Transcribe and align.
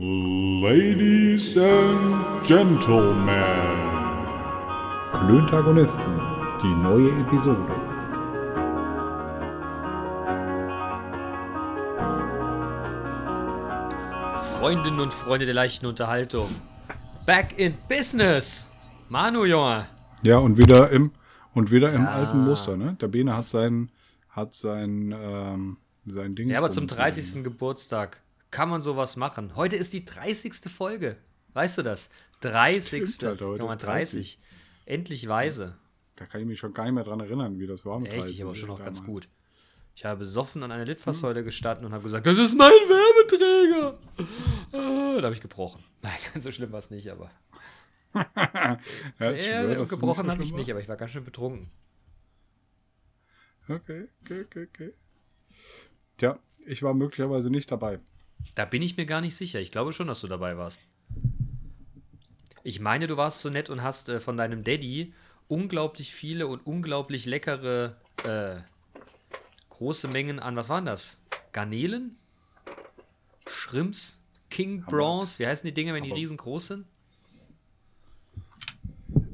Ladies 0.00 1.56
and 1.56 2.46
Gentlemen. 2.46 3.26
Klöntagonisten, 5.12 6.20
die 6.62 6.72
neue 6.72 7.10
Episode. 7.20 7.74
Freundinnen 14.58 15.00
und 15.00 15.12
Freunde 15.12 15.46
der 15.46 15.54
leichten 15.54 15.86
Unterhaltung. 15.86 16.48
Back 17.26 17.58
in 17.58 17.74
Business. 17.88 18.68
Manu, 19.08 19.44
Junge. 19.44 19.86
Ja, 20.22 20.38
und 20.38 20.58
wieder 20.58 20.90
im, 20.90 21.12
und 21.54 21.70
wieder 21.70 21.92
im 21.92 22.02
Ja. 22.02 22.10
alten 22.12 22.44
Muster, 22.44 22.76
ne? 22.76 22.96
Der 23.00 23.08
Bene 23.08 23.36
hat 23.36 23.48
sein, 23.48 23.90
hat 24.30 24.54
sein, 24.54 25.14
ähm, 25.18 25.76
sein 26.06 26.34
Ding. 26.34 26.48
Ja, 26.48 26.58
aber 26.58 26.70
zum 26.70 26.82
rum- 26.84 26.88
30. 26.88 27.44
Geburtstag 27.44 28.20
kann 28.50 28.68
man 28.68 28.80
sowas 28.80 29.16
machen. 29.16 29.56
Heute 29.56 29.76
ist 29.76 29.92
die 29.92 30.04
30. 30.04 30.54
Folge. 30.74 31.16
Weißt 31.54 31.78
du 31.78 31.82
das? 31.82 32.10
30. 32.40 33.08
Stimmt, 33.08 33.30
Alter, 33.32 33.46
heute 33.46 33.62
Junge, 33.62 33.74
ist 33.74 33.84
30. 33.84 34.38
Endlich 34.86 35.28
weise. 35.28 35.76
Da 36.16 36.26
kann 36.26 36.40
ich 36.40 36.46
mich 36.46 36.58
schon 36.58 36.72
gar 36.74 36.84
nicht 36.84 36.94
mehr 36.94 37.04
dran 37.04 37.20
erinnern, 37.20 37.58
wie 37.58 37.66
das 37.66 37.84
war 37.84 37.98
mit 38.00 38.08
Echt, 38.10 38.22
30 38.22 38.36
ich 38.36 38.42
aber 38.42 38.54
schon 38.54 38.68
noch 38.68 38.78
ganz 38.78 39.04
gut. 39.04 39.28
Ich 39.94 40.04
habe 40.04 40.20
besoffen 40.20 40.62
an 40.62 40.70
einer 40.70 40.84
Litfaßsäule 40.84 41.42
gestanden 41.42 41.84
und 41.86 41.92
habe 41.92 42.04
gesagt, 42.04 42.26
das 42.26 42.38
ist 42.38 42.56
mein 42.56 42.70
Werbeträger. 42.70 43.98
Ah, 44.72 45.16
Da 45.16 45.22
habe 45.24 45.34
ich 45.34 45.40
gebrochen. 45.40 45.82
Nein, 46.02 46.12
ganz 46.32 46.44
so 46.44 46.52
schlimm 46.52 46.70
war 46.70 46.78
es 46.78 46.90
nicht, 46.90 47.10
aber. 47.10 47.30
Ja, 48.14 49.30
ist 49.30 49.90
gebrochen 49.90 50.30
habe 50.30 50.42
ich 50.42 50.52
nicht, 50.54 50.70
aber 50.70 50.80
ich 50.80 50.88
war 50.88 50.96
ganz 50.96 51.10
schön 51.10 51.24
betrunken. 51.24 51.70
Okay, 53.68 54.08
okay, 54.22 54.44
okay, 54.44 54.68
okay. 54.72 54.92
Tja, 56.16 56.38
ich 56.64 56.82
war 56.82 56.94
möglicherweise 56.94 57.50
nicht 57.50 57.70
dabei. 57.70 58.00
Da 58.54 58.64
bin 58.64 58.82
ich 58.82 58.96
mir 58.96 59.06
gar 59.06 59.20
nicht 59.20 59.36
sicher. 59.36 59.60
Ich 59.60 59.70
glaube 59.70 59.92
schon, 59.92 60.08
dass 60.08 60.20
du 60.20 60.28
dabei 60.28 60.56
warst. 60.56 60.82
Ich 62.64 62.80
meine, 62.80 63.06
du 63.06 63.16
warst 63.16 63.40
so 63.40 63.50
nett 63.50 63.70
und 63.70 63.82
hast 63.82 64.08
äh, 64.08 64.20
von 64.20 64.36
deinem 64.36 64.64
Daddy 64.64 65.14
unglaublich 65.48 66.12
viele 66.12 66.46
und 66.46 66.66
unglaublich 66.66 67.24
leckere 67.24 67.96
äh, 68.24 68.56
große 69.70 70.08
Mengen 70.08 70.38
an, 70.38 70.56
was 70.56 70.68
waren 70.68 70.84
das? 70.84 71.18
Garnelen? 71.52 72.16
Shrimps? 73.46 74.20
King 74.50 74.82
Bronze? 74.82 75.38
Wie 75.38 75.46
heißen 75.46 75.66
die 75.66 75.74
Dinge, 75.74 75.94
wenn 75.94 76.02
die 76.02 76.12
riesengroß 76.12 76.66
sind? 76.66 76.86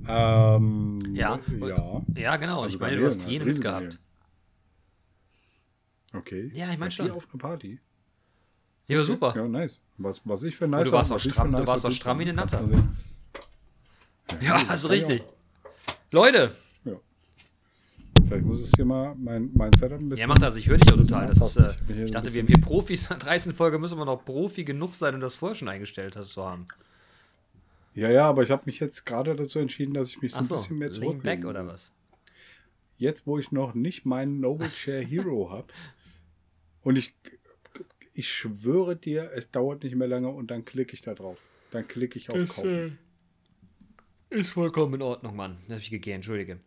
Ähm, 0.07 1.01
Ja. 1.15 1.41
Ja. 1.61 2.03
Ja, 2.15 2.37
genau. 2.37 2.63
Also 2.63 2.75
ich 2.75 2.81
meine, 2.81 2.97
du 2.97 3.07
hast 3.07 3.21
Garnelen, 3.21 3.41
jene 3.41 3.53
mitgehabt. 3.53 3.99
Okay. 6.13 6.51
Ja, 6.55 6.71
ich 6.71 6.79
mein 6.79 6.89
Bei 6.89 6.91
schon. 6.91 7.11
auf 7.11 7.27
eine 7.33 7.39
Party. 7.39 7.81
Ja, 8.87 8.99
war 8.99 9.05
super. 9.05 9.33
Ja, 9.37 9.49
nice. 9.49 9.81
Was, 9.99 10.21
was 10.25 10.43
ich 10.43 10.55
für 10.57 10.69
nice 10.69 10.89
du 10.89 10.93
warst 10.93 11.13
auch 11.13 11.19
stramm- 11.21 11.53
du 11.57 11.67
warst 11.67 11.87
auch 11.87 11.91
stramm 11.91 12.19
wie 12.19 12.23
eine 12.23 12.35
Natter. 12.35 12.63
Ja, 14.41 14.69
hast 14.69 14.85
du 14.85 14.89
richtig. 14.89 15.23
Leute, 16.11 16.53
Vielleicht 18.27 18.47
muss 18.47 18.61
es 18.61 18.71
hier 18.71 18.85
mal 18.85 19.15
mein, 19.17 19.51
mein 19.55 19.73
Setup 19.75 19.99
ein 20.01 20.09
bisschen. 20.09 20.23
Ja, 20.23 20.27
mach 20.27 20.39
das. 20.39 20.57
Ich 20.57 20.67
höre 20.69 20.79
dich 20.79 20.91
auch 20.93 20.97
total. 20.97 21.27
Das 21.27 21.39
ist, 21.39 21.57
äh, 21.57 21.75
Ich 21.83 21.87
so 21.89 21.93
ein 21.95 22.07
dachte, 22.07 22.33
wir, 22.33 22.47
wir 22.49 22.61
Profis, 22.61 23.03
in 23.03 23.09
der 23.09 23.19
30. 23.19 23.55
Folge 23.55 23.79
müssen 23.79 23.99
wir 23.99 24.05
noch 24.05 24.25
Profi 24.25 24.65
genug 24.65 24.95
sein 24.95 25.15
und 25.15 25.21
das 25.21 25.37
vorher 25.37 25.55
schon 25.57 25.69
eingestellt 25.69 26.17
hast 26.17 26.33
zu 26.33 26.45
haben. 26.45 26.67
Ja, 27.95 28.11
ja, 28.11 28.27
aber 28.29 28.43
ich 28.43 28.51
habe 28.51 28.63
mich 28.67 28.81
jetzt 28.81 29.05
gerade 29.05 29.37
dazu 29.37 29.59
entschieden, 29.59 29.95
dass 29.95 30.09
ich 30.11 30.23
mich 30.23 30.33
so 30.33 30.39
ein 30.39 30.43
Achso, 30.45 30.57
bisschen 30.57 30.79
mehr 30.79 30.91
zurücklehnen 30.91 31.23
back 31.23 31.45
oder 31.45 31.67
was? 31.67 31.93
Jetzt, 32.99 33.27
wo 33.27 33.39
ich 33.39 33.53
noch 33.53 33.75
nicht 33.75 34.07
meinen 34.07 34.41
Noble 34.41 34.69
Chair 34.71 35.03
Hero 35.05 35.51
habe 35.51 35.67
und 36.83 36.97
ich, 36.97 37.15
ich 38.15 38.29
schwöre 38.29 38.97
dir, 38.97 39.31
es 39.35 39.51
dauert 39.51 39.83
nicht 39.83 39.97
mehr 39.97 40.09
lange 40.09 40.29
und 40.29 40.51
dann 40.51 40.65
klicke 40.65 40.95
ich 40.95 41.03
da 41.03 41.15
drauf. 41.15 41.39
Dann 41.71 41.87
klicke 41.87 42.19
ich 42.19 42.31
auf 42.31 42.37
Kaufen. 42.37 42.99
ist 44.31 44.53
vollkommen 44.53 44.95
in 44.95 45.03
Ordnung, 45.03 45.37
Mann. 45.37 45.59
Das 45.63 45.75
habe 45.75 45.81
ich 45.81 45.91
gegeben, 45.91 46.17
entschuldige. 46.17 46.61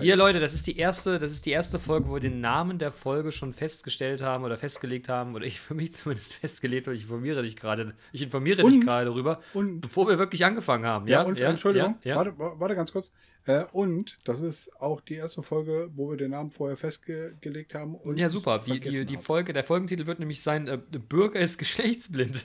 Hier, 0.00 0.16
Leute, 0.16 0.40
das 0.40 0.52
ist 0.54 0.66
die 0.66 0.76
erste, 0.76 1.18
das 1.18 1.32
ist 1.32 1.46
die 1.46 1.50
erste 1.50 1.78
Folge, 1.78 2.08
wo 2.08 2.14
wir 2.14 2.20
den 2.20 2.40
Namen 2.40 2.78
der 2.78 2.90
Folge 2.92 3.32
schon 3.32 3.52
festgestellt 3.54 4.22
haben 4.22 4.44
oder 4.44 4.56
festgelegt 4.56 5.08
haben, 5.08 5.34
oder 5.34 5.44
ich 5.44 5.60
für 5.60 5.74
mich 5.74 5.92
zumindest 5.92 6.34
festgelegt 6.40 6.86
habe. 6.86 6.94
Ich 6.96 7.02
informiere 7.02 7.42
dich 7.42 7.56
gerade, 7.56 7.94
ich 8.12 8.22
informiere 8.22 8.56
dich 8.62 8.64
Und- 8.74 8.80
gerade 8.84 9.06
darüber, 9.06 9.40
und- 9.54 9.80
bevor 9.80 10.08
wir 10.08 10.18
wirklich 10.18 10.44
angefangen 10.44 10.84
haben. 10.84 11.06
Ja, 11.08 11.20
Ja, 11.22 11.26
und 11.26 11.38
ja, 11.38 11.50
Entschuldigung, 11.50 11.96
ja. 12.04 12.16
Warte, 12.16 12.38
wa- 12.38 12.54
warte 12.58 12.74
ganz 12.74 12.92
kurz. 12.92 13.10
Äh, 13.46 13.64
und 13.72 14.18
das 14.24 14.40
ist 14.40 14.70
auch 14.80 15.00
die 15.00 15.14
erste 15.14 15.42
Folge, 15.42 15.88
wo 15.94 16.10
wir 16.10 16.16
den 16.16 16.32
Namen 16.32 16.50
vorher 16.50 16.76
festgelegt 16.76 17.74
haben. 17.74 17.94
Und 17.94 18.18
Ja, 18.18 18.28
super. 18.28 18.58
Die, 18.58 18.80
die, 18.80 19.04
die. 19.06 19.16
Folge, 19.16 19.52
der 19.52 19.62
Folgentitel 19.64 20.06
wird 20.06 20.18
nämlich 20.18 20.42
sein: 20.42 20.66
äh, 20.66 20.78
Bürger 20.78 21.38
ist 21.40 21.56
geschlechtsblind. 21.58 22.44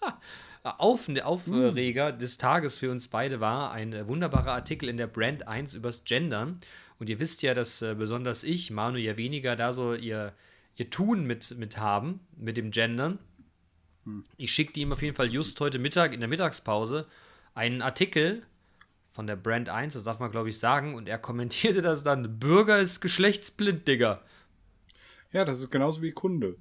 Auf, 0.64 1.08
Aufreger 1.24 2.12
des 2.12 2.38
Tages 2.38 2.76
für 2.76 2.90
uns 2.92 3.08
beide 3.08 3.40
war 3.40 3.72
ein 3.72 3.92
äh, 3.92 4.06
wunderbarer 4.06 4.52
Artikel 4.52 4.88
in 4.88 4.96
der 4.96 5.08
Brand 5.08 5.48
1 5.48 5.74
übers 5.74 6.04
Gendern. 6.04 6.60
Und 7.00 7.10
ihr 7.10 7.18
wisst 7.18 7.42
ja, 7.42 7.52
dass 7.52 7.82
äh, 7.82 7.96
besonders 7.96 8.44
ich, 8.44 8.70
Manu 8.70 8.96
ja 8.98 9.16
weniger, 9.16 9.56
da 9.56 9.72
so 9.72 9.94
ihr, 9.94 10.32
ihr 10.76 10.88
Tun 10.88 11.26
mit, 11.26 11.58
mit 11.58 11.78
haben, 11.78 12.20
mit 12.36 12.56
dem 12.56 12.70
Gendern. 12.70 13.18
Ich 14.36 14.52
schickte 14.52 14.78
ihm 14.78 14.92
auf 14.92 15.02
jeden 15.02 15.16
Fall 15.16 15.32
just 15.32 15.60
heute 15.60 15.80
Mittag 15.80 16.14
in 16.14 16.20
der 16.20 16.28
Mittagspause 16.28 17.06
einen 17.54 17.82
Artikel 17.82 18.42
von 19.10 19.26
der 19.26 19.36
Brand 19.36 19.68
1, 19.68 19.94
das 19.94 20.04
darf 20.04 20.20
man 20.20 20.30
glaube 20.30 20.48
ich 20.48 20.58
sagen, 20.58 20.94
und 20.94 21.08
er 21.08 21.18
kommentierte 21.18 21.82
das 21.82 22.02
dann: 22.02 22.38
Bürger 22.38 22.78
ist 22.78 23.00
geschlechtsblind, 23.00 23.86
Digga. 23.86 24.22
Ja, 25.32 25.44
das 25.44 25.58
ist 25.58 25.70
genauso 25.70 26.02
wie 26.02 26.12
Kunde. 26.12 26.56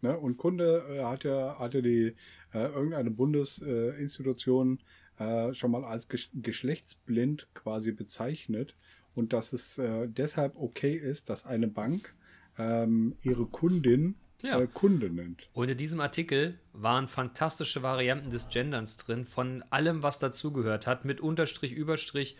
Ne? 0.00 0.16
Und 0.16 0.36
Kunde 0.36 0.84
äh, 0.88 1.04
hat 1.04 1.24
ja, 1.24 1.58
hat 1.58 1.74
ja 1.74 1.80
die, 1.80 2.14
äh, 2.52 2.66
irgendeine 2.66 3.10
Bundesinstitution 3.10 4.80
äh, 5.18 5.52
schon 5.54 5.70
mal 5.70 5.84
als 5.84 6.08
gesch 6.08 6.30
geschlechtsblind 6.34 7.48
quasi 7.54 7.92
bezeichnet 7.92 8.74
und 9.16 9.32
dass 9.32 9.52
es 9.52 9.78
äh, 9.78 10.08
deshalb 10.08 10.56
okay 10.56 10.94
ist, 10.94 11.28
dass 11.28 11.46
eine 11.46 11.68
Bank 11.68 12.14
ähm, 12.58 13.16
ihre 13.22 13.46
Kundin 13.46 14.14
Ja. 14.42 14.60
äh, 14.60 14.66
Kunde 14.66 15.10
nennt. 15.10 15.48
Und 15.52 15.70
in 15.70 15.76
diesem 15.76 16.00
Artikel 16.00 16.58
waren 16.72 17.08
fantastische 17.08 17.82
Varianten 17.82 18.30
des 18.30 18.48
Genderns 18.48 18.96
drin, 18.96 19.24
von 19.24 19.64
allem, 19.70 20.02
was 20.02 20.18
dazugehört 20.18 20.86
hat, 20.86 21.04
mit 21.04 21.20
Unterstrich, 21.20 21.72
Überstrich, 21.72 22.36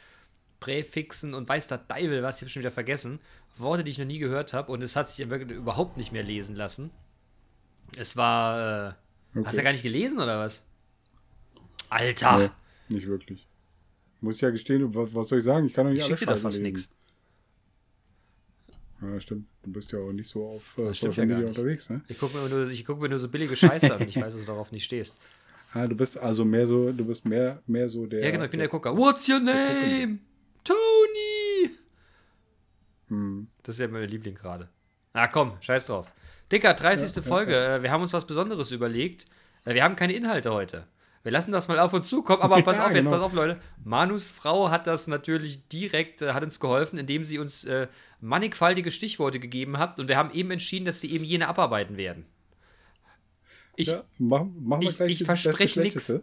Präfixen 0.60 1.34
und 1.34 1.48
weiß 1.48 1.68
der 1.68 1.78
Deibel 1.78 2.22
was, 2.22 2.36
ich 2.36 2.42
habe 2.42 2.50
schon 2.50 2.62
wieder 2.62 2.70
vergessen. 2.70 3.20
Worte, 3.56 3.82
die 3.84 3.90
ich 3.90 3.98
noch 3.98 4.06
nie 4.06 4.18
gehört 4.18 4.52
habe 4.54 4.70
und 4.72 4.82
es 4.82 4.94
hat 4.94 5.08
sich 5.08 5.28
wirklich 5.28 5.58
überhaupt 5.58 5.96
nicht 5.96 6.12
mehr 6.12 6.22
lesen 6.22 6.54
lassen. 6.54 6.90
Es 7.96 8.16
war. 8.16 8.96
Okay. 9.38 9.46
Hast 9.46 9.54
du 9.54 9.58
ja 9.58 9.64
gar 9.64 9.72
nicht 9.72 9.82
gelesen 9.82 10.18
oder 10.18 10.38
was? 10.38 10.62
Alter! 11.90 12.38
Nee, 12.88 12.96
nicht 12.96 13.06
wirklich. 13.06 13.46
Muss 14.20 14.36
ich 14.36 14.40
ja 14.40 14.50
gestehen, 14.50 14.94
was, 14.94 15.14
was 15.14 15.28
soll 15.28 15.38
ich 15.38 15.44
sagen? 15.44 15.66
Ich 15.66 15.74
kann 15.74 15.86
doch 15.86 15.92
nicht 15.92 16.00
ich 16.00 16.04
alle 16.04 16.16
schicke 16.16 16.26
dir 16.26 16.32
da 16.32 16.32
Scheiße 16.36 16.42
fast 16.42 16.62
nichts. 16.62 16.90
Ja, 19.00 19.20
stimmt. 19.20 19.46
Du 19.62 19.70
bist 19.72 19.92
ja 19.92 20.00
auch 20.00 20.10
nicht 20.12 20.28
so 20.28 20.44
auf 20.44 20.76
äh, 20.78 20.86
Das 20.86 20.98
Social 20.98 21.18
ja 21.28 21.36
Media 21.36 21.48
nicht. 21.48 21.56
unterwegs, 21.56 21.88
ne? 21.88 22.02
Ich 22.08 22.18
gucke 22.18 22.36
mir, 22.36 22.48
nur- 22.48 22.68
ich 22.68 22.84
guck 22.84 23.00
mir 23.00 23.08
nur 23.08 23.18
so 23.20 23.28
billige 23.28 23.54
Scheiße 23.54 23.94
an. 23.94 24.02
Ich 24.08 24.16
weiß, 24.16 24.34
dass 24.34 24.40
du 24.40 24.46
darauf 24.46 24.72
nicht 24.72 24.84
stehst. 24.84 25.16
Ah, 25.74 25.86
du 25.86 25.94
bist 25.94 26.18
also 26.18 26.46
mehr 26.46 26.66
so, 26.66 26.90
du 26.92 27.04
bist 27.04 27.26
mehr, 27.26 27.62
mehr 27.66 27.90
so 27.90 28.06
der. 28.06 28.24
Ja, 28.24 28.30
genau, 28.30 28.44
ich 28.44 28.50
bin 28.50 28.58
der 28.58 28.68
Gucker. 28.70 28.96
What's 28.96 29.28
your 29.28 29.38
name? 29.38 30.18
Tony! 30.64 31.70
Hm. 33.08 33.48
Das 33.62 33.74
ist 33.74 33.80
ja 33.80 33.88
mein 33.88 34.08
Liebling 34.08 34.34
gerade. 34.34 34.70
Ah, 35.12 35.26
komm, 35.28 35.52
scheiß 35.60 35.84
drauf. 35.84 36.06
Dicker, 36.52 36.74
30. 36.74 37.16
Ja, 37.16 37.22
ja, 37.22 37.28
Folge. 37.28 37.56
Äh, 37.56 37.82
Wir 37.82 37.90
haben 37.90 38.02
uns 38.02 38.12
was 38.12 38.26
Besonderes 38.26 38.70
überlegt. 38.70 39.26
Äh, 39.64 39.74
Wir 39.74 39.84
haben 39.84 39.96
keine 39.96 40.12
Inhalte 40.14 40.52
heute. 40.52 40.86
Wir 41.24 41.32
lassen 41.32 41.52
das 41.52 41.68
mal 41.68 41.78
auf 41.78 41.92
uns 41.92 42.08
zukommen, 42.08 42.40
aber 42.42 42.62
pass 42.62 42.76
Ja, 42.78 42.86
auf, 42.86 42.92
jetzt 42.92 43.04
genau. 43.04 43.10
pass 43.16 43.20
auf, 43.22 43.32
Leute. 43.34 43.60
Manus 43.84 44.30
Frau 44.30 44.70
hat 44.70 44.86
das 44.86 45.08
natürlich 45.08 45.66
direkt, 45.68 46.22
äh, 46.22 46.32
hat 46.32 46.42
uns 46.42 46.58
geholfen, 46.60 46.98
indem 46.98 47.24
sie 47.24 47.38
uns 47.38 47.64
äh, 47.64 47.88
mannigfaltige 48.20 48.90
Stichworte 48.90 49.38
gegeben 49.40 49.78
hat 49.78 49.98
und 50.00 50.08
wir 50.08 50.16
haben 50.16 50.30
eben 50.32 50.50
entschieden, 50.50 50.84
dass 50.86 51.02
wir 51.02 51.10
eben 51.10 51.24
jene 51.24 51.48
abarbeiten 51.48 51.96
werden. 51.96 52.24
Ich, 53.76 53.88
ja, 53.88 54.02
machen, 54.18 54.56
machen 54.64 54.82
wir 54.82 54.88
ich- 54.90 54.96
gleich 54.96 55.10
ich 55.20 55.24
verspreche 55.24 55.68
Schlechteste. 55.68 56.22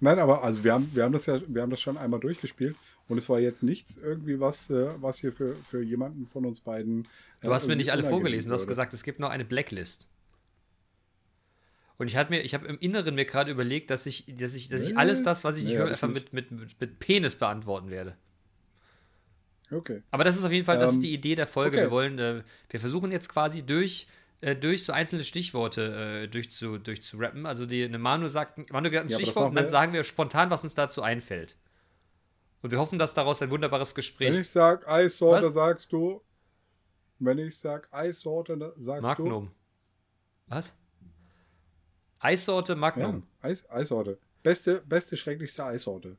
Nein, 0.00 0.18
aber 0.18 0.42
also 0.42 0.62
wir 0.64 0.72
haben, 0.72 0.90
wir 0.94 1.04
haben 1.04 1.12
das 1.12 1.26
ja, 1.26 1.40
wir 1.46 1.62
haben 1.62 1.70
das 1.70 1.80
schon 1.80 1.96
einmal 1.96 2.20
durchgespielt 2.20 2.76
und 3.08 3.18
es 3.18 3.28
war 3.28 3.38
jetzt 3.38 3.62
nichts 3.62 3.96
irgendwie 3.96 4.40
was, 4.40 4.70
äh, 4.70 4.90
was 5.00 5.18
hier 5.18 5.32
für, 5.32 5.54
für 5.68 5.82
jemanden 5.82 6.26
von 6.26 6.46
uns 6.46 6.60
beiden. 6.60 7.02
äh, 7.40 7.46
Du 7.46 7.52
hast 7.52 7.66
mir 7.66 7.76
nicht 7.76 7.92
alle 7.92 8.04
vorgelesen, 8.04 8.48
du 8.48 8.54
hast 8.54 8.66
gesagt, 8.66 8.92
es 8.92 9.02
gibt 9.02 9.20
noch 9.20 9.30
eine 9.30 9.44
Blacklist. 9.44 10.08
Und 11.96 12.08
ich, 12.08 12.16
hatte 12.16 12.30
mir, 12.32 12.40
ich 12.40 12.54
habe 12.54 12.66
im 12.66 12.78
Inneren 12.78 13.14
mir 13.14 13.24
gerade 13.24 13.50
überlegt, 13.50 13.90
dass 13.90 14.06
ich, 14.06 14.24
dass 14.36 14.54
ich, 14.54 14.68
dass 14.68 14.82
ich 14.82 14.98
alles 14.98 15.22
das, 15.22 15.44
was 15.44 15.56
ich 15.56 15.64
nee, 15.64 15.70
nicht 15.70 15.78
höre, 15.78 15.88
einfach 15.88 16.08
mit, 16.08 16.32
mit, 16.32 16.50
mit, 16.50 16.98
Penis 16.98 17.36
beantworten 17.36 17.90
werde. 17.90 18.16
Okay. 19.70 20.02
Aber 20.10 20.24
das 20.24 20.36
ist 20.36 20.44
auf 20.44 20.50
jeden 20.50 20.64
Fall, 20.64 20.78
das 20.78 20.90
Ähm, 20.90 20.96
ist 20.96 21.04
die 21.04 21.14
Idee 21.14 21.36
der 21.36 21.46
Folge. 21.46 21.76
okay. 21.76 21.86
Wir 21.86 21.90
wollen, 21.90 22.18
äh, 22.18 22.42
wir 22.68 22.80
versuchen 22.80 23.12
jetzt 23.12 23.28
quasi 23.28 23.62
durch, 23.62 24.08
äh, 24.40 24.56
durch 24.56 24.84
so 24.84 24.92
einzelne 24.92 25.22
Stichworte 25.22 26.24
äh, 26.24 26.28
durchzu, 26.28 26.78
durchzurappen. 26.78 27.46
Also 27.46 27.64
die, 27.64 27.84
eine 27.84 27.98
Manu 27.98 28.26
sagt, 28.28 28.70
Manu 28.72 28.90
sagt 28.90 29.06
ein 29.06 29.08
Ja, 29.08 29.18
Stichwort 29.18 29.50
und 29.50 29.54
dann 29.54 29.68
sagen 29.68 29.92
wir 29.92 30.02
spontan, 30.02 30.50
was 30.50 30.64
uns 30.64 30.74
dazu 30.74 31.00
einfällt. 31.02 31.56
Und 32.64 32.70
wir 32.70 32.78
hoffen, 32.78 32.98
dass 32.98 33.12
daraus 33.12 33.42
ein 33.42 33.50
wunderbares 33.50 33.94
Gespräch. 33.94 34.32
Wenn 34.32 34.40
ich 34.40 34.48
sag 34.48 34.88
Eissorte, 34.88 35.48
Was? 35.48 35.52
sagst 35.52 35.92
du. 35.92 36.22
Wenn 37.18 37.36
ich 37.36 37.58
sag 37.58 37.92
Eissorte, 37.92 38.72
sagst 38.78 39.02
Magnum. 39.02 39.50
Was? 40.46 40.70
du. 40.70 41.06
Eissorte 42.20 42.74
Magnum. 42.74 43.26
Ja, 43.42 43.48
Eis, 43.50 43.68
Eissorte. 43.68 44.18
Beste, 44.42 44.80
beste, 44.80 45.14
schrecklichste 45.14 45.62
Eissorte. 45.62 46.16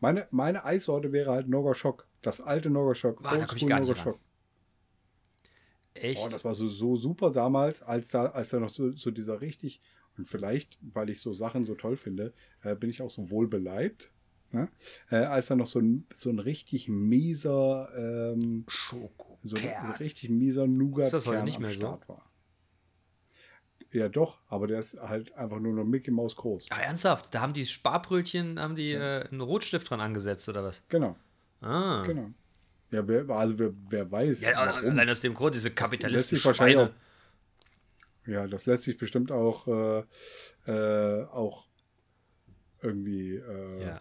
Meine, 0.00 0.26
meine 0.32 0.64
Eissorte 0.64 1.12
wäre 1.12 1.30
halt 1.30 1.48
Nogoshock. 1.48 2.08
Das 2.20 2.40
alte 2.40 2.68
Nogoshock. 2.68 3.20
Ah, 3.22 3.36
da 3.36 3.46
komm 3.46 3.56
ich 3.56 3.66
gar 3.68 3.78
nicht 3.78 4.04
ran. 4.04 4.14
Echt? 5.94 6.20
Oh, 6.20 6.28
das 6.28 6.44
war 6.44 6.56
so, 6.56 6.68
so 6.68 6.96
super 6.96 7.30
damals, 7.30 7.80
als 7.82 8.08
da, 8.08 8.26
als 8.26 8.48
da 8.50 8.58
noch 8.58 8.70
so, 8.70 8.90
so 8.90 9.12
dieser 9.12 9.40
richtig, 9.40 9.80
und 10.18 10.28
vielleicht, 10.28 10.78
weil 10.80 11.10
ich 11.10 11.20
so 11.20 11.32
Sachen 11.32 11.62
so 11.62 11.76
toll 11.76 11.96
finde, 11.96 12.34
äh, 12.64 12.74
bin 12.74 12.90
ich 12.90 13.02
auch 13.02 13.10
so 13.10 13.30
wohlbeleibt. 13.30 14.10
Ne? 14.56 14.68
Äh, 15.10 15.16
als 15.16 15.46
da 15.46 15.54
noch 15.54 15.66
so 15.66 15.80
ein, 15.80 16.06
so 16.12 16.30
ein 16.30 16.38
richtig 16.38 16.88
mieser 16.88 17.90
ähm, 17.96 18.64
Schoko. 18.68 19.38
So, 19.42 19.56
so 19.56 19.92
richtig 20.00 20.30
mieser 20.30 20.66
nougat 20.66 21.06
Ist 21.06 21.12
das 21.12 21.26
heute 21.26 21.44
nicht 21.44 21.60
mehr 21.60 21.70
so? 21.70 22.00
War. 22.06 22.30
Ja, 23.92 24.08
doch, 24.08 24.38
aber 24.48 24.66
der 24.66 24.78
ist 24.80 24.98
halt 24.98 25.34
einfach 25.34 25.60
nur 25.60 25.74
noch 25.74 25.84
Mickey 25.84 26.10
Maus 26.10 26.34
groß. 26.36 26.66
Ah, 26.70 26.80
ernsthaft? 26.80 27.34
Da 27.34 27.42
haben 27.42 27.52
die 27.52 27.66
Sparbrötchen, 27.66 28.58
haben 28.58 28.74
die 28.74 28.92
ja. 28.92 29.20
äh, 29.20 29.28
einen 29.28 29.42
Rotstift 29.42 29.90
dran 29.90 30.00
angesetzt, 30.00 30.48
oder 30.48 30.64
was? 30.64 30.82
Genau. 30.88 31.16
Ah. 31.60 32.02
Genau. 32.06 32.30
Ja, 32.90 33.06
wer, 33.06 33.28
also 33.28 33.58
wer, 33.58 33.72
wer 33.90 34.10
weiß. 34.10 34.40
Ja, 34.40 34.52
warum. 34.56 34.90
allein 34.90 35.10
aus 35.10 35.20
dem 35.20 35.34
Grund, 35.34 35.54
diese 35.54 35.70
kapitalistischen 35.70 36.54
Schweine. 36.54 36.84
Auch, 36.84 38.26
ja, 38.26 38.46
das 38.46 38.66
lässt 38.66 38.84
sich 38.84 38.96
bestimmt 38.96 39.30
auch, 39.30 39.66
äh, 39.68 40.04
äh, 40.66 41.24
auch 41.26 41.66
irgendwie 42.80 43.36
äh, 43.36 43.84
ja. 43.84 44.00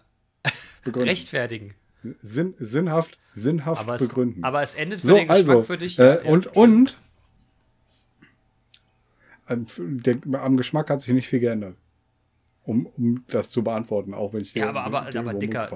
Begründen. 0.86 1.10
Rechtfertigen. 1.10 1.74
Sinn, 2.22 2.54
sinnhaft, 2.60 3.18
sinnhaft 3.34 3.82
aber 3.82 3.98
begründen. 3.98 4.40
Es, 4.40 4.44
aber 4.46 4.62
es 4.62 4.76
endet 4.76 5.02
für 5.02 5.08
so, 5.08 5.16
den 5.16 5.28
Geschmack 5.28 5.50
also, 5.50 5.62
für 5.64 5.78
dich. 5.78 6.00
Äh, 6.00 6.24
ja, 6.24 6.32
und, 6.32 6.48
und 6.56 6.98
ähm, 9.50 9.66
der, 9.78 10.20
am 10.40 10.56
Geschmack 10.56 10.90
hat 10.90 11.02
sich 11.02 11.14
nicht 11.14 11.28
viel 11.28 11.40
geändert. 11.40 11.76
Um, 12.64 12.88
um 12.98 13.24
das 13.28 13.52
zu 13.52 13.64
beantworten, 13.64 14.16
auch 14.16 14.34
wenn 14.34 14.42
ich 14.42 14.56
Ja, 14.56 14.70
aber, 14.70 14.86
aber, 14.86 15.16
aber 15.16 15.34
Dicker, 15.36 15.70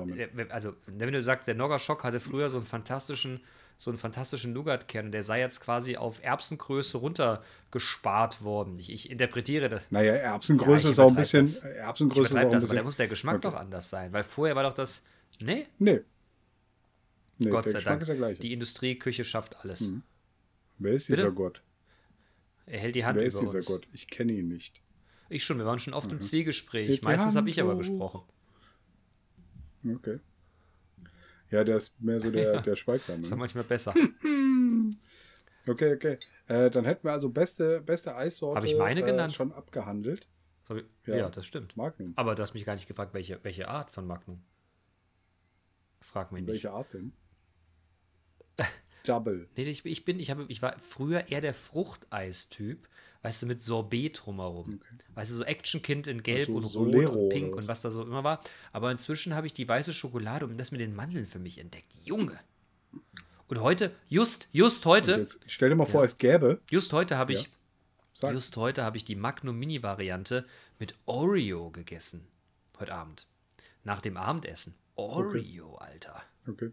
also 0.50 0.74
wenn 0.88 1.14
du 1.14 1.22
sagst, 1.22 1.48
der 1.48 1.54
Nogger-Schock 1.54 2.04
hatte 2.04 2.20
früher 2.20 2.50
so 2.50 2.58
einen 2.58 2.66
fantastischen, 2.66 3.42
so 3.80 3.92
einen 3.92 3.98
fantastischen 3.98 4.52
Nougat-Kern 4.52 5.14
der 5.14 5.24
sei 5.24 5.40
jetzt 5.40 5.62
quasi 5.62 5.96
auf 5.96 6.22
Erbsengröße 6.22 6.98
runtergespart 6.98 8.44
worden. 8.44 8.78
Ich, 8.78 8.92
ich 8.92 9.10
interpretiere 9.10 9.70
das. 9.70 9.90
Naja, 9.90 10.16
Erbsengröße 10.16 10.88
ja, 10.88 10.92
ist 10.92 11.00
auch 11.00 11.10
ein 11.10 11.16
bisschen. 11.16 11.46
Das. 11.46 11.64
Erbsengröße 11.64 12.42
ich 12.42 12.50
das, 12.50 12.66
aber 12.66 12.76
da 12.76 12.84
muss 12.84 12.98
der 12.98 13.08
Geschmack 13.08 13.38
okay. 13.38 13.48
doch 13.48 13.56
anders 13.56 13.90
sein, 13.90 14.12
weil 14.12 14.26
vorher 14.26 14.58
war 14.58 14.64
doch 14.64 14.74
das. 14.74 15.02
Nee? 15.40 15.66
Nee. 15.78 16.02
nee 17.38 17.50
Gott 17.50 17.70
sei 17.70 17.80
Dank. 17.80 18.06
Die 18.42 18.52
Industrieküche 18.52 19.24
schafft 19.24 19.58
alles. 19.62 19.80
Hm. 19.80 20.04
Wer 20.78 20.94
ist 20.94 21.08
dieser 21.08 21.24
Bitte? 21.24 21.36
Gott? 21.36 21.62
Er 22.66 22.80
hält 22.80 22.96
die 22.96 23.06
Hand 23.06 23.16
Wer 23.16 23.28
über 23.28 23.34
ist 23.34 23.40
dieser 23.40 23.60
uns. 23.60 23.66
Gott? 23.66 23.88
Ich 23.94 24.10
kenne 24.10 24.34
ihn 24.34 24.50
nicht. 24.50 24.82
Ich 25.30 25.46
schon, 25.46 25.58
wir 25.58 25.66
waren 25.66 25.80
schon 25.80 25.94
oft 25.94 26.08
mhm. 26.08 26.18
im 26.18 26.22
Zwiegespräch. 26.22 27.02
Meistens 27.02 27.38
habe 27.38 27.50
ich 27.50 27.62
aber 27.62 27.78
gesprochen. 27.78 28.24
Okay. 29.88 30.20
Ja, 31.52 31.64
der 31.64 31.78
ist 31.78 32.00
mehr 32.00 32.20
so 32.20 32.30
der, 32.32 32.54
ja, 32.54 32.62
der 32.62 32.76
Schweigsame. 32.76 33.22
Ist 33.22 33.30
ja 33.30 33.36
manchmal 33.36 33.64
besser. 33.64 33.94
okay, 35.68 35.94
okay. 35.94 36.18
Äh, 36.48 36.70
dann 36.70 36.86
hätten 36.86 37.08
wir 37.08 37.12
also 37.12 37.30
beste, 37.30 37.82
beste 37.82 38.16
Eissorte 38.16 38.58
Habe 38.58 38.68
ich 38.68 38.78
meine 38.78 39.02
äh, 39.02 39.06
genannt? 39.06 39.34
schon 39.34 39.52
abgehandelt. 39.52 40.28
Ja, 41.06 41.16
ja, 41.16 41.30
das 41.30 41.48
stimmt. 41.48 41.76
Magnum. 41.76 42.14
Aber 42.16 42.36
du 42.36 42.44
hast 42.44 42.54
mich 42.54 42.64
gar 42.64 42.76
nicht 42.76 42.88
gefragt, 42.88 43.14
welche, 43.14 43.44
welche 43.44 43.68
Art 43.68 43.90
von 43.90 44.06
Magnum. 44.06 44.44
Frag 46.00 46.32
mich 46.32 46.42
nicht. 46.42 46.52
Welche 46.52 46.72
Art 46.72 46.94
denn? 46.94 47.14
Double. 49.04 49.50
Nee, 49.56 49.64
ich, 49.64 49.84
ich 49.86 50.06
bin, 50.06 50.20
ich, 50.20 50.30
habe, 50.30 50.46
ich 50.48 50.62
war 50.62 50.78
früher 50.80 51.28
eher 51.30 51.42
der 51.42 51.56
Fruchteistyp, 51.56 52.88
weißt 53.22 53.44
du, 53.44 53.48
mit 53.48 53.62
Sorbet 53.62 54.22
drumherum. 54.24 54.82
Okay. 54.82 55.04
Weißt 55.16 55.32
du, 55.32 55.36
so 55.36 55.44
Actionkind 55.44 56.08
in 56.08 56.24
Gelb 56.24 56.50
also 56.50 56.80
und 56.80 56.94
Rot 56.94 57.10
und 57.10 57.30
Pink 57.30 57.56
und 57.56 57.68
was 57.68 57.82
da 57.82 57.92
so 57.92 58.04
immer 58.04 58.24
war. 58.24 58.42
Aber 58.72 58.92
inzwischen 58.92 59.36
habe 59.36 59.48
ich 59.48 59.54
die 59.54 59.68
weiße 59.68 59.94
Schokolade 59.94 60.46
und 60.46 60.58
das 60.58 60.72
mit 60.72 60.82
den 60.82 60.96
Mandeln 60.96 61.26
für 61.26 61.40
mich 61.40 61.58
entdeckt. 61.58 61.94
Junge! 62.04 62.40
Und 63.48 63.62
heute, 63.62 63.92
just, 64.08 64.48
just 64.52 64.86
heute. 64.86 65.28
Stell 65.48 65.70
dir 65.70 65.76
mal 65.76 65.86
vor, 65.86 66.02
ja, 66.02 66.06
es 66.06 66.18
gäbe. 66.18 66.62
Just 66.70 66.94
heute 66.94 67.18
habe 67.18 67.34
ich. 67.34 67.50
Ja. 68.22 68.32
Just 68.32 68.58
heute 68.58 68.84
habe 68.84 68.98
ich 68.98 69.06
die 69.06 69.16
Magnum 69.16 69.58
Mini-Variante 69.58 70.46
mit 70.78 70.94
Oreo 71.06 71.72
gegessen. 71.72 72.28
Heute 72.80 72.94
Abend. 72.94 73.28
Nach 73.84 74.02
dem 74.02 74.18
Abendessen. 74.18 74.76
Oreo, 74.96 75.74
okay. 75.74 75.86
Alter. 75.86 76.24
Okay. 76.48 76.72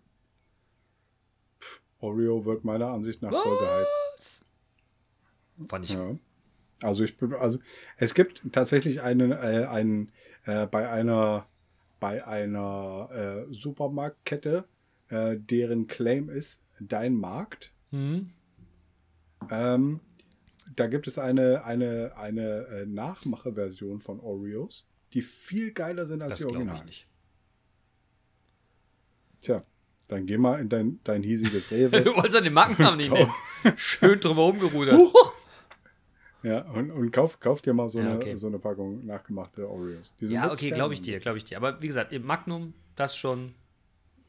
Oreo 2.01 2.45
wird 2.45 2.65
meiner 2.65 2.89
Ansicht 2.89 3.23
nach 3.23 3.31
voll 3.31 3.59
gehypt. 3.59 4.45
Fand 5.69 5.85
ich. 5.85 5.95
Ja. 5.95 6.17
Also 6.83 7.05
ich 7.05 7.17
bin, 7.17 7.33
also 7.35 7.59
es 7.97 8.15
gibt 8.15 8.43
tatsächlich 8.53 9.01
einen, 9.01 9.33
äh, 9.33 9.67
einen 9.69 10.13
äh, 10.45 10.67
bei 10.67 10.89
einer 10.89 11.47
bei 11.99 12.27
einer 12.27 13.47
äh, 13.49 13.53
Supermarktkette, 13.55 14.65
äh, 15.09 15.37
deren 15.37 15.87
Claim 15.87 16.29
ist 16.29 16.63
dein 16.79 17.15
Markt. 17.15 17.73
Mhm. 17.91 18.31
Ähm, 19.51 20.01
da 20.75 20.87
gibt 20.89 21.07
es 21.07 21.19
eine, 21.19 21.65
eine, 21.65 22.17
eine 22.17 22.67
äh, 22.67 22.87
Nachmache-Version 22.87 24.01
von 24.01 24.21
Oreos, 24.21 24.87
die 25.13 25.23
viel 25.23 25.73
geiler 25.73 26.07
sind 26.07 26.23
als 26.23 26.33
das 26.33 26.41
die 26.41 26.47
Original. 26.47 26.77
Ich 26.77 26.85
nicht. 26.85 27.09
Tja, 29.41 29.65
dann 30.09 30.27
geh 30.27 30.39
mal 30.39 30.61
in 30.61 30.69
dein, 30.69 31.01
dein 31.05 31.23
hiesiges 31.23 31.71
Rewe. 31.71 32.03
du 32.03 32.15
wolltest 32.15 32.35
ja 32.35 32.41
den 32.41 32.53
Markennamen 32.53 32.99
nicht 32.99 33.13
nehmen. 33.13 33.33
Schön 33.77 34.21
drüber 34.21 34.43
rumgerudert. 34.43 35.01
Ja, 36.47 36.61
und, 36.61 36.93
und 36.93 37.11
kauf, 37.11 37.41
kauf 37.41 37.61
dir 37.61 37.75
mal 37.75 37.89
so, 37.89 37.99
ja, 37.99 38.15
okay. 38.15 38.31
eine, 38.31 38.39
so 38.39 38.47
eine 38.47 38.61
Packung 38.61 39.05
nachgemachte 39.05 39.69
Oreos. 39.69 40.15
ja, 40.21 40.53
okay, 40.53 40.71
glaube 40.71 40.95
ich 40.95 41.03
dir, 41.03 41.19
glaube 41.19 41.39
ich 41.39 41.45
dir. 41.45 41.57
Aber 41.57 41.83
wie 41.83 41.89
gesagt, 41.89 42.13
im 42.13 42.25
Magnum, 42.25 42.73
das 42.95 43.17
schon, 43.17 43.53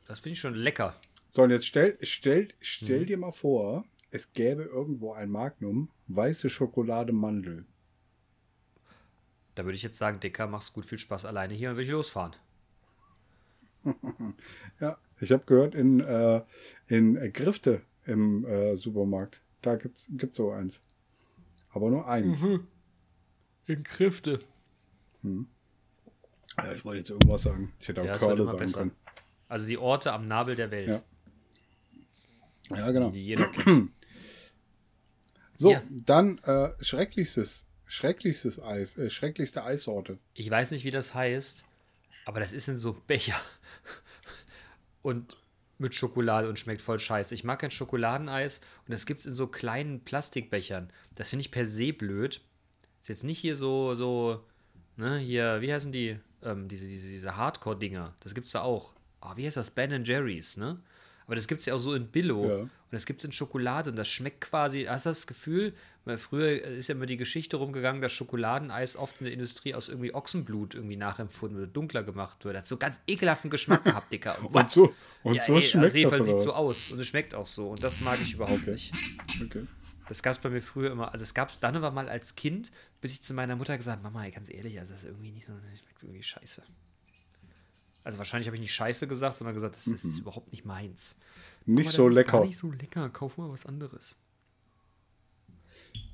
das 0.08 0.22
finde 0.22 0.34
ich 0.34 0.40
schon 0.40 0.56
lecker. 0.56 0.96
So, 1.30 1.44
und 1.44 1.52
jetzt 1.52 1.68
stell, 1.68 1.96
stell, 2.02 2.48
stell 2.60 3.02
mhm. 3.02 3.06
dir 3.06 3.18
mal 3.18 3.32
vor, 3.32 3.86
es 4.10 4.34
gäbe 4.34 4.64
irgendwo 4.64 5.14
ein 5.14 5.30
Magnum, 5.30 5.90
weiße 6.08 6.50
Schokolade 6.50 7.14
Mandel. 7.14 7.66
Da 9.54 9.66
würde 9.66 9.76
ich 9.76 9.84
jetzt 9.84 10.00
sagen, 10.00 10.20
Dicker, 10.20 10.48
mach's 10.48 10.74
gut, 10.74 10.86
viel 10.86 10.98
Spaß 10.98 11.24
alleine 11.24 11.54
hier 11.54 11.70
und 11.70 11.76
würde 11.76 11.86
ich 11.86 11.92
losfahren. 11.92 12.36
ja, 14.80 14.98
ich 15.22 15.32
habe 15.32 15.44
gehört, 15.46 15.76
in, 15.76 16.00
äh, 16.00 16.42
in 16.88 17.32
Grifte 17.32 17.84
im 18.08 18.44
äh, 18.44 18.76
Supermarkt, 18.76 19.40
da 19.62 19.76
gibt 19.76 19.98
es 20.00 20.36
so 20.36 20.50
eins. 20.50 20.82
Aber 21.78 21.92
nur 21.92 22.08
eins. 22.08 22.42
Mhm. 22.42 22.66
In 23.68 23.84
Grifte. 23.84 24.40
Hm. 25.22 25.48
Ja, 26.58 26.72
ich 26.74 26.84
wollte 26.84 26.98
jetzt 26.98 27.10
irgendwas 27.12 27.44
sagen. 27.44 27.72
Ich 27.80 27.88
hätte 27.88 28.02
auch 28.02 28.06
ja, 28.06 28.18
Körle 28.18 28.46
sagen 28.46 28.58
besser. 28.58 28.80
können. 28.80 28.92
Also 29.48 29.68
die 29.68 29.78
Orte 29.78 30.12
am 30.12 30.26
Nabel 30.26 30.56
der 30.56 30.72
Welt. 30.72 31.04
Ja, 32.72 32.78
ja 32.78 32.92
genau. 32.92 33.12
Die 33.12 33.24
jeder 33.24 33.48
kennt. 33.50 33.92
So, 35.60 35.72
ja. 35.72 35.82
dann 35.90 36.38
äh, 36.44 36.70
schrecklichstes, 36.84 37.66
schrecklichstes 37.88 38.62
Eis, 38.62 38.96
äh, 38.96 39.10
schrecklichste 39.10 39.64
Eissorte. 39.64 40.20
Ich 40.36 40.52
weiß 40.52 40.70
nicht, 40.70 40.84
wie 40.84 40.92
das 40.92 41.16
heißt, 41.16 41.66
aber 42.26 42.40
das 42.40 42.54
ist 42.54 42.68
in 42.68 42.78
so 42.78 42.94
Becher. 43.08 43.42
und 45.02 45.36
mit 45.80 45.96
Schokolade 45.96 46.50
und 46.50 46.60
schmeckt 46.60 46.82
voll 46.82 47.00
scheiße. 47.00 47.34
Ich 47.34 47.44
mag 47.44 47.60
kein 47.60 47.72
Schokoladeneis 47.72 48.62
und 48.86 48.92
das 48.92 49.06
gibt 49.06 49.22
es 49.22 49.26
in 49.26 49.34
so 49.34 49.48
kleinen 49.48 50.04
Plastikbechern. 50.04 50.92
Das 51.16 51.30
finde 51.30 51.42
ich 51.42 51.52
per 51.52 51.66
se 51.66 51.94
blöd. 51.94 52.42
Ist 53.02 53.10
jetzt 53.10 53.24
nicht 53.24 53.40
hier 53.40 53.56
so, 53.56 53.96
so, 53.96 54.44
ne, 54.96 55.18
hier, 55.18 55.62
wie 55.62 55.72
heißen 55.72 55.92
die? 55.92 56.20
Ähm, 56.44 56.68
diese, 56.68 56.88
diese, 56.88 57.10
diese 57.10 57.36
Hardcore-Dinger. 57.36 58.16
Das 58.20 58.34
gibt 58.34 58.48
es 58.48 58.54
da 58.54 58.62
auch. 58.62 58.94
Oh, 59.22 59.32
wie 59.36 59.46
heißt 59.46 59.58
das? 59.58 59.72
Ben 59.72 60.04
Jerry's, 60.04 60.58
ne? 60.58 60.80
Aber 61.28 61.36
das 61.36 61.48
gibt 61.48 61.60
es 61.60 61.66
ja 61.66 61.76
auch 61.76 61.80
so 61.80 61.94
in 61.94 62.08
Billo. 62.08 62.48
Ja. 62.48 62.56
Und 62.56 62.72
das 62.90 63.06
gibt 63.06 63.20
es 63.20 63.26
in 63.26 63.34
Schokolade 63.34 63.90
und 63.90 63.98
das 63.98 64.08
schmeckt 64.08 64.40
quasi. 64.40 64.86
Hast 64.86 65.06
du 65.06 65.10
das 65.10 65.28
Gefühl? 65.28 65.74
Weil 66.06 66.18
früher 66.18 66.64
ist 66.64 66.88
ja 66.88 66.96
immer 66.96 67.06
die 67.06 67.18
Geschichte 67.18 67.58
rumgegangen, 67.58 68.02
dass 68.02 68.14
Schokoladeneis 68.14 68.96
oft 68.96 69.20
in 69.20 69.26
der 69.26 69.34
Industrie 69.34 69.76
aus 69.76 69.90
irgendwie 69.90 70.16
Ochsenblut 70.16 70.74
irgendwie 70.74 70.96
nachempfunden 70.96 71.58
oder 71.58 71.68
dunkler 71.68 72.04
gemacht 72.04 72.46
wird. 72.46 72.56
Hat 72.56 72.66
so 72.66 72.78
ganz 72.78 73.02
ekelhaften 73.06 73.50
Geschmack 73.50 73.84
gehabt, 73.84 74.14
Dicker. 74.14 74.38
Und, 74.42 74.56
und 74.56 74.72
so, 74.72 74.94
und 75.24 75.36
ja, 75.36 75.44
so 75.44 75.56
ey, 75.56 75.62
schmeckt 75.64 75.84
also 75.84 75.98
jedenfalls 75.98 76.28
das 76.28 76.40
sieht 76.40 76.40
so 76.40 76.54
aus 76.54 76.92
und 76.94 77.00
es 77.00 77.08
schmeckt 77.08 77.36
auch 77.36 77.46
so. 77.46 77.72
Und 77.72 77.84
das 77.84 78.00
mag 78.00 78.20
ich 78.22 78.34
überhaupt 78.34 78.62
okay. 78.62 78.72
nicht. 78.72 78.94
Okay. 79.44 79.68
Das 80.08 80.24
gab 80.24 80.32
es 80.32 80.40
bei 80.40 80.50
mir 80.50 80.62
früher 80.62 80.92
immer. 80.92 81.12
Also 81.12 81.24
es 81.24 81.34
gab 81.34 81.50
es 81.50 81.60
dann 81.60 81.76
aber 81.76 81.92
mal 81.92 82.08
als 82.08 82.36
Kind, 82.36 82.72
bis 83.02 83.12
ich 83.12 83.22
zu 83.22 83.34
meiner 83.34 83.58
Mutter 83.58 83.76
gesagt 83.76 84.02
habe, 84.02 84.14
Mama, 84.14 84.30
ganz 84.30 84.50
ehrlich, 84.50 84.80
also 84.80 84.94
das 84.94 85.04
ist 85.04 85.10
irgendwie 85.10 85.32
nicht 85.32 85.46
so, 85.46 85.52
das 85.52 85.80
schmeckt 85.80 86.04
irgendwie 86.04 86.24
scheiße. 86.24 86.64
Also 88.08 88.20
wahrscheinlich 88.20 88.48
habe 88.48 88.56
ich 88.56 88.62
nicht 88.62 88.74
scheiße 88.74 89.06
gesagt, 89.06 89.36
sondern 89.36 89.54
gesagt, 89.54 89.76
das, 89.76 89.84
das 89.84 90.06
ist 90.06 90.16
Mhm. 90.16 90.22
überhaupt 90.22 90.50
nicht 90.54 90.64
meins. 90.64 91.18
Nicht 91.66 91.88
Mama, 91.88 91.98
so 91.98 92.08
lecker. 92.08 92.46
Nicht 92.46 92.58
so 92.58 92.72
lecker. 92.72 93.10
Kauf 93.10 93.38
mal 93.38 93.50
was 93.50 93.66
anderes. 93.66 94.16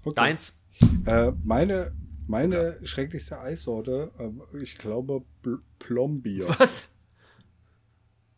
Okay. 0.03 0.15
Deins. 0.15 0.57
Äh, 1.05 1.33
meine 1.43 1.93
meine 2.25 2.79
schrecklichste 2.87 3.39
Eissorte, 3.39 4.09
äh, 4.17 4.57
ich 4.57 4.79
glaube 4.79 5.23
Bl 5.43 5.59
Plombier. 5.77 6.49
Was? 6.57 6.91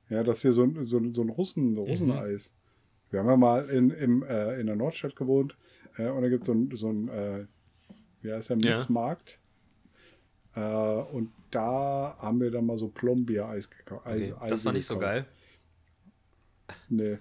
Ja, 0.09 0.21
das 0.23 0.41
hier 0.41 0.51
so 0.51 0.63
ein, 0.63 0.83
so 0.83 0.99
so 1.13 1.21
ein 1.21 1.29
Russen, 1.29 1.77
Russeneis. 1.77 2.53
Wir 3.09 3.21
haben 3.21 3.29
ja 3.29 3.37
mal 3.37 3.63
in, 3.69 3.89
im, 3.91 4.23
äh, 4.23 4.59
in 4.59 4.67
der 4.67 4.75
Nordstadt 4.75 5.15
gewohnt 5.15 5.55
äh, 5.97 6.09
und 6.09 6.23
da 6.23 6.27
gibt 6.29 6.45
so 6.45 6.51
es 6.51 6.57
ein, 6.57 6.75
so 6.75 6.89
ein 6.91 7.07
äh, 7.07 7.45
wie 8.21 8.33
heißt 8.33 8.49
der, 8.49 8.57
Ja. 8.57 8.75
Mixmarkt. 8.75 9.39
Äh, 10.55 10.59
und 10.59 11.31
da 11.55 12.17
haben 12.19 12.41
wir 12.41 12.51
dann 12.51 12.65
mal 12.65 12.77
so 12.77 12.89
Plombier-Eis 12.89 13.69
gekauft. 13.69 14.05
Okay, 14.05 14.33
das 14.47 14.65
war 14.65 14.73
nicht 14.73 14.85
so 14.85 14.97
geil. 14.97 15.25
Nee. 16.89 17.19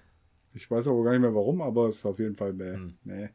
Ich 0.53 0.69
weiß 0.69 0.87
aber 0.87 1.03
gar 1.03 1.11
nicht 1.11 1.21
mehr 1.21 1.35
warum, 1.35 1.61
aber 1.61 1.87
es 1.87 1.97
ist 1.97 2.05
auf 2.05 2.19
jeden 2.19 2.35
Fall 2.35 2.53
mehr. 2.53 2.73
Hm. 2.73 2.97
Nee. 3.03 3.29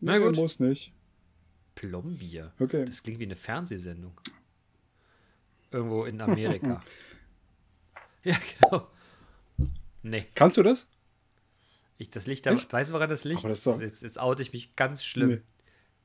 Na 0.00 0.18
nee, 0.18 0.24
gut. 0.24 0.36
Muss 0.36 0.60
nicht. 0.60 0.92
Plombier. 1.74 2.52
Okay. 2.60 2.84
Das 2.84 3.02
klingt 3.02 3.18
wie 3.18 3.24
eine 3.24 3.36
Fernsehsendung. 3.36 4.20
Irgendwo 5.70 6.04
in 6.04 6.20
Amerika. 6.20 6.82
ja, 8.24 8.36
genau. 8.54 8.88
Nee. 10.02 10.26
Kannst 10.34 10.58
du 10.58 10.62
das? 10.62 10.86
Ich, 11.98 12.10
das 12.10 12.26
Licht, 12.26 12.46
da, 12.46 12.56
weißt 12.56 12.90
du, 12.90 12.94
woran 12.94 13.08
das 13.08 13.24
Licht? 13.24 13.44
Das 13.44 13.62
doch... 13.62 13.80
jetzt, 13.80 14.02
jetzt 14.02 14.20
oute 14.20 14.42
ich 14.42 14.52
mich 14.52 14.76
ganz 14.76 15.04
schlimm. 15.04 15.28
Nee. 15.28 15.42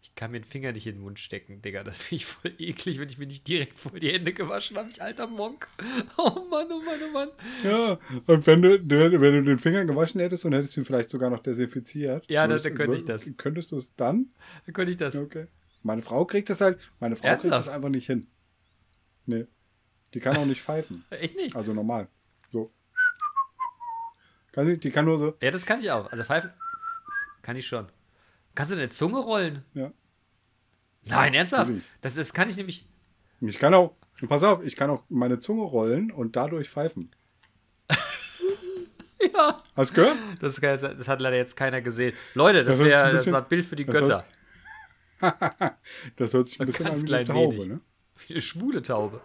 Ich 0.02 0.16
kann 0.16 0.32
mir 0.32 0.40
den 0.40 0.46
Finger 0.46 0.72
nicht 0.72 0.88
in 0.88 0.96
den 0.96 1.02
Mund 1.02 1.20
stecken, 1.20 1.62
Digga. 1.62 1.84
Das 1.84 1.98
finde 1.98 2.16
ich 2.16 2.26
voll 2.26 2.54
eklig, 2.60 3.00
wenn 3.00 3.10
ich 3.10 3.18
mir 3.18 3.28
nicht 3.28 3.48
direkt 3.48 3.78
vor 3.78 4.00
die 4.00 4.12
Hände 4.12 4.34
gewaschen 4.34 4.78
habe, 4.78 4.90
ich 4.90 5.02
alter 5.02 5.28
Monk. 5.28 5.68
Oh 6.18 6.46
Mann, 6.50 6.68
oh 6.72 6.82
Mann, 6.82 7.00
oh 7.08 7.12
Mann. 7.14 7.30
Ja, 7.64 8.00
und 8.26 8.48
wenn 8.48 8.62
du, 8.62 8.80
wenn 8.90 9.12
du 9.12 9.44
den 9.44 9.60
Finger 9.60 9.86
gewaschen 9.86 10.20
hättest 10.20 10.46
und 10.46 10.54
hättest 10.54 10.78
ihn 10.78 10.86
vielleicht 10.86 11.10
sogar 11.10 11.30
noch 11.30 11.42
desinfiziert. 11.42 12.30
Ja, 12.30 12.48
dann, 12.48 12.62
dann 12.62 12.76
könnte 12.76 12.96
ich 12.96 13.06
das. 13.06 13.32
Könntest 13.38 13.72
du 13.72 13.78
es 13.78 13.94
dann? 13.96 14.30
Dann 14.66 14.74
könnte 14.74 14.92
ich 14.92 14.98
das. 14.98 15.16
Okay. 15.18 15.48
Meine 15.84 16.02
Frau 16.02 16.26
kriegt 16.26 16.50
das 16.50 16.62
halt, 16.62 16.80
meine 17.00 17.16
Frau 17.16 17.28
Ernsthaft? 17.28 17.54
kriegt 17.54 17.68
das 17.68 17.74
einfach 17.74 17.90
nicht 17.90 18.08
hin. 18.08 18.28
Nee. 19.26 19.46
Die 20.14 20.20
kann 20.20 20.38
auch 20.38 20.46
nicht 20.46 20.62
pfeifen. 20.62 21.06
Echt 21.10 21.36
nicht? 21.36 21.56
Also 21.56 21.74
normal. 21.74 22.08
So. 22.50 22.72
Kann 24.52 24.66
sie, 24.66 24.78
die 24.78 24.90
kann 24.90 25.06
nur 25.06 25.18
so. 25.18 25.36
Ja, 25.42 25.52
das 25.52 25.66
kann 25.66 25.80
ich 25.80 25.92
auch. 25.92 26.12
Also 26.12 26.24
pfeifen 26.24 26.52
kann 27.48 27.56
ich 27.56 27.66
schon. 27.66 27.88
Kannst 28.58 28.72
du 28.72 28.76
deine 28.76 28.90
Zunge 28.90 29.20
rollen? 29.20 29.64
Ja. 29.76 29.92
Nein, 31.04 31.36
ernsthaft? 31.36 31.72
Das, 32.02 32.16
das 32.16 32.34
kann 32.34 32.50
ich 32.50 32.58
nämlich. 32.58 32.88
Ich 33.40 33.60
kann 33.60 33.72
auch, 33.76 33.94
pass 34.28 34.44
auf, 34.44 34.64
ich 34.64 34.76
kann 34.76 34.90
auch 34.90 35.04
meine 35.10 35.38
Zunge 35.38 35.62
rollen 35.62 36.10
und 36.10 36.36
dadurch 36.36 36.68
pfeifen. 36.68 37.12
ja. 39.32 39.62
Hast 39.76 39.92
du 39.92 39.94
gehört? 39.94 40.18
Das, 40.40 40.56
das, 40.56 41.08
hat 41.08 41.22
leider 41.22 41.38
jetzt 41.38 41.56
keiner 41.56 41.82
gesehen. 41.82 42.16
Leute, 42.34 42.64
das, 42.64 42.80
wär, 42.80 43.12
das 43.12 43.32
war 43.32 43.44
ein 43.44 43.48
Bild 43.48 43.64
für 43.64 43.76
die 43.76 43.86
Götter. 43.86 44.26
das 46.16 46.34
hört 46.34 46.48
sich 46.48 46.60
ein 46.60 46.66
bisschen 46.66 46.86
Ganz 46.88 47.04
an 47.04 47.10
wie 47.10 47.14
eine 47.14 47.26
Taube, 47.26 47.68
ne? 47.68 47.82
Wie 48.26 48.34
eine 48.34 48.42
schwule 48.42 48.82
Taube. 48.82 49.22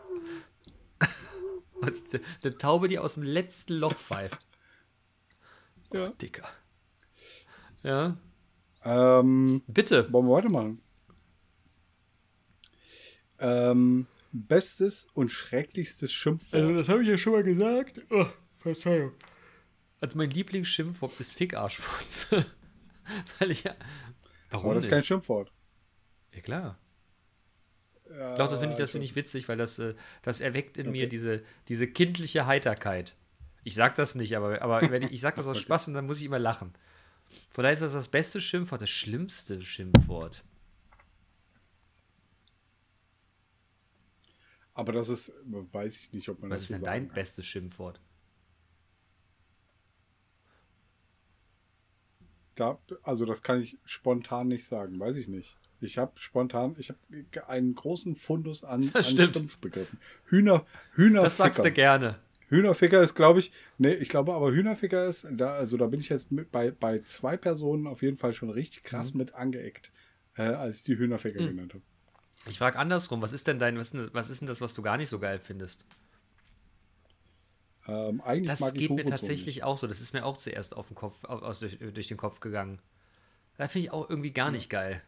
eine 1.80 2.58
Taube, 2.58 2.88
die 2.88 2.98
aus 2.98 3.14
dem 3.14 3.22
letzten 3.22 3.78
Loch 3.78 3.94
pfeift. 3.94 4.46
Ja. 5.90 6.04
Oh, 6.04 6.08
Dicker. 6.20 6.50
Ja. 7.82 8.18
Ähm, 8.84 9.62
Bitte. 9.66 10.12
Wollen 10.12 10.26
wir 10.26 10.34
weitermachen? 10.34 10.82
Ähm, 13.38 14.06
bestes 14.32 15.06
und 15.14 15.30
schrecklichstes 15.30 16.12
Schimpfwort. 16.12 16.54
Also, 16.54 16.74
das 16.74 16.88
habe 16.88 17.02
ich 17.02 17.08
ja 17.08 17.18
schon 17.18 17.32
mal 17.32 17.42
gesagt. 17.42 18.00
Oh, 18.10 18.26
Verzeihung. 18.58 19.12
Also, 20.00 20.18
mein 20.18 20.30
Lieblingsschimpfwort 20.30 21.18
ist 21.20 21.34
Fickarschfurz. 21.34 22.28
Weil 23.38 23.50
ich 23.50 23.64
ja. 23.64 23.74
Warum? 24.50 24.66
Aber 24.66 24.74
das 24.74 24.84
ist 24.84 24.90
kein 24.90 25.04
Schimpfwort. 25.04 25.52
Ja, 26.34 26.40
klar. 26.40 26.78
Ja, 28.10 28.34
Doch, 28.36 28.48
das 28.48 28.58
finde 28.58 28.74
ich, 28.74 28.78
das 28.78 28.90
find 28.90 29.04
ich 29.04 29.16
witzig, 29.16 29.48
weil 29.48 29.56
das, 29.56 29.78
äh, 29.78 29.94
das 30.20 30.40
erweckt 30.40 30.76
in 30.76 30.88
okay. 30.88 30.98
mir 30.98 31.08
diese, 31.08 31.42
diese 31.68 31.86
kindliche 31.86 32.46
Heiterkeit. 32.46 33.16
Ich 33.64 33.74
sag 33.74 33.94
das 33.94 34.14
nicht, 34.14 34.36
aber, 34.36 34.60
aber 34.60 34.90
wenn 34.90 35.02
ich, 35.02 35.12
ich 35.12 35.20
sag 35.20 35.36
das 35.36 35.48
aus 35.48 35.58
Spaß 35.58 35.88
und 35.88 35.94
dann 35.94 36.06
muss 36.06 36.18
ich 36.18 36.26
immer 36.26 36.38
lachen. 36.38 36.74
Von 37.50 37.62
daher 37.62 37.72
ist 37.74 37.82
das 37.82 37.92
das 37.92 38.08
beste 38.08 38.40
Schimpfwort, 38.40 38.82
das 38.82 38.90
schlimmste 38.90 39.62
Schimpfwort. 39.62 40.44
Aber 44.74 44.92
das 44.92 45.08
ist, 45.08 45.32
weiß 45.44 45.98
ich 45.98 46.12
nicht, 46.12 46.28
ob 46.28 46.40
man 46.40 46.50
Was 46.50 46.60
das 46.60 46.70
ist 46.70 46.76
denn 46.76 46.84
dein 46.84 47.06
kann. 47.08 47.14
bestes 47.14 47.44
Schimpfwort? 47.44 48.00
Da, 52.54 52.78
also 53.02 53.24
das 53.24 53.42
kann 53.42 53.62
ich 53.62 53.78
spontan 53.84 54.48
nicht 54.48 54.64
sagen, 54.64 54.98
weiß 54.98 55.16
ich 55.16 55.28
nicht. 55.28 55.56
Ich 55.80 55.98
habe 55.98 56.12
spontan, 56.16 56.76
ich 56.78 56.90
habe 56.90 57.48
einen 57.48 57.74
großen 57.74 58.14
Fundus 58.14 58.62
an, 58.62 58.90
an 58.94 59.02
Schimpfbegriffen. 59.02 59.98
Hühner, 60.26 60.64
Hühner. 60.94 61.22
Das 61.22 61.38
sagst 61.38 61.64
du 61.64 61.72
gerne. 61.72 62.18
Hühnerficker 62.52 63.02
ist, 63.02 63.14
glaube 63.14 63.40
ich, 63.40 63.50
nee, 63.78 63.94
ich 63.94 64.10
glaube 64.10 64.34
aber 64.34 64.52
Hühnerficker 64.52 65.06
ist, 65.06 65.26
da, 65.30 65.54
also 65.54 65.78
da 65.78 65.86
bin 65.86 66.00
ich 66.00 66.10
jetzt 66.10 66.30
mit, 66.30 66.52
bei, 66.52 66.70
bei 66.70 66.98
zwei 67.00 67.38
Personen 67.38 67.86
auf 67.86 68.02
jeden 68.02 68.18
Fall 68.18 68.34
schon 68.34 68.50
richtig 68.50 68.84
krass 68.84 69.14
mhm. 69.14 69.18
mit 69.18 69.34
angeeckt, 69.34 69.90
äh, 70.36 70.42
als 70.42 70.76
ich 70.76 70.84
die 70.84 70.98
Hühnerficker 70.98 71.40
mhm. 71.40 71.48
genannt 71.48 71.74
habe. 71.74 71.82
Ich 72.46 72.58
frage 72.58 72.78
andersrum, 72.78 73.22
was 73.22 73.32
ist 73.32 73.46
denn 73.46 73.58
dein, 73.58 73.78
was, 73.78 73.94
was 74.12 74.28
ist 74.28 74.42
denn 74.42 74.48
das, 74.48 74.60
was 74.60 74.74
du 74.74 74.82
gar 74.82 74.98
nicht 74.98 75.08
so 75.08 75.18
geil 75.18 75.38
findest? 75.38 75.86
Ähm, 77.88 78.22
das 78.44 78.74
geht 78.74 78.90
mir 78.90 79.06
tatsächlich 79.06 79.60
so 79.60 79.62
auch 79.62 79.78
so. 79.78 79.86
Das 79.86 80.00
ist 80.00 80.12
mir 80.12 80.24
auch 80.24 80.36
zuerst 80.36 80.76
auf 80.76 80.88
den 80.88 80.94
Kopf, 80.94 81.24
aus, 81.24 81.60
durch, 81.60 81.78
durch 81.78 82.08
den 82.08 82.18
Kopf 82.18 82.40
gegangen. 82.40 82.80
Da 83.56 83.66
finde 83.66 83.86
ich 83.86 83.92
auch 83.92 84.10
irgendwie 84.10 84.32
gar 84.32 84.48
ja. 84.48 84.52
nicht 84.52 84.68
geil. 84.68 85.02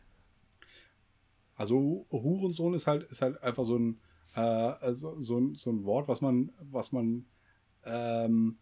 Also 1.56 2.06
Hurensohn 2.10 2.72
ist 2.72 2.86
halt, 2.86 3.04
ist 3.10 3.20
halt 3.20 3.42
einfach 3.42 3.64
so 3.64 3.76
ein, 3.76 4.00
äh, 4.34 4.94
so, 4.94 5.20
so, 5.20 5.38
ein, 5.38 5.54
so 5.56 5.70
ein 5.70 5.84
Wort, 5.84 6.08
was 6.08 6.20
man, 6.20 6.52
was 6.58 6.90
man 6.90 7.26
ähm, 7.86 8.58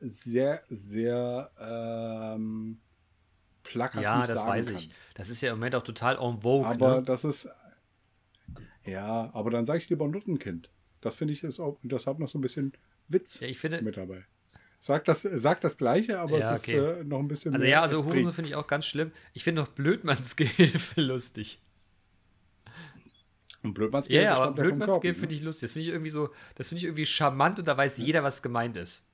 sehr, 0.00 0.62
sehr 0.68 1.50
ähm, 1.58 2.80
plakativ 3.62 4.02
Ja, 4.02 4.26
das 4.26 4.44
weiß 4.44 4.66
kann. 4.66 4.76
ich. 4.76 4.90
Das 5.14 5.28
ist 5.28 5.40
ja 5.40 5.52
im 5.52 5.58
Moment 5.58 5.74
auch 5.74 5.82
total 5.82 6.16
en 6.16 6.42
vogue. 6.42 6.66
Aber 6.66 6.96
ne? 6.96 7.02
das 7.02 7.24
ist, 7.24 7.48
ja, 8.84 9.30
aber 9.32 9.50
dann 9.50 9.64
sage 9.64 9.78
ich 9.78 9.88
lieber 9.88 10.08
Nuttenkind. 10.08 10.70
Das 11.00 11.14
finde 11.14 11.32
ich 11.32 11.42
ist 11.42 11.60
auch, 11.60 11.78
das 11.82 12.06
hat 12.06 12.18
noch 12.18 12.28
so 12.28 12.38
ein 12.38 12.42
bisschen 12.42 12.72
Witz 13.08 13.40
ja, 13.40 13.48
ich 13.48 13.58
finde, 13.58 13.82
mit 13.82 13.96
dabei. 13.96 14.24
Sagt 14.78 15.06
das, 15.06 15.22
sagt 15.22 15.62
das 15.62 15.76
Gleiche, 15.76 16.18
aber 16.18 16.38
ja, 16.38 16.54
es 16.54 16.62
ist 16.62 16.68
äh, 16.68 17.04
noch 17.04 17.20
ein 17.20 17.28
bisschen 17.28 17.52
Also 17.52 17.66
ja, 17.66 17.82
also 17.82 18.04
Hurensohn 18.04 18.32
finde 18.32 18.50
ich 18.50 18.56
auch 18.56 18.66
ganz 18.66 18.86
schlimm. 18.86 19.12
Ich 19.32 19.44
finde 19.44 19.62
auch 19.62 19.68
Blödmannsgehilfe 19.68 21.00
lustig. 21.00 21.60
Und 23.62 23.74
Blödmanns 23.74 24.08
Ja, 24.08 24.22
ja 24.22 24.34
aber 24.34 24.52
Blödmanns 24.52 24.98
finde 24.98 25.34
ich 25.34 25.42
lustig. 25.42 25.68
Das 25.68 25.72
finde 25.72 25.88
ich 25.88 25.94
irgendwie 25.94 26.10
so, 26.10 26.30
das 26.56 26.68
finde 26.68 26.78
ich 26.78 26.84
irgendwie 26.84 27.06
charmant 27.06 27.58
und 27.58 27.68
da 27.68 27.76
weiß 27.76 27.98
ja. 27.98 28.04
jeder, 28.04 28.22
was 28.22 28.42
gemeint 28.42 28.76
ist. 28.76 29.06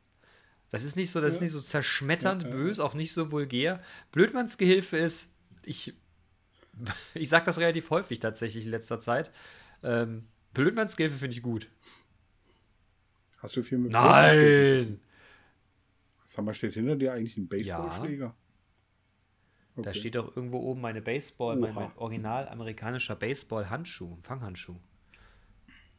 Das 0.70 0.84
ist 0.84 0.96
nicht 0.96 1.10
so, 1.10 1.20
das 1.20 1.30
ja. 1.30 1.34
ist 1.36 1.40
nicht 1.42 1.52
so 1.52 1.60
zerschmetternd 1.60 2.42
ja, 2.42 2.50
bös, 2.50 2.80
auch 2.80 2.94
nicht 2.94 3.12
so 3.12 3.30
vulgär. 3.30 3.82
Blödmanns 4.12 4.58
Gehilfe 4.58 4.96
ist, 4.96 5.32
ich, 5.64 5.94
ich 7.14 7.28
sag 7.28 7.44
das 7.44 7.58
relativ 7.58 7.90
häufig 7.90 8.20
tatsächlich 8.20 8.64
in 8.64 8.70
letzter 8.70 9.00
Zeit. 9.00 9.30
Ähm, 9.82 10.24
Blödmanns 10.54 10.96
Gehilfe 10.96 11.18
finde 11.18 11.36
ich 11.36 11.42
gut. 11.42 11.68
Hast 13.38 13.56
du 13.56 13.62
viel 13.62 13.78
mit 13.78 13.92
Nein! 13.92 15.00
Sag 16.24 16.44
mal, 16.44 16.52
steht 16.52 16.74
hinter 16.74 16.96
dir 16.96 17.12
eigentlich 17.12 17.36
ein 17.36 17.48
Baseballschläger? 17.48 18.34
Okay. 19.78 19.84
Da 19.84 19.94
steht 19.94 20.16
auch 20.16 20.34
irgendwo 20.34 20.58
oben 20.58 20.80
meine 20.80 21.00
Baseball, 21.00 21.54
mein, 21.56 21.72
mein, 21.72 21.92
original 21.96 22.48
amerikanischer 22.48 23.14
Baseball-Handschuh, 23.14 24.18
Fanghandschuh. 24.22 24.74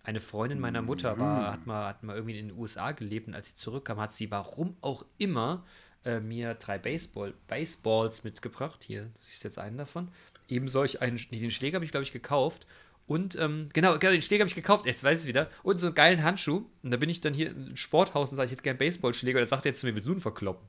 Eine 0.03 0.19
Freundin 0.19 0.59
meiner 0.59 0.81
Mutter 0.81 1.17
war, 1.17 1.41
mhm. 1.41 1.53
hat, 1.53 1.65
mal, 1.65 1.87
hat 1.87 2.03
mal 2.03 2.15
irgendwie 2.15 2.37
in 2.37 2.49
den 2.49 2.57
USA 2.57 2.91
gelebt 2.91 3.27
und 3.27 3.35
als 3.35 3.49
sie 3.49 3.55
zurückkam, 3.55 3.99
hat 3.99 4.11
sie, 4.11 4.29
warum 4.31 4.75
auch 4.81 5.05
immer, 5.17 5.63
äh, 6.03 6.19
mir 6.19 6.55
drei 6.55 6.77
Baseball, 6.77 7.33
Baseballs 7.47 8.23
mitgebracht. 8.25 8.83
Hier, 8.83 9.03
du 9.03 9.11
siehst 9.21 9.43
jetzt 9.45 9.59
einen 9.59 9.77
davon. 9.77 10.09
Eben 10.49 10.67
solch 10.67 11.01
einen, 11.01 11.17
den 11.31 11.51
Schläger 11.51 11.75
habe 11.75 11.85
ich, 11.85 11.91
glaube 11.91 12.03
ich, 12.03 12.11
gekauft. 12.11 12.67
Und, 13.07 13.35
ähm, 13.39 13.69
genau, 13.71 13.97
genau, 13.97 14.11
den 14.11 14.21
Schläger 14.21 14.43
habe 14.43 14.49
ich 14.49 14.55
gekauft, 14.55 14.85
jetzt 14.85 15.03
weiß 15.03 15.19
ich 15.19 15.23
es 15.23 15.27
wieder. 15.27 15.49
Und 15.63 15.79
so 15.79 15.87
einen 15.87 15.95
geilen 15.95 16.23
Handschuh. 16.23 16.65
Und 16.83 16.91
da 16.91 16.97
bin 16.97 17.09
ich 17.09 17.21
dann 17.21 17.33
hier 17.33 17.51
im 17.51 17.77
Sporthaus 17.77 18.31
und 18.31 18.35
sage, 18.35 18.47
ich 18.47 18.51
hätte 18.51 18.63
gerne 18.63 18.79
einen 18.79 18.87
Baseballschläger. 18.87 19.39
Und 19.39 19.43
da 19.43 19.47
sagt 19.47 19.65
er 19.65 19.71
jetzt 19.71 19.79
zu 19.79 19.87
mir, 19.87 19.95
willst 19.95 20.07
du 20.07 20.11
einen 20.11 20.21
verkloppen? 20.21 20.67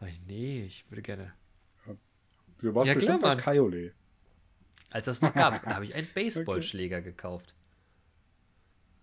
Sag 0.00 0.08
ich, 0.08 0.20
nee, 0.26 0.64
ich 0.64 0.84
würde 0.90 1.02
gerne. 1.02 1.32
Du 2.58 2.74
warst 2.74 2.86
ja, 2.86 2.94
klar, 2.94 3.36
Kaiole. 3.36 3.92
Als 4.90 5.06
das 5.06 5.20
noch 5.20 5.34
gab, 5.34 5.62
da 5.64 5.74
habe 5.74 5.84
ich 5.84 5.94
einen 5.94 6.08
Baseballschläger 6.14 6.98
okay. 6.98 7.06
gekauft. 7.06 7.54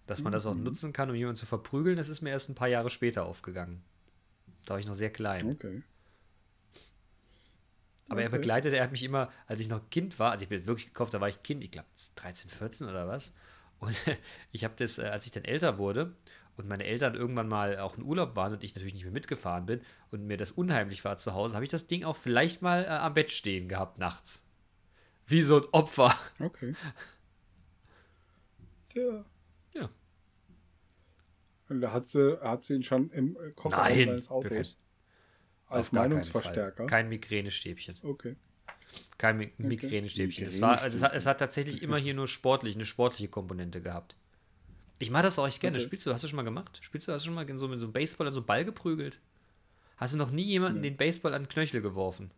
Dass 0.08 0.22
man 0.22 0.34
das 0.34 0.46
auch 0.46 0.56
mhm. 0.56 0.64
nutzen 0.64 0.94
kann, 0.94 1.10
um 1.10 1.16
jemanden 1.16 1.38
zu 1.38 1.46
verprügeln, 1.46 1.96
das 1.96 2.10
ist 2.10 2.22
mir 2.22 2.30
erst 2.30 2.50
ein 2.50 2.56
paar 2.56 2.68
Jahre 2.68 2.90
später 2.90 3.26
aufgegangen. 3.26 3.82
Da 4.66 4.72
war 4.72 4.80
ich 4.80 4.88
noch 4.88 4.96
sehr 4.96 5.12
klein. 5.12 5.52
Okay. 5.52 5.84
Aber 8.10 8.16
okay. 8.16 8.24
er 8.24 8.30
begleitete, 8.30 8.76
er 8.76 8.84
hat 8.84 8.92
mich 8.92 9.04
immer, 9.04 9.32
als 9.48 9.62
ich 9.62 9.70
noch 9.70 9.90
Kind 9.90 10.20
war, 10.20 10.32
also 10.32 10.44
ich 10.44 10.50
bin 10.50 10.58
jetzt 10.58 10.68
wirklich 10.68 10.88
gekauft, 10.88 11.14
da 11.14 11.22
war 11.22 11.30
ich 11.30 11.42
Kind, 11.42 11.64
ich 11.64 11.72
glaube 11.72 11.88
13, 12.16 12.50
14 12.50 12.88
oder 12.88 13.08
was. 13.08 13.34
Und 13.80 13.96
ich 14.52 14.64
habe 14.64 14.74
das, 14.78 15.00
äh, 15.00 15.04
als 15.04 15.26
ich 15.26 15.32
dann 15.32 15.46
älter 15.46 15.78
wurde 15.78 16.16
und 16.58 16.68
meine 16.68 16.84
Eltern 16.86 17.16
irgendwann 17.16 17.48
mal 17.48 17.78
auch 17.80 17.98
in 17.98 18.04
Urlaub 18.04 18.36
waren 18.36 18.54
und 18.54 18.64
ich 18.64 18.76
natürlich 18.76 18.94
nicht 18.94 19.04
mehr 19.04 19.14
mitgefahren 19.14 19.66
bin 19.66 19.82
und 20.12 20.26
mir 20.26 20.38
das 20.38 20.52
unheimlich 20.52 21.04
war 21.04 21.18
zu 21.18 21.34
Hause, 21.34 21.56
habe 21.56 21.66
ich 21.66 21.72
das 21.72 21.88
Ding 21.88 22.04
auch 22.04 22.16
vielleicht 22.16 22.62
mal 22.62 22.84
äh, 22.84 22.88
am 22.88 23.14
Bett 23.14 23.32
stehen 23.32 23.68
gehabt 23.68 23.98
nachts. 23.98 24.46
Wie 25.26 25.42
so 25.42 25.62
ein 25.62 25.68
Opfer. 25.72 26.14
Okay. 26.40 26.74
Tja. 28.90 29.26
Ja. 29.74 29.90
Und 31.70 31.92
hat 31.92 32.06
sie, 32.06 32.40
hat 32.42 32.64
sie 32.64 32.76
ihn 32.76 32.84
schon 32.84 33.10
im 33.12 33.36
äh, 33.38 33.52
Kofferraum 33.52 33.94
seines 33.94 34.30
Autos? 34.30 34.78
Als 35.68 35.92
Meinungsverstärker? 35.92 36.86
Kein 36.86 37.10
Migränestäbchen. 37.10 37.98
Okay. 38.04 38.36
Kein 39.18 39.40
Mi- 39.40 39.52
Migränestäbchen. 39.58 40.46
Es, 40.46 40.62
war, 40.62 40.82
also 40.82 40.98
es, 40.98 41.04
hat, 41.04 41.16
es 41.16 41.26
hat 41.26 41.40
tatsächlich 41.40 41.82
immer 41.82 41.98
hier 41.98 42.14
nur 42.14 42.28
sportlich, 42.28 42.76
eine 42.76 42.86
sportliche 42.86 43.30
Komponente 43.30 43.82
gehabt. 43.82 44.16
Ich 45.00 45.10
mache 45.12 45.24
das 45.24 45.38
auch 45.40 45.48
echt 45.48 45.60
gerne. 45.60 45.78
Okay. 45.78 45.86
Spielst 45.86 46.06
du, 46.06 46.14
hast 46.14 46.24
du 46.24 46.28
schon 46.28 46.38
mal 46.38 46.44
gemacht? 46.44 46.80
Spielst 46.82 47.08
du, 47.08 47.12
hast 47.14 47.24
du 47.24 47.28
schon 47.28 47.36
mal 47.36 47.50
in 47.50 47.58
so, 47.58 47.68
mit 47.68 47.80
so 47.80 47.86
einem 47.88 47.94
Baseball 47.94 48.28
an 48.28 48.34
so 48.34 48.40
einen 48.40 48.46
Ball 48.48 48.64
geprügelt? 48.66 49.20
Hast 49.98 50.14
du 50.14 50.18
noch 50.18 50.32
nie 50.32 50.44
jemanden 50.44 50.82
den 50.82 50.98
Baseball 50.98 51.34
an 51.34 51.44
den 51.44 51.50
Knöchel 51.50 51.82
geworfen? 51.82 52.32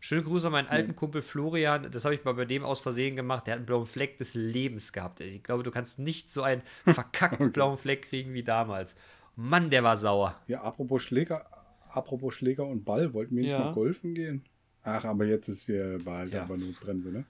Schöne 0.00 0.22
Grüße 0.24 0.46
an 0.48 0.52
meinen 0.52 0.68
alten 0.68 0.96
Kumpel 0.96 1.22
Florian. 1.22 1.88
Das 1.92 2.04
habe 2.04 2.14
ich 2.16 2.24
mal 2.24 2.32
bei 2.34 2.44
dem 2.44 2.64
aus 2.64 2.80
Versehen 2.80 3.14
gemacht. 3.14 3.46
Der 3.46 3.54
hat 3.54 3.58
einen 3.58 3.66
blauen 3.66 3.86
Fleck 3.86 4.18
des 4.18 4.34
Lebens 4.34 4.92
gehabt. 4.92 5.20
Ich 5.20 5.42
glaube, 5.44 5.62
du 5.62 5.70
kannst 5.70 6.00
nicht 6.00 6.28
so 6.28 6.42
einen 6.42 6.62
verkackten 6.84 7.52
blauen 7.52 7.76
Fleck 7.78 8.02
kriegen 8.08 8.34
wie 8.34 8.42
damals. 8.42 8.96
Mann, 9.36 9.70
der 9.70 9.84
war 9.84 9.96
sauer. 9.96 10.40
Ja, 10.48 10.62
apropos 10.62 11.02
Schläger, 11.02 11.46
apropos 11.88 12.34
Schläger 12.34 12.66
und 12.66 12.84
Ball, 12.84 13.14
wollten 13.14 13.36
wir 13.36 13.42
nicht 13.44 13.52
Ja. 13.52 13.60
mal 13.66 13.74
golfen 13.74 14.14
gehen? 14.14 14.44
Ach, 14.82 15.04
aber 15.04 15.24
jetzt 15.26 15.46
ist 15.48 15.66
hier 15.66 16.00
halt 16.04 16.32
Ja. 16.32 16.42
einfach 16.42 16.56
nur 16.56 16.72
Bremse, 16.72 17.10
ne? 17.10 17.24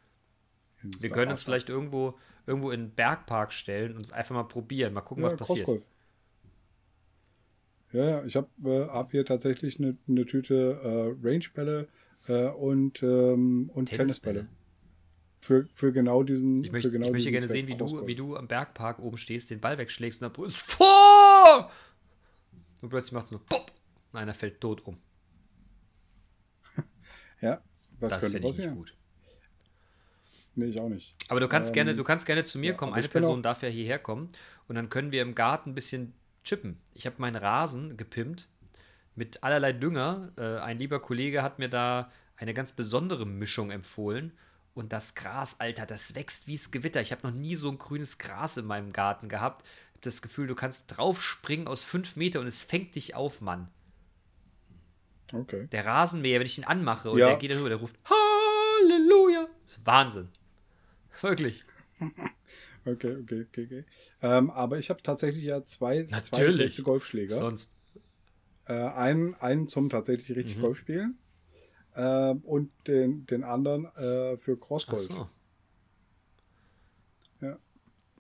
Ist 0.85 1.03
Wir 1.03 1.11
können 1.11 1.31
uns 1.31 1.41
Wasser. 1.41 1.45
vielleicht 1.47 1.69
irgendwo, 1.69 2.19
irgendwo 2.47 2.71
in 2.71 2.81
einen 2.81 2.91
Bergpark 2.91 3.53
stellen 3.53 3.97
und 3.97 4.03
es 4.03 4.13
einfach 4.13 4.35
mal 4.35 4.45
probieren. 4.45 4.93
Mal 4.93 5.01
gucken, 5.03 5.23
was 5.25 5.37
passiert. 5.37 5.67
Crossgolf. 5.67 5.87
Ja, 7.93 8.05
ja, 8.05 8.25
ich 8.25 8.37
habe 8.37 8.49
äh, 8.65 8.89
hab 8.89 9.11
hier 9.11 9.25
tatsächlich 9.27 9.79
eine 9.79 9.97
ne 10.07 10.25
Tüte 10.25 10.81
äh, 10.83 11.27
Rangebälle 11.27 11.89
äh, 12.27 12.47
und, 12.47 13.03
ähm, 13.03 13.71
und 13.75 13.87
Tennisbälle. 13.87 14.41
Tennisbälle. 14.41 14.49
Für, 15.41 15.67
für 15.75 15.93
genau 15.93 16.23
diesen. 16.23 16.63
Ich 16.65 16.73
möchte, 16.73 16.89
für 16.89 16.93
genau 16.93 17.07
ich 17.07 17.13
möchte 17.13 17.31
gerne 17.33 17.47
Zweck 17.47 17.67
sehen, 17.67 17.69
wie 17.69 17.77
du, 17.77 18.07
wie 18.07 18.15
du 18.15 18.37
am 18.37 18.47
Bergpark 18.49 19.01
oben 19.01 19.17
stehst, 19.17 19.51
den 19.51 19.61
Ball 19.61 19.77
wegschlägst 19.77 20.23
und 20.23 20.27
dann 20.27 20.33
brüllst 20.33 20.63
vor! 20.63 21.71
Und 22.81 22.89
plötzlich 22.89 23.13
macht 23.13 23.27
es 23.27 23.33
nur 23.33 23.45
Pop! 23.45 23.73
Und 24.13 24.19
einer 24.19 24.35
fällt 24.35 24.61
tot 24.61 24.87
um. 24.87 24.99
Ja, 27.41 27.61
das, 27.99 28.11
Das 28.11 28.21
könnte 28.21 28.39
finde 28.39 28.49
ich 28.49 28.57
nicht 28.59 28.71
gut. 28.71 28.97
Nee, 30.55 30.67
ich 30.67 30.79
auch 30.81 30.89
nicht. 30.89 31.15
Aber 31.29 31.41
du 31.41 31.49
kannst 31.49 31.71
Ähm, 31.71 31.75
gerne, 31.75 31.95
du 31.95 32.05
kannst 32.05 32.27
gerne 32.27 32.45
zu 32.45 32.59
mir 32.59 32.71
ja, 32.73 32.77
kommen. 32.77 32.93
Eine 32.93 33.09
Person 33.09 33.39
auch- 33.39 33.43
darf 33.43 33.63
ja 33.63 33.69
hierher 33.69 33.99
kommen 33.99 34.31
und 34.69 34.75
dann 34.75 34.91
können 34.91 35.11
wir 35.13 35.23
im 35.23 35.35
Garten 35.35 35.71
ein 35.71 35.75
bisschen 35.75 36.13
chippen. 36.45 36.79
Ich 36.95 37.07
habe 37.07 37.17
meinen 37.19 37.37
Rasen 37.37 37.97
gepimpt 37.97 38.49
mit 39.15 39.43
allerlei 39.43 39.73
Dünger. 39.73 40.31
Äh, 40.37 40.59
ein 40.61 40.79
lieber 40.79 41.01
Kollege 41.01 41.43
hat 41.43 41.59
mir 41.59 41.69
da 41.69 42.11
eine 42.37 42.53
ganz 42.55 42.73
besondere 42.73 43.25
Mischung 43.27 43.71
empfohlen. 43.71 44.33
Und 44.75 44.93
das 44.93 45.15
Gras, 45.15 45.61
Alter, 45.61 45.85
das 45.87 46.15
wächst 46.15 46.47
wie's 46.47 46.71
Gewitter. 46.71 47.01
Ich 47.01 47.13
habe 47.13 47.27
noch 47.27 47.35
nie 47.35 47.57
so 47.57 47.69
ein 47.71 47.79
grünes 47.79 48.19
Gras 48.19 48.57
in 48.57 48.65
meinem 48.67 48.93
Garten 48.93 49.29
gehabt. 49.29 49.63
Ich 49.67 49.91
habe 49.91 50.01
das 50.03 50.23
Gefühl, 50.23 50.47
du 50.47 50.55
kannst 50.55 50.85
draufspringen 50.97 51.67
aus 51.69 51.85
fünf 51.85 52.17
Meter 52.17 52.41
und 52.41 52.47
es 52.47 52.63
fängt 52.63 52.95
dich 52.95 53.15
auf, 53.15 53.41
Mann. 53.43 53.69
Okay. 55.33 55.67
Der 55.69 55.87
Rasenmäher, 55.87 56.41
wenn 56.41 56.47
ich 56.47 56.59
ihn 56.59 56.65
anmache 56.65 57.11
und 57.11 57.19
Ja. 57.19 57.29
der 57.29 57.37
geht 57.37 57.51
dann 57.51 57.59
rüber, 57.59 57.71
der 57.71 57.79
ruft 57.79 57.97
Halleluja. 58.05 59.47
Das 59.65 59.77
ist 59.79 59.87
Wahnsinn. 59.87 60.29
Wirklich. 61.23 61.65
Okay, 62.85 63.15
okay, 63.15 63.47
okay, 63.49 63.65
okay. 63.65 63.85
Ähm, 64.23 64.51
aber 64.51 64.77
ich 64.77 64.91
habe 64.91 65.01
tatsächlich 65.05 65.45
ja 65.45 65.65
zwei, 65.65 66.03
zwei 66.03 66.17
Natürlich. 66.17 66.57
sechste 66.57 66.83
Golfschläger. 66.83 67.37
Sonst. 67.37 67.73
Äh, 68.67 68.73
einen, 68.73 69.37
einen 69.37 69.69
zum 69.69 69.89
tatsächlich 69.89 70.37
richtig 70.37 70.57
Mhm. 70.57 70.63
Golf 70.63 70.79
spielen 70.79 71.17
ähm, 71.95 72.41
und 72.41 72.73
den, 72.89 73.25
den 73.27 73.45
anderen 73.45 73.85
äh, 73.95 74.37
für 74.37 74.59
Ach 74.61 74.67
Crossgolf. 74.67 75.03
so. 75.03 75.29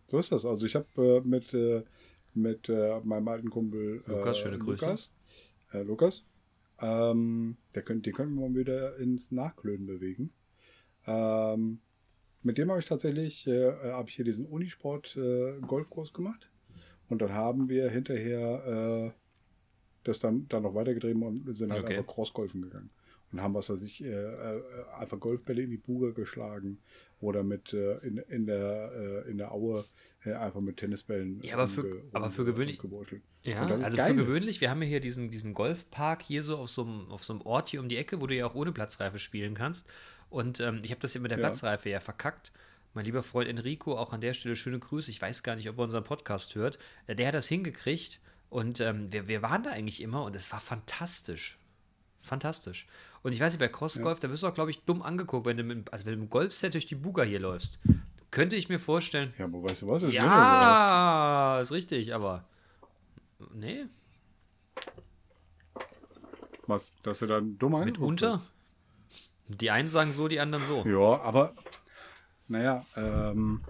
So 0.06 0.18
ist 0.18 0.30
das. 0.30 0.44
Also 0.44 0.66
ich 0.66 0.75
habe 0.75 0.87
äh, 1.25 1.26
mit, 1.26 1.54
äh, 1.54 1.82
mit 2.35 2.68
äh, 2.68 3.00
meinem 3.02 3.28
alten 3.28 3.49
Kumpel 3.50 4.04
äh, 4.06 4.11
Lukas, 4.11 4.38
schöne 4.38 4.59
Grüße. 4.59 4.85
Lukas, 4.85 5.12
äh, 5.73 5.82
Lukas 5.82 6.23
ähm, 6.80 7.56
der 7.75 7.82
könnt, 7.82 8.04
den 8.04 8.12
könnten 8.12 8.35
wir 8.35 8.49
mal 8.49 8.54
wieder 8.54 8.97
ins 8.99 9.30
Nachklönen 9.30 9.87
bewegen. 9.87 10.32
Ähm, 11.06 11.80
mit 12.43 12.59
dem 12.59 12.71
habe 12.71 12.81
ich 12.81 12.87
tatsächlich, 12.87 13.47
äh, 13.47 13.69
äh, 13.69 13.93
habe 13.93 14.09
ich 14.09 14.17
hier 14.17 14.25
diesen 14.25 14.47
Unisport 14.47 15.17
äh, 15.17 15.59
Golfkurs 15.61 16.13
gemacht 16.13 16.50
und 17.09 17.23
dann 17.23 17.33
haben 17.33 17.69
wir 17.69 17.91
hinterher 17.91 19.13
äh, 19.15 19.19
das 20.05 20.19
dann, 20.19 20.49
dann 20.49 20.65
noch 20.65 20.75
weitergetrieben 20.75 21.23
und 21.23 21.55
sind 21.57 21.71
halt 21.73 21.85
Okay. 21.85 21.99
einfach 21.99 22.13
Crossgolfen 22.13 22.63
gegangen. 22.63 22.91
Und 23.31 23.41
haben, 23.41 23.55
was 23.55 23.71
weiß 23.71 23.83
ich, 23.83 24.05
äh, 24.05 24.09
äh, 24.11 24.63
einfach 24.99 25.19
Golfbälle 25.19 25.63
in 25.63 25.71
die 25.71 25.78
Buge 25.78 26.13
geschlagen 26.13 26.78
oder 27.21 27.43
mit 27.43 27.73
äh, 27.73 27.97
in, 28.00 28.19
in, 28.19 28.45
der, 28.45 29.25
äh, 29.26 29.31
in 29.31 29.39
der 29.39 29.52
Aue 29.52 29.85
einfach 30.25 30.61
mit 30.61 30.76
Tennisbällen. 30.76 31.41
Ja, 31.43 31.55
aber 31.55 31.67
für- 31.67 32.02
aber 32.13 32.31
für 32.31 32.45
gewöhnlich-. 32.45 32.78
Ja, 33.45 33.63
also 33.67 33.97
geil. 33.97 34.11
für 34.11 34.17
gewöhnlich, 34.17 34.61
wir 34.61 34.71
haben 34.71 34.83
ja 34.83 34.89
hier 34.89 35.00
diesen, 35.00 35.31
diesen 35.31 35.55
Golfpark 35.55 36.21
hier 36.23 36.43
so 36.43 36.59
auf 36.59 36.69
so, 36.69 36.83
einem, 36.85 37.09
auf 37.11 37.25
so 37.25 37.33
einem 37.33 37.43
Ort 37.43 37.69
hier 37.69 37.81
um 37.81 37.89
die 37.89 37.97
Ecke, 37.97 38.21
wo 38.21 38.26
du 38.26 38.35
ja 38.37 38.45
auch 38.47 38.55
ohne 38.55 38.71
Platzreife 38.73 39.19
spielen 39.19 39.55
kannst. 39.55 39.89
Und 40.32 40.60
ähm, 40.60 40.80
ich 40.82 40.90
habe 40.90 41.00
das 41.00 41.12
hier 41.12 41.21
mit 41.21 41.30
der 41.30 41.38
Ja. 41.38 41.45
Platzreife 41.47 41.90
ja 41.90 42.00
verkackt. 42.00 42.52
Mein 42.95 43.04
lieber 43.04 43.23
Freund 43.23 43.49
Enrico, 43.49 43.97
auch 43.99 44.12
an 44.12 44.21
der 44.23 44.32
Stelle 44.34 44.56
schöne 44.56 44.78
Grüße. 44.78 45.10
Ich 45.10 45.21
weiß 45.21 45.42
gar 45.42 45.56
nicht, 45.56 45.68
ob 45.68 45.78
er 45.78 45.84
unseren 45.84 46.04
Podcast 46.04 46.54
hört. 46.54 46.78
Äh, 47.06 47.14
Der 47.14 47.28
hat 47.28 47.34
das 47.34 47.49
hingekriegt 47.49 48.18
und 48.49 48.80
ähm, 48.80 49.12
wir, 49.12 49.28
wir 49.28 49.42
waren 49.42 49.62
da 49.62 49.71
eigentlich 49.71 50.00
immer 50.02 50.25
und 50.25 50.34
es 50.34 50.50
war 50.52 50.60
fantastisch. 50.60 51.58
Fantastisch. 52.23 52.86
Und 53.23 53.32
ich 53.32 53.40
weiß 53.40 53.52
nicht, 53.52 53.60
bei 53.60 53.68
Crossgolf, 53.68 54.21
da 54.21 54.30
wirst 54.30 54.42
du 54.42 54.47
auch, 54.47 54.54
glaube 54.54 54.71
ich, 54.71 54.80
dumm 54.84 55.02
angeguckt, 55.02 55.45
wenn 55.47 55.56
du 55.58 55.64
mit, 55.64 55.92
also 55.92 56.06
wenn 56.06 56.14
du 56.14 56.18
mit 56.21 56.28
dem 56.28 56.30
Golfset 56.30 56.73
durch 56.75 56.86
die 56.86 56.95
Buga 56.95 57.23
hier 57.25 57.40
läufst. 57.40 57.78
Könnte 58.30 58.56
ich 58.56 58.68
mir 58.71 58.78
vorstellen. 58.78 59.34
Ja, 59.38 59.45
aber 59.45 59.62
weißt 59.62 59.82
du 59.82 59.88
was? 59.90 60.02
Es 60.02 60.12
wird 60.12 60.23
Ja, 60.23 61.58
ist 61.60 61.73
richtig, 61.73 62.14
aber. 62.14 62.45
Nee. 63.52 63.84
Was? 66.66 66.95
Dass 67.02 67.18
du 67.18 67.26
dann 67.26 67.58
dumm 67.58 67.75
angeguckt 67.75 68.00
mitunter. 68.00 68.40
Die 69.60 69.71
einen 69.71 69.88
sagen 69.88 70.12
so, 70.12 70.28
die 70.28 70.41
anderen 70.41 70.65
so. 70.65 70.84
Ja, 70.86 71.21
aber 71.23 71.54
naja, 72.49 72.84
ähm, 72.97 73.62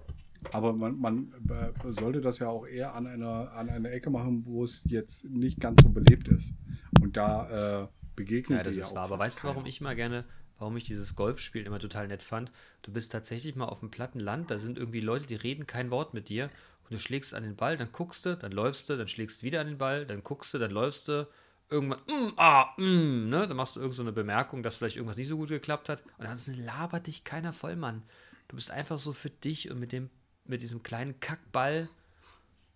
aber 0.51 0.73
man, 0.73 0.99
man 0.99 1.33
äh, 1.49 1.93
sollte 1.93 2.21
das 2.21 2.39
ja 2.39 2.49
auch 2.49 2.67
eher 2.67 2.95
an 2.95 3.07
einer, 3.07 3.53
an 3.53 3.71
einer 3.71 3.93
Ecke 3.93 4.11
machen, 4.11 4.45
wo 4.45 4.65
es 4.65 4.83
jetzt 4.85 5.25
nicht 5.25 5.61
ganz 5.61 5.83
so 5.83 5.89
belebt 5.91 6.29
ist. 6.29 6.53
Und 7.01 7.17
da 7.17 7.83
äh, 7.83 7.89
begegnet 8.17 8.59
Ja, 8.59 8.63
das 8.65 8.77
ist 8.77 8.91
auch 8.91 8.97
wahr. 8.97 9.05
Aber 9.05 9.19
weißt 9.19 9.43
du, 9.43 9.49
warum 9.49 9.67
ich 9.67 9.81
mal 9.81 9.95
gerne, 9.95 10.25
warum 10.59 10.77
ich 10.77 10.85
dieses 10.85 11.15
Golfspielen 11.15 11.67
immer 11.67 11.79
total 11.79 12.09
nett 12.09 12.23
fand? 12.23 12.51
Du 12.83 12.93
bist 12.93 13.13
tatsächlich 13.13 13.55
mal 13.55 13.67
auf 13.67 13.81
dem 13.81 13.91
platten 13.91 14.21
Land, 14.21 14.51
da 14.51 14.59
sind 14.59 14.79
irgendwie 14.79 15.01
Leute, 15.01 15.27
die 15.27 15.37
reden 15.37 15.67
kein 15.67 15.91
Wort 15.91 16.13
mit 16.13 16.29
dir 16.29 16.51
und 16.85 16.93
du 16.93 16.99
schlägst 16.99 17.35
an 17.35 17.45
den 17.45 17.57
Ball, 17.57 17.77
dann 17.77 17.93
guckst 17.93 18.27
du, 18.27 18.37
dann 18.37 18.53
läufst 18.53 18.91
du, 18.91 18.97
dann 18.97 19.09
schlägst 19.09 19.43
du 19.43 19.47
wieder 19.47 19.61
an 19.61 19.69
den 19.69 19.79
Ball, 19.79 20.07
dann 20.07 20.23
guckst 20.23 20.53
du, 20.55 20.59
dann 20.59 20.71
läufst 20.71 21.09
du. 21.09 21.29
Irgendwann, 21.73 22.01
mm, 22.01 22.33
ah, 22.37 22.75
mm, 22.77 23.31
ne? 23.31 23.49
Dann 23.49 23.57
machst 23.57 23.77
du 23.77 23.81
irgend 23.81 23.95
so 23.95 24.03
eine 24.03 24.13
Bemerkung, 24.13 24.63
dass 24.63 24.77
vielleicht 24.77 24.97
irgendwas 24.97 25.17
nicht 25.17 25.29
so 25.29 25.39
gut 25.39 25.49
geklappt 25.49 25.89
hat. 25.89 26.05
Und 26.19 26.25
dann 26.25 26.39
labert 26.59 27.07
dich 27.07 27.25
keiner 27.25 27.55
voll, 27.55 27.77
Mann. 27.77 28.03
Du 28.49 28.57
bist 28.57 28.71
einfach 28.71 28.99
so 28.99 29.15
für 29.15 29.31
dich 29.31 29.71
und 29.71 29.81
mit 29.81 29.93
dem, 29.93 30.11
mit 30.45 30.61
diesem 30.61 30.83
kleinen 30.83 31.19
Kackball. 31.21 31.89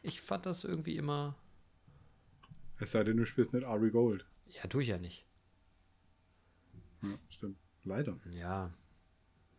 Ich 0.02 0.22
fand 0.22 0.46
das 0.46 0.64
irgendwie 0.64 0.96
immer. 0.96 1.36
Es 2.78 2.92
sei 2.92 3.04
denn, 3.04 3.18
du 3.18 3.26
spielst 3.26 3.52
mit 3.52 3.64
Ari 3.64 3.90
Gold. 3.90 4.24
Ja, 4.46 4.66
tue 4.66 4.82
ich 4.82 4.88
ja 4.88 4.96
nicht. 4.96 5.26
Ja, 7.02 7.18
stimmt. 7.28 7.58
Leider. 7.84 8.18
Ja, 8.34 8.72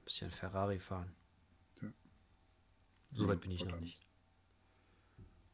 bisschen 0.04 0.32
Ferrari 0.32 0.80
fahren. 0.80 1.13
Ja. 1.82 1.89
So 3.13 3.28
weit 3.28 3.41
bin 3.41 3.52
ich 3.52 3.63
noch 3.65 3.80
nicht. 3.80 4.00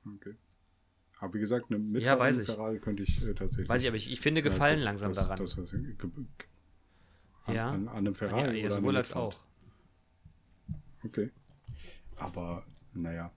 Okay. 0.05 0.35
Aber 1.23 1.33
wie 1.35 1.39
gesagt, 1.39 1.67
eine 1.69 1.79
mit 1.79 2.03
Ja, 2.03 2.19
weiß 2.19 2.39
ich. 2.39 2.47
Ferrari 2.47 2.79
könnte 2.79 3.03
ich 3.03 3.25
äh, 3.25 3.33
tatsächlich. 3.33 3.69
Weiß 3.69 3.81
ich, 3.81 3.87
aber 3.87 3.95
ich, 3.95 4.11
ich 4.11 4.19
finde 4.19 4.41
Ja, 4.41 4.43
Gefallen 4.43 4.75
das- 4.79 4.83
langsam 4.83 5.13
das, 5.13 5.23
daran. 5.23 5.37
Das, 5.39 5.55
ge- 5.55 6.09
an, 7.45 7.55
Ja. 7.55 7.69
an, 7.69 7.87
an 7.87 7.95
einem 7.97 8.07
ja, 8.07 8.13
Ferrari. 8.13 8.59
ja, 8.59 8.65
an 8.65 8.71
sowohl 8.71 8.97
als 8.97 9.13
auch. 9.13 9.33
Okay. 11.05 11.29
Aber, 12.17 12.65
naja. 12.93 13.31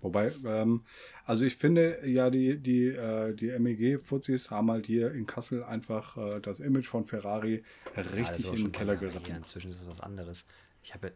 Wobei, 0.00 0.32
ähm, 0.44 0.82
also 1.24 1.44
ich 1.44 1.56
finde 1.56 2.00
ja, 2.08 2.28
die, 2.30 2.58
die, 2.58 2.86
äh, 2.86 3.34
die 3.34 3.56
MEG-Fuzis 3.58 4.50
haben 4.50 4.70
halt 4.72 4.86
hier 4.86 5.12
in 5.12 5.26
Kassel 5.26 5.62
einfach 5.64 6.16
äh, 6.16 6.40
das 6.40 6.58
Image 6.60 6.86
von 6.88 7.04
Ferrari 7.04 7.62
Ja, 7.96 8.02
das 8.02 8.12
richtig 8.14 8.46
auch 8.48 8.54
in 8.54 8.62
den 8.64 8.72
Keller 8.72 8.96
geritten. 8.96 9.24
her. 9.26 9.36
Inzwischen 9.36 9.70
ist 9.70 9.78
es 9.80 9.88
was 9.88 10.00
anderes. 10.00 10.44
Ich 10.84 10.92
habe 10.94 11.12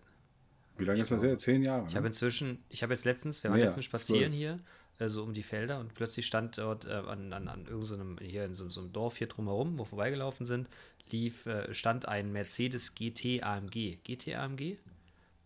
Wie 0.78 0.84
lange 0.84 1.00
ist 1.00 1.10
das 1.10 1.22
her? 1.22 1.38
Zehn 1.38 1.62
Jahre. 1.62 1.86
ich 1.86 1.92
ne? 1.94 1.98
habe 1.98 2.06
inzwischen, 2.08 2.62
ich 2.68 2.82
habe 2.84 2.92
jetzt 2.92 3.04
letztens, 3.04 3.42
wir 3.44 3.50
waren 3.50 3.58
letztens 3.60 3.84
spazieren 3.86 4.32
zwölf. 4.32 4.34
hier, 4.34 4.60
äh, 4.98 5.08
so 5.08 5.22
um 5.22 5.34
die 5.34 5.42
Felder 5.42 5.80
und 5.80 5.94
plötzlich 5.94 6.26
stand 6.26 6.58
dort 6.58 6.86
äh, 6.86 6.92
an, 6.92 7.32
an, 7.32 7.48
an 7.48 7.66
irgendeinem, 7.66 8.18
hier 8.18 8.44
in 8.44 8.54
so, 8.54 8.68
so 8.68 8.80
einem 8.80 8.92
Dorf 8.92 9.16
hier 9.16 9.28
drumherum, 9.28 9.78
wo 9.78 9.82
wir 9.82 9.86
vorbeigelaufen 9.86 10.46
sind, 10.46 10.68
lief, 11.10 11.46
äh, 11.46 11.72
stand 11.74 12.08
ein 12.08 12.32
Mercedes 12.32 12.94
GT 12.94 13.42
AMG. 13.42 13.98
GT 14.02 14.34
AMG? 14.36 14.78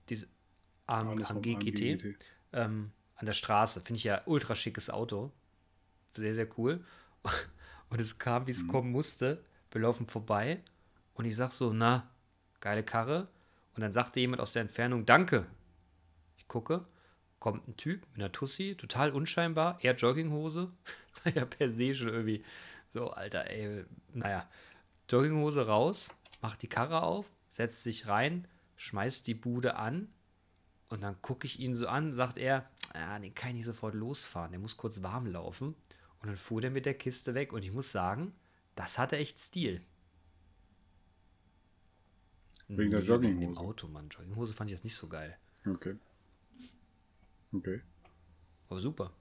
Diese 0.08 0.28
AM, 0.86 1.18
vom 1.18 1.36
AMG 1.36 1.54
GT. 1.58 1.98
GT. 1.98 2.16
ähm, 2.52 2.92
an 3.16 3.26
der 3.26 3.32
Straße. 3.32 3.80
Finde 3.80 3.98
ich 3.98 4.04
ja 4.04 4.22
ultra 4.26 4.54
schickes 4.54 4.90
Auto. 4.90 5.32
Sehr, 6.12 6.34
sehr 6.34 6.48
cool. 6.58 6.84
Und 7.88 8.00
es 8.00 8.18
kam, 8.18 8.46
wie 8.46 8.50
es 8.50 8.66
kommen 8.66 8.90
musste. 8.90 9.44
Wir 9.70 9.80
laufen 9.80 10.06
vorbei 10.06 10.62
und 11.14 11.24
ich 11.24 11.36
sag 11.36 11.52
so, 11.52 11.72
na, 11.72 12.08
geile 12.60 12.82
Karre. 12.82 13.28
Und 13.74 13.82
dann 13.82 13.92
sagte 13.92 14.20
jemand 14.20 14.40
aus 14.40 14.52
der 14.52 14.62
Entfernung, 14.62 15.06
danke. 15.06 15.46
Ich 16.36 16.48
gucke, 16.48 16.84
kommt 17.38 17.68
ein 17.68 17.76
Typ 17.76 18.06
mit 18.12 18.20
einer 18.20 18.32
Tussi, 18.32 18.76
total 18.76 19.12
unscheinbar, 19.12 19.78
eher 19.82 19.94
Jogginghose. 19.94 20.70
ja, 21.34 21.44
per 21.44 21.70
se 21.70 21.94
schon 21.94 22.08
irgendwie 22.08 22.44
so, 22.92 23.10
Alter, 23.10 23.50
ey, 23.50 23.84
naja. 24.12 24.48
Jogginghose 25.08 25.66
raus, 25.66 26.10
macht 26.40 26.62
die 26.62 26.68
Karre 26.68 27.02
auf, 27.02 27.30
setzt 27.48 27.82
sich 27.82 28.08
rein, 28.08 28.48
schmeißt 28.76 29.26
die 29.26 29.34
Bude 29.34 29.76
an 29.76 30.08
und 30.88 31.02
dann 31.02 31.20
gucke 31.22 31.46
ich 31.46 31.60
ihn 31.60 31.74
so 31.74 31.86
an, 31.88 32.12
sagt 32.12 32.38
er, 32.38 32.68
ja, 32.94 33.18
den 33.18 33.34
kann 33.34 33.50
ich 33.50 33.56
nicht 33.56 33.66
sofort 33.66 33.94
losfahren, 33.94 34.52
der 34.52 34.60
muss 34.60 34.76
kurz 34.76 35.02
warm 35.02 35.26
laufen. 35.26 35.74
Und 36.20 36.28
dann 36.28 36.36
fuhr 36.36 36.60
der 36.60 36.70
mit 36.70 36.86
der 36.86 36.94
Kiste 36.94 37.34
weg 37.34 37.52
und 37.52 37.62
ich 37.62 37.72
muss 37.72 37.92
sagen, 37.92 38.34
das 38.74 38.98
hatte 38.98 39.16
echt 39.16 39.38
Stil. 39.38 39.82
Wegen 42.68 42.90
der 42.90 43.00
Nee, 43.00 43.06
Jogginghose. 43.06 43.44
Im 43.44 43.58
Auto, 43.58 43.88
Mann. 43.88 44.08
Jogginghose 44.08 44.54
fand 44.54 44.70
ich 44.70 44.76
jetzt 44.76 44.84
nicht 44.84 44.96
so 44.96 45.08
geil. 45.08 45.36
Okay. 45.66 45.96
Okay. 47.58 47.80
Aber 48.68 48.80
super. 48.80 49.12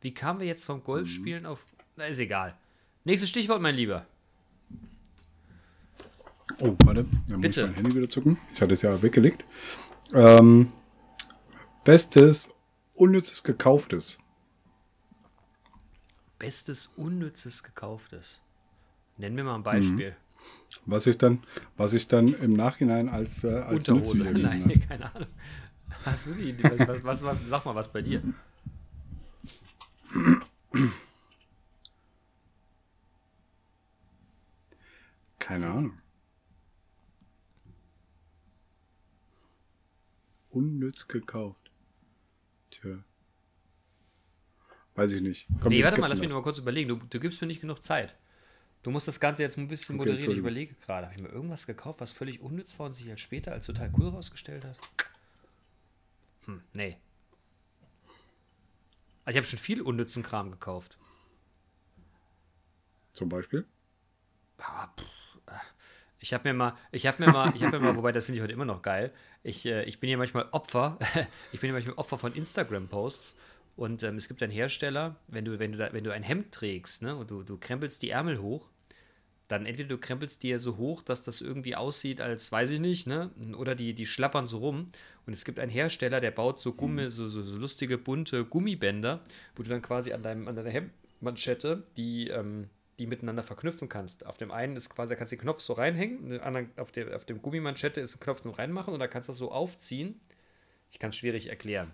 Wie 0.00 0.14
kamen 0.14 0.40
wir 0.40 0.46
jetzt 0.46 0.64
vom 0.66 0.78
Mhm. 0.78 0.84
Golfspielen 0.84 1.46
auf. 1.46 1.66
Na, 1.96 2.04
ist 2.06 2.18
egal. 2.18 2.56
Nächstes 3.04 3.30
Stichwort, 3.30 3.60
mein 3.60 3.74
Lieber. 3.74 4.06
Oh, 6.60 6.74
warte. 6.80 7.04
Dann 7.28 7.36
muss 7.36 7.40
Bitte. 7.40 7.60
ich 7.62 7.66
mein 7.66 7.74
Handy 7.74 7.94
wieder 7.96 8.08
zucken. 8.10 8.38
Ich 8.54 8.60
hatte 8.60 8.74
es 8.74 8.82
ja 8.82 9.02
weggelegt. 9.02 9.44
Ähm, 10.14 10.70
bestes, 11.84 12.48
unnützes 12.94 13.42
Gekauftes. 13.42 14.18
Bestes 16.38 16.86
Unnützes 16.96 17.62
Gekauftes. 17.62 18.40
Nenn 19.16 19.34
mir 19.34 19.42
mal 19.44 19.52
Mhm. 19.52 19.60
ein 19.60 19.62
Beispiel. 19.64 20.16
Was 20.84 21.06
ich 21.06 21.16
dann, 21.18 21.42
was 21.76 21.94
ich 21.94 22.06
dann 22.06 22.28
im 22.34 22.52
Nachhinein 22.52 23.08
als, 23.08 23.42
äh, 23.44 23.48
als 23.48 23.88
Unterhose. 23.88 24.22
Nein, 24.32 24.84
keine 24.88 25.12
Ahnung. 25.14 25.28
Hast 26.04 26.26
du 26.26 26.34
die 26.34 26.50
Idee? 26.50 26.78
Was, 26.86 27.02
was, 27.04 27.22
was, 27.24 27.38
sag 27.46 27.64
mal 27.64 27.74
was 27.74 27.92
bei 27.92 28.02
dir. 28.02 28.22
Keine 35.38 35.68
Ahnung. 35.68 35.98
Unnütz 40.50 41.06
gekauft. 41.06 41.70
Tja. 42.70 42.98
Weiß 44.94 45.12
ich 45.12 45.20
nicht. 45.20 45.46
Komm, 45.60 45.68
nee, 45.68 45.84
warte 45.84 46.00
mal, 46.00 46.06
lass 46.06 46.20
mich 46.20 46.30
noch 46.30 46.36
mal 46.36 46.42
kurz 46.42 46.58
überlegen. 46.58 46.88
Du, 46.88 46.96
du 46.96 47.20
gibst 47.20 47.40
mir 47.42 47.46
nicht 47.46 47.60
genug 47.60 47.82
Zeit. 47.82 48.16
Du 48.82 48.90
musst 48.90 49.06
das 49.08 49.20
Ganze 49.20 49.42
jetzt 49.42 49.58
ein 49.58 49.68
bisschen 49.68 49.96
Okay, 49.96 50.08
moderieren. 50.08 50.32
ich 50.32 50.38
überlege 50.38 50.74
gerade. 50.74 51.06
Habe 51.06 51.16
ich 51.16 51.22
mir 51.22 51.28
irgendwas 51.28 51.66
gekauft, 51.66 52.00
was 52.00 52.12
völlig 52.12 52.40
unnütz 52.40 52.78
war 52.78 52.86
und 52.86 52.94
sich 52.94 53.10
als 53.10 53.20
später 53.20 53.52
als 53.52 53.66
total 53.66 53.90
cool 53.98 54.08
rausgestellt 54.08 54.64
hat? 54.64 54.78
Hm, 56.46 56.62
nee. 56.72 56.96
Also 59.24 59.36
ich 59.36 59.36
habe 59.38 59.46
schon 59.46 59.58
viel 59.58 59.82
unnützen 59.82 60.22
Kram 60.22 60.50
gekauft. 60.50 60.98
Zum 63.12 63.28
Beispiel? 63.28 63.66
Ah, 64.58 64.88
Ich 66.20 66.32
habe 66.32 66.48
mir 66.48 66.54
mal, 66.54 66.74
ich 66.92 67.06
habe 67.06 67.24
mir 67.24 67.32
mal, 67.32 67.52
ich 67.54 67.62
habe 67.62 67.78
mir 67.78 67.86
mal, 67.86 67.96
wobei 67.98 68.12
das 68.12 68.24
finde 68.24 68.38
ich 68.38 68.42
heute 68.42 68.52
immer 68.52 68.64
noch 68.64 68.82
geil. 68.82 69.12
Ich, 69.42 69.66
äh, 69.66 69.84
ich 69.84 70.00
bin 70.00 70.10
ja 70.10 70.16
manchmal 70.16 70.48
Opfer, 70.52 70.98
ich 71.52 71.60
bin 71.60 71.68
ja 71.68 71.74
manchmal 71.74 71.96
Opfer 71.96 72.18
von 72.18 72.32
Instagram-Posts. 72.34 73.36
Und 73.76 74.02
ähm, 74.02 74.16
es 74.16 74.28
gibt 74.28 74.42
einen 74.42 74.52
Hersteller, 74.52 75.16
wenn 75.28 75.44
du, 75.44 75.58
wenn 75.58 75.72
du, 75.72 75.78
da, 75.78 75.92
wenn 75.92 76.02
du 76.02 76.10
ein 76.10 76.22
Hemd 76.22 76.52
trägst, 76.52 77.02
ne, 77.02 77.14
und 77.14 77.30
du, 77.30 77.42
du 77.42 77.58
krempelst 77.58 78.02
die 78.02 78.08
Ärmel 78.10 78.40
hoch, 78.40 78.70
dann 79.48 79.66
entweder 79.66 79.88
du 79.90 79.98
krempelst 79.98 80.42
die 80.42 80.48
ja 80.48 80.58
so 80.58 80.76
hoch, 80.76 81.02
dass 81.02 81.22
das 81.22 81.40
irgendwie 81.40 81.76
aussieht, 81.76 82.20
als 82.20 82.50
weiß 82.50 82.70
ich 82.70 82.80
nicht, 82.80 83.06
ne? 83.06 83.30
Oder 83.56 83.74
die, 83.74 83.94
die 83.94 84.06
schlappern 84.06 84.44
so 84.46 84.58
rum. 84.58 84.86
Und 85.26 85.32
es 85.32 85.44
gibt 85.44 85.58
einen 85.60 85.70
Hersteller, 85.70 86.20
der 86.20 86.30
baut 86.32 86.58
so 86.58 86.72
Gummi, 86.72 87.10
so, 87.10 87.28
so, 87.28 87.42
so 87.42 87.56
lustige 87.56 87.98
bunte 87.98 88.44
Gummibänder, 88.44 89.20
wo 89.54 89.62
du 89.62 89.68
dann 89.70 89.82
quasi 89.82 90.12
an, 90.12 90.22
deinem, 90.22 90.48
an 90.48 90.56
deiner 90.56 90.70
Hemdmanschette 90.70 91.84
die, 91.96 92.28
ähm, 92.28 92.68
die 92.98 93.06
miteinander 93.06 93.42
verknüpfen 93.42 93.88
kannst. 93.88 94.26
Auf 94.26 94.36
dem 94.38 94.50
einen 94.50 94.76
ist 94.76 94.90
quasi, 94.90 95.10
da 95.10 95.16
kannst 95.16 95.32
du 95.32 95.36
den 95.36 95.42
Knopf 95.42 95.60
so 95.60 95.74
reinhängen, 95.74 96.40
auf, 96.76 96.92
der, 96.92 97.14
auf 97.16 97.24
dem 97.24 97.42
Gummimanschette 97.42 98.00
ist 98.00 98.16
ein 98.16 98.20
Knopf 98.20 98.40
zum 98.40 98.52
reinmachen 98.52 98.94
und 98.94 99.00
da 99.00 99.06
kannst 99.08 99.28
du 99.28 99.32
das 99.32 99.38
so 99.38 99.52
aufziehen. 99.52 100.20
Ich 100.90 100.98
kann 100.98 101.10
es 101.10 101.16
schwierig 101.16 101.48
erklären. 101.50 101.92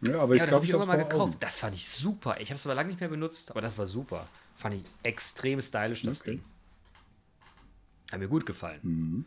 Ja, 0.00 0.20
aber 0.20 0.34
Ja, 0.34 0.44
ich 0.44 0.50
das 0.50 0.52
habe 0.52 0.66
glaube, 0.66 0.66
ich 0.66 0.72
mal 0.72 0.88
habe 0.88 0.98
vor 0.98 0.98
gekauft. 0.98 1.32
Augen. 1.32 1.36
Das 1.40 1.58
fand 1.58 1.74
ich 1.74 1.88
super. 1.88 2.36
Ich 2.40 2.50
habe 2.50 2.56
es 2.56 2.66
aber 2.66 2.74
lange 2.74 2.88
nicht 2.88 3.00
mehr 3.00 3.08
benutzt, 3.08 3.50
aber 3.50 3.60
das 3.60 3.78
war 3.78 3.86
super. 3.86 4.28
Fand 4.58 4.74
ich 4.74 4.82
extrem 5.04 5.60
stylisch, 5.60 6.02
das 6.02 6.20
Okay. 6.22 6.32
Ding. 6.32 6.44
Hat 8.10 8.18
mir 8.18 8.26
gut 8.28 8.44
gefallen. 8.44 9.24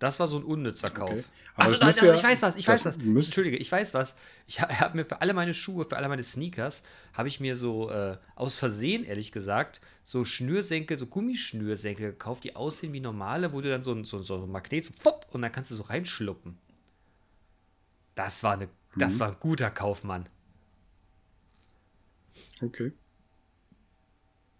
Das 0.00 0.18
war 0.18 0.26
so 0.26 0.36
ein 0.38 0.42
unnützer 0.44 0.88
Kauf. 0.90 1.10
Mhm. 1.10 1.18
Okay. 1.18 1.24
Achso, 1.56 1.76
nein, 1.76 1.94
nein, 1.96 2.06
ja- 2.06 2.14
ich 2.14 2.24
weiß 2.24 2.42
was, 2.42 2.56
ich 2.56 2.66
weiß 2.66 2.84
was. 2.84 2.96
Entschuldige, 2.96 3.56
ich 3.56 3.70
weiß 3.70 3.94
was. 3.94 4.16
Ich 4.48 4.60
ha- 4.60 4.68
habe 4.80 4.96
mir 4.96 5.04
für 5.04 5.20
alle 5.20 5.32
meine 5.32 5.54
Schuhe, 5.54 5.84
für 5.88 5.96
alle 5.96 6.08
meine 6.08 6.24
Sneakers, 6.24 6.82
habe 7.12 7.28
ich 7.28 7.38
mir 7.38 7.54
so 7.54 7.88
äh, 7.90 8.18
aus 8.34 8.56
Versehen, 8.56 9.04
ehrlich 9.04 9.30
gesagt, 9.30 9.80
so 10.02 10.24
Schnürsenkel, 10.24 10.96
so 10.96 11.06
Gummischnürsenkel 11.06 12.10
gekauft, 12.10 12.42
die 12.42 12.56
aussehen 12.56 12.92
wie 12.92 12.98
normale, 12.98 13.52
wo 13.52 13.60
du 13.60 13.70
dann 13.70 13.84
so 13.84 13.92
ein, 13.92 14.04
so, 14.04 14.20
so 14.22 14.42
ein 14.42 14.50
Magnet, 14.50 14.84
so 14.84 14.92
pop, 15.00 15.28
und 15.32 15.42
dann 15.42 15.52
kannst 15.52 15.70
du 15.70 15.76
so 15.76 15.84
reinschluppen. 15.84 16.58
Das 18.16 18.42
war, 18.42 18.54
eine, 18.54 18.66
Mhm. 18.66 18.70
das 18.98 19.20
war 19.20 19.28
ein 19.28 19.36
guter 19.38 19.70
Kaufmann. 19.70 20.28
Okay. 22.60 22.90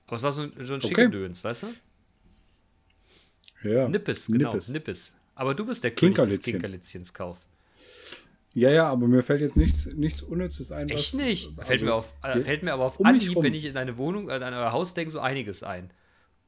Aber 0.06 0.16
es 0.16 0.22
war 0.22 0.32
so 0.32 0.42
ein, 0.42 0.52
so 0.60 0.74
ein 0.74 0.78
Okay. 0.78 0.88
Schickendöns, 0.88 1.42
weißt 1.42 1.64
du? 1.64 1.68
Ja. 3.68 3.88
Nippes, 3.88 4.26
genau, 4.26 4.52
Nippes. 4.52 4.68
Nippes. 4.68 5.14
Aber 5.34 5.54
du 5.54 5.64
bist 5.64 5.82
der 5.82 5.90
König 5.90 6.16
des 6.16 6.26
Kinkerlitzchen. 6.26 6.52
Kinkerlitzchens 6.52 7.14
Kauf. 7.14 7.40
Ja, 8.52 8.70
ja, 8.70 8.88
aber 8.88 9.08
mir 9.08 9.22
fällt 9.22 9.40
jetzt 9.40 9.56
nichts, 9.56 9.86
nichts 9.86 10.22
Unnützes 10.22 10.70
ein. 10.70 10.88
Echt 10.88 11.14
nicht? 11.14 11.48
also 11.56 11.62
fällt, 11.62 11.82
mir 11.82 11.92
auf, 11.92 12.14
äh, 12.22 12.40
fällt 12.44 12.62
mir 12.62 12.72
aber 12.72 12.84
auf 12.84 13.00
um 13.00 13.06
Anhieb, 13.06 13.42
wenn 13.42 13.52
ich 13.52 13.64
in 13.64 13.74
deine 13.74 13.98
Wohnung, 13.98 14.28
äh, 14.28 14.34
an 14.34 14.54
euer 14.54 14.70
Haus 14.70 14.94
denke, 14.94 15.10
so 15.10 15.18
einiges 15.18 15.64
ein. 15.64 15.90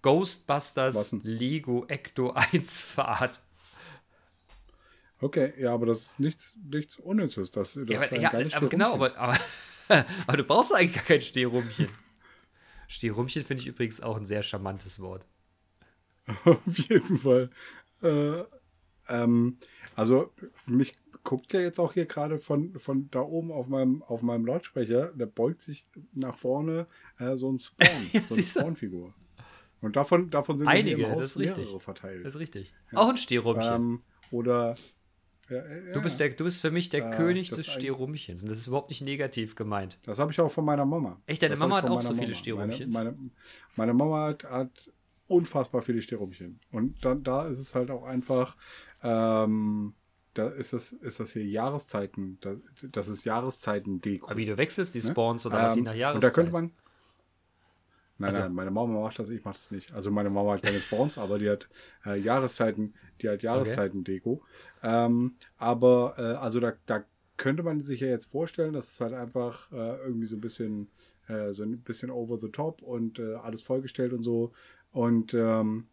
Ghostbusters? 0.03 1.13
Lego, 1.23 1.85
Ecto 1.89 2.33
1 2.53 2.83
Fahrt. 2.83 3.41
Okay, 5.21 5.55
ja, 5.59 5.73
aber 5.73 5.87
das 5.87 6.03
ist 6.03 6.21
nichts, 6.21 6.57
nichts 6.63 6.97
Unnützes. 6.97 7.51
Das, 7.51 7.73
das 7.75 8.11
Ja, 8.11 8.29
aber, 8.31 8.41
ja, 8.41 8.57
aber 8.57 8.69
genau, 8.69 8.95
aber, 8.95 9.17
aber, 9.17 9.39
aber 10.27 10.37
du 10.37 10.45
brauchst 10.45 10.73
eigentlich 10.75 10.95
gar 10.95 11.05
kein 11.05 11.23
Stehrumpchen. 11.23 11.89
Stehrumpchen 12.89 13.43
finde 13.43 13.63
ich 13.63 13.67
übrigens 13.67 14.01
auch 14.01 14.17
ein 14.17 14.25
sehr 14.25 14.43
charmantes 14.43 15.01
Wort. 15.01 15.25
Auf 16.45 16.79
jeden 16.79 17.19
Fall. 17.19 17.51
Äh, 18.03 18.45
ähm, 19.09 19.59
also, 19.95 20.33
mich 20.67 20.97
guckt 21.23 21.53
ja 21.53 21.61
jetzt 21.61 21.79
auch 21.79 21.93
hier 21.93 22.07
gerade 22.07 22.39
von, 22.39 22.79
von 22.79 23.11
da 23.11 23.21
oben 23.21 23.51
auf 23.51 23.67
meinem, 23.67 24.03
auf 24.03 24.23
meinem 24.23 24.47
Lautsprecher, 24.47 25.13
der 25.15 25.27
beugt 25.27 25.63
sich 25.63 25.87
nach 26.13 26.37
vorne 26.37 26.87
äh, 27.19 27.37
so 27.37 27.51
ein 27.53 27.59
Spawn, 27.59 27.89
so 28.29 28.35
eine? 28.35 28.43
Spawn-Figur. 28.43 29.15
Und 29.81 29.97
davon, 29.97 30.29
davon 30.29 30.59
sind 30.59 30.69
Einige, 30.69 30.97
hier 30.97 31.07
im 31.07 31.13
Haus 31.13 31.21
das 31.21 31.31
ist 31.33 31.39
richtig. 31.39 31.83
verteilt. 31.83 32.25
Das 32.25 32.35
ist 32.35 32.41
richtig. 32.41 32.75
Auch 32.95 33.09
ein 33.09 33.17
Stehrumpchen. 33.17 33.75
ähm, 33.75 34.03
oder 34.31 34.77
ja, 35.49 35.57
ja, 35.57 35.93
du, 35.93 36.03
bist 36.03 36.19
der, 36.21 36.31
du 36.31 36.45
bist 36.45 36.61
für 36.61 36.71
mich 36.71 36.89
der 36.89 37.07
Äh, 37.13 37.17
König 37.17 37.51
des 37.51 37.67
Stehrumpchens. 37.67 38.43
Und 38.43 38.51
das 38.51 38.59
ist 38.59 38.67
überhaupt 38.67 38.91
nicht 38.91 39.03
negativ 39.03 39.55
gemeint. 39.55 39.99
Das 40.05 40.19
habe 40.19 40.33
ich 40.33 40.41
auch 40.41 40.51
von 40.51 40.65
meiner 40.65 40.85
Mama. 40.85 41.21
Echt, 41.27 41.43
deine 41.43 41.51
Das 41.53 41.61
Mama 41.61 41.77
hat 41.77 41.91
auch 41.91 42.03
so 42.03 42.15
viele 42.15 42.27
Mama. 42.29 42.35
Stehrumpchens? 42.39 42.93
Meine, 42.95 43.13
meine, 43.13 43.31
meine 43.77 43.95
Mama 43.95 44.27
hat, 44.29 44.45
hat 44.45 44.91
unfassbar 45.29 45.83
viele 45.83 46.03
Stehrumpchen. 46.03 46.61
Und 46.73 47.05
dann, 47.05 47.23
da 47.23 47.47
ist 47.49 47.59
es 47.59 47.75
halt 47.75 47.91
auch 47.91 48.05
einfach, 48.05 48.57
ähm, 49.03 49.95
da 50.35 50.49
ist 50.49 50.73
das, 50.73 50.93
ist 50.93 51.19
das 51.21 51.33
hier 51.33 51.45
Jahreszeiten, 51.45 52.39
das, 52.41 52.61
das 52.93 53.09
ist 53.09 53.25
Jahreszeiten-Deko. 53.25 54.27
Aber 54.27 54.37
wie 54.37 54.47
du 54.47 54.59
wechselst 54.59 54.95
die 54.95 54.99
Ne? 54.99 55.05
Spawns 55.11 55.47
oder 55.47 55.63
was 55.63 55.75
je 55.75 55.81
Ähm, 55.81 55.85
nach 55.85 55.93
und 55.93 55.99
Jahreszeit. 55.99 56.31
da 56.31 56.35
könnte 56.35 56.53
man. 56.53 56.71
Nein, 58.19 58.31
Also- 58.31 58.41
nein, 58.43 58.53
meine 58.55 58.71
Mama 58.71 59.01
macht 59.01 59.19
das, 59.19 59.29
ich 59.31 59.45
mache 59.45 59.55
das 59.57 59.71
nicht. 59.71 59.93
Also 59.93 60.11
meine 60.11 60.31
Mama 60.31 60.55
hat 60.55 60.63
keine 60.63 60.79
Spawns, 60.79 61.19
aber 61.19 61.39
die 61.39 61.51
hat 61.51 61.69
äh, 62.07 62.19
Jahreszeiten, 62.19 62.95
die 63.21 63.29
hat 63.29 63.43
Jahreszeiten-Deko. 63.43 64.43
Ähm, 64.83 65.37
aber 65.59 66.15
äh, 66.17 66.23
also 66.23 66.61
da, 66.61 66.73
da 66.87 67.05
könnte 67.37 67.63
man 67.63 67.81
sich 67.81 68.01
ja 68.01 68.09
jetzt 68.09 68.27
vorstellen, 68.31 68.73
dass 68.73 68.93
es 68.93 69.01
halt 69.01 69.13
einfach 69.13 69.71
äh, 69.73 69.97
irgendwie 69.99 70.27
so 70.27 70.37
ein 70.37 70.41
bisschen, 70.41 70.89
äh, 71.29 71.53
so 71.53 71.63
ein 71.63 71.81
bisschen 71.83 72.11
over 72.11 72.39
the 72.39 72.49
top 72.51 72.81
und 72.83 73.19
äh, 73.19 73.35
alles 73.35 73.61
vollgestellt 73.63 74.15
und 74.15 74.23
so. 74.23 74.53
Und 74.93 75.35
ähm, 75.35 75.89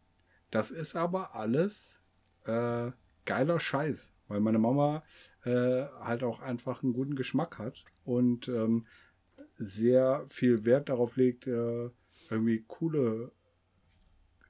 das 0.49 0.71
ist 0.71 0.95
aber 0.95 1.35
alles 1.35 2.01
äh, 2.45 2.91
geiler 3.25 3.59
Scheiß, 3.59 4.13
weil 4.27 4.39
meine 4.39 4.59
Mama 4.59 5.03
halt 5.45 6.23
auch 6.23 6.39
einfach 6.39 6.83
einen 6.83 6.93
guten 6.93 7.15
Geschmack 7.17 7.59
hat 7.59 7.83
und 8.05 8.47
ähm, 8.47 8.85
sehr 9.57 10.25
viel 10.29 10.63
Wert 10.63 10.87
darauf 10.87 11.17
legt, 11.17 11.47
äh, 11.47 11.89
irgendwie 12.29 12.63
coole, 12.67 13.31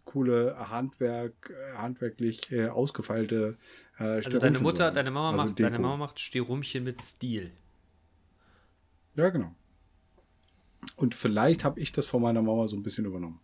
coole 0.06 0.70
Handwerk, 0.70 1.52
äh, 1.52 1.78
handwerklich 1.78 2.52
äh, 2.52 2.68
ausgefeilte 2.68 3.58
äh, 4.00 4.04
Also 4.04 4.40
deine 4.40 4.60
Mutter, 4.60 4.92
deine 4.92 5.12
Mama 5.12 5.32
Also 5.32 5.52
macht, 5.52 5.60
deine. 5.60 5.80
Mama 5.80 5.98
macht 5.98 6.20
Stehrumpchen 6.20 6.84
mit 6.84 7.02
Stil. 7.02 7.52
Ja, 9.16 9.30
genau. 9.30 9.54
Und 10.96 11.16
vielleicht 11.16 11.64
habe 11.64 11.80
ich 11.80 11.92
das 11.92 12.06
von 12.06 12.22
meiner 12.22 12.42
Mama 12.42 12.68
so 12.68 12.76
ein 12.76 12.84
bisschen 12.84 13.06
übernommen. 13.06 13.40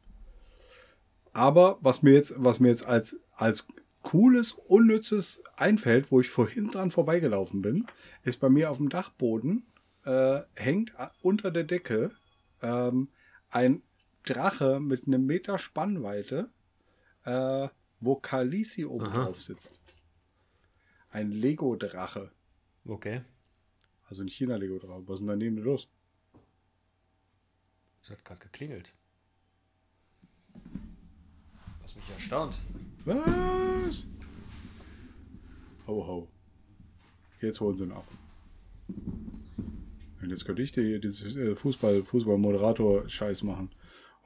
Aber 1.31 1.77
was 1.81 2.01
mir 2.01 2.13
jetzt, 2.13 2.33
was 2.37 2.59
mir 2.59 2.69
jetzt 2.69 2.85
als, 2.85 3.19
als 3.35 3.67
cooles, 4.01 4.53
unnützes 4.67 5.43
einfällt, 5.55 6.11
wo 6.11 6.19
ich 6.19 6.29
vorhin 6.29 6.71
dran 6.71 6.91
vorbeigelaufen 6.91 7.61
bin, 7.61 7.85
ist 8.23 8.39
bei 8.39 8.49
mir 8.49 8.71
auf 8.71 8.77
dem 8.77 8.89
Dachboden 8.89 9.63
äh, 10.05 10.41
hängt 10.55 10.93
unter 11.21 11.51
der 11.51 11.63
Decke 11.63 12.11
ähm, 12.61 13.09
ein 13.49 13.81
Drache 14.23 14.79
mit 14.79 15.07
einem 15.07 15.25
Meter 15.25 15.57
Spannweite, 15.57 16.49
äh, 17.25 17.67
wo 17.99 18.15
Khaleesi 18.15 18.85
oben 18.85 19.07
Aha. 19.07 19.25
drauf 19.25 19.41
sitzt. 19.41 19.79
Ein 21.11 21.31
Lego-Drache. 21.31 22.31
Okay. 22.85 23.21
Also 24.07 24.21
ein 24.21 24.27
China-Lego-Drache. 24.27 25.07
Was 25.07 25.15
ist 25.15 25.19
denn 25.19 25.27
daneben 25.27 25.57
los? 25.57 25.87
Das 28.01 28.11
hat 28.11 28.25
gerade 28.25 28.41
geklingelt. 28.41 28.93
Was 31.81 31.95
mich 31.95 32.09
erstaunt. 32.11 32.57
Was? 33.05 34.05
Ho, 35.87 36.07
ho. 36.07 36.27
Jetzt 37.41 37.59
holen 37.59 37.77
sie 37.77 37.83
ihn 37.85 37.91
ab. 37.91 38.07
Und 40.21 40.29
jetzt 40.29 40.45
könnte 40.45 40.61
ich 40.61 40.71
dir 40.71 40.83
hier 40.83 40.99
dieses 40.99 41.35
äh, 41.35 41.55
Fußball, 41.55 42.03
Fußball-Moderator-Scheiß 42.03 43.43
machen. 43.43 43.69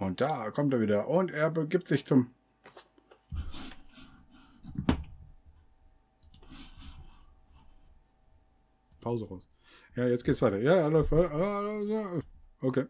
Und 0.05 0.21
da 0.21 0.51
kommt 0.51 0.73
er 0.73 0.81
wieder. 0.81 1.07
Und 1.07 1.31
er 1.31 1.49
begibt 1.49 1.87
sich 1.87 2.05
zum. 2.05 2.31
Pause 9.01 9.25
raus. 9.25 9.43
Ja, 9.95 10.07
jetzt 10.07 10.23
geht's 10.23 10.41
weiter. 10.41 10.59
Ja, 10.59 10.89
ja, 10.89 12.05
Okay. 12.61 12.85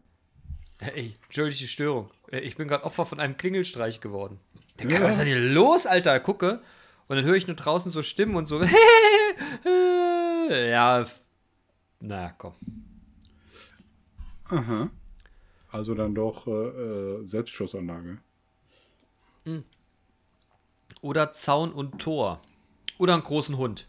Ey, 0.78 1.16
entschuldige 1.24 1.58
die 1.58 1.68
Störung. 1.68 2.10
Ich 2.30 2.56
bin 2.56 2.68
gerade 2.68 2.84
Opfer 2.84 3.04
von 3.04 3.18
einem 3.20 3.36
Klingelstreich 3.36 4.00
geworden. 4.00 4.38
Der 4.78 4.90
Ja. 4.90 5.00
Was 5.02 5.12
ist 5.12 5.18
denn 5.18 5.26
hier 5.26 5.40
los, 5.40 5.86
Alter? 5.86 6.18
Gucke. 6.20 6.60
Und 7.08 7.16
dann 7.16 7.24
höre 7.24 7.34
ich 7.34 7.46
nur 7.46 7.56
draußen 7.56 7.90
so 7.90 8.02
Stimmen 8.02 8.36
und 8.36 8.46
so. 8.46 8.62
ja, 10.50 11.04
na 12.00 12.30
komm. 12.38 12.54
Aha. 14.48 14.90
Also 15.74 15.94
dann 15.96 16.14
doch 16.14 16.46
äh, 16.46 16.50
äh, 16.50 17.24
Selbstschussanlage. 17.24 18.18
Oder 21.00 21.32
Zaun 21.32 21.72
und 21.72 21.98
Tor. 22.00 22.40
Oder 22.98 23.14
einen 23.14 23.24
großen 23.24 23.56
Hund. 23.56 23.88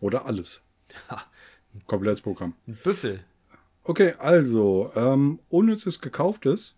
Oder 0.00 0.26
alles. 0.26 0.64
Komplettes 1.86 2.20
Programm. 2.20 2.54
ein 2.66 2.76
Büffel. 2.82 3.24
Okay, 3.84 4.14
also, 4.18 4.90
ähm, 4.96 5.38
unnützes 5.48 6.00
Gekauftes 6.00 6.74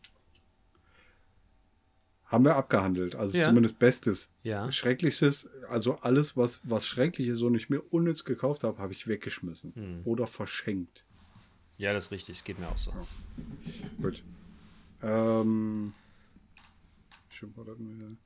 haben 2.26 2.44
wir 2.44 2.56
abgehandelt. 2.56 3.14
Also 3.14 3.36
Ja. 3.36 3.48
zumindest 3.48 3.78
Bestes. 3.78 4.30
Ja. 4.42 4.70
Schrecklichstes, 4.72 5.48
also 5.70 5.96
alles, 6.02 6.36
was, 6.36 6.60
was 6.64 6.86
schrecklich 6.86 7.28
ist 7.28 7.40
und 7.40 7.54
ich 7.54 7.70
mir 7.70 7.80
unnütz 7.80 8.24
gekauft 8.24 8.62
habe, 8.62 8.78
habe 8.78 8.92
ich 8.92 9.08
weggeschmissen. 9.08 9.72
Hm. 9.74 10.00
Oder 10.04 10.26
verschenkt. 10.26 11.03
Ja, 11.76 11.92
das 11.92 12.06
ist 12.06 12.10
richtig. 12.12 12.36
Es 12.36 12.44
geht 12.44 12.58
mir 12.58 12.68
auch 12.68 12.78
so. 12.78 12.92
Gut. 14.00 14.22
Ähm, 15.02 15.92
das 17.64 17.78
mal 17.78 17.90
wieder. 17.94 18.16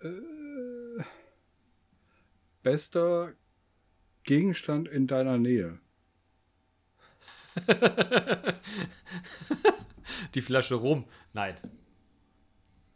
Äh, 0.00 1.04
bester 2.62 3.32
Gegenstand 4.24 4.88
in 4.88 5.06
deiner 5.06 5.38
Nähe. 5.38 5.78
Die 10.34 10.42
Flasche 10.42 10.76
rum. 10.76 11.04
Nein. 11.32 11.56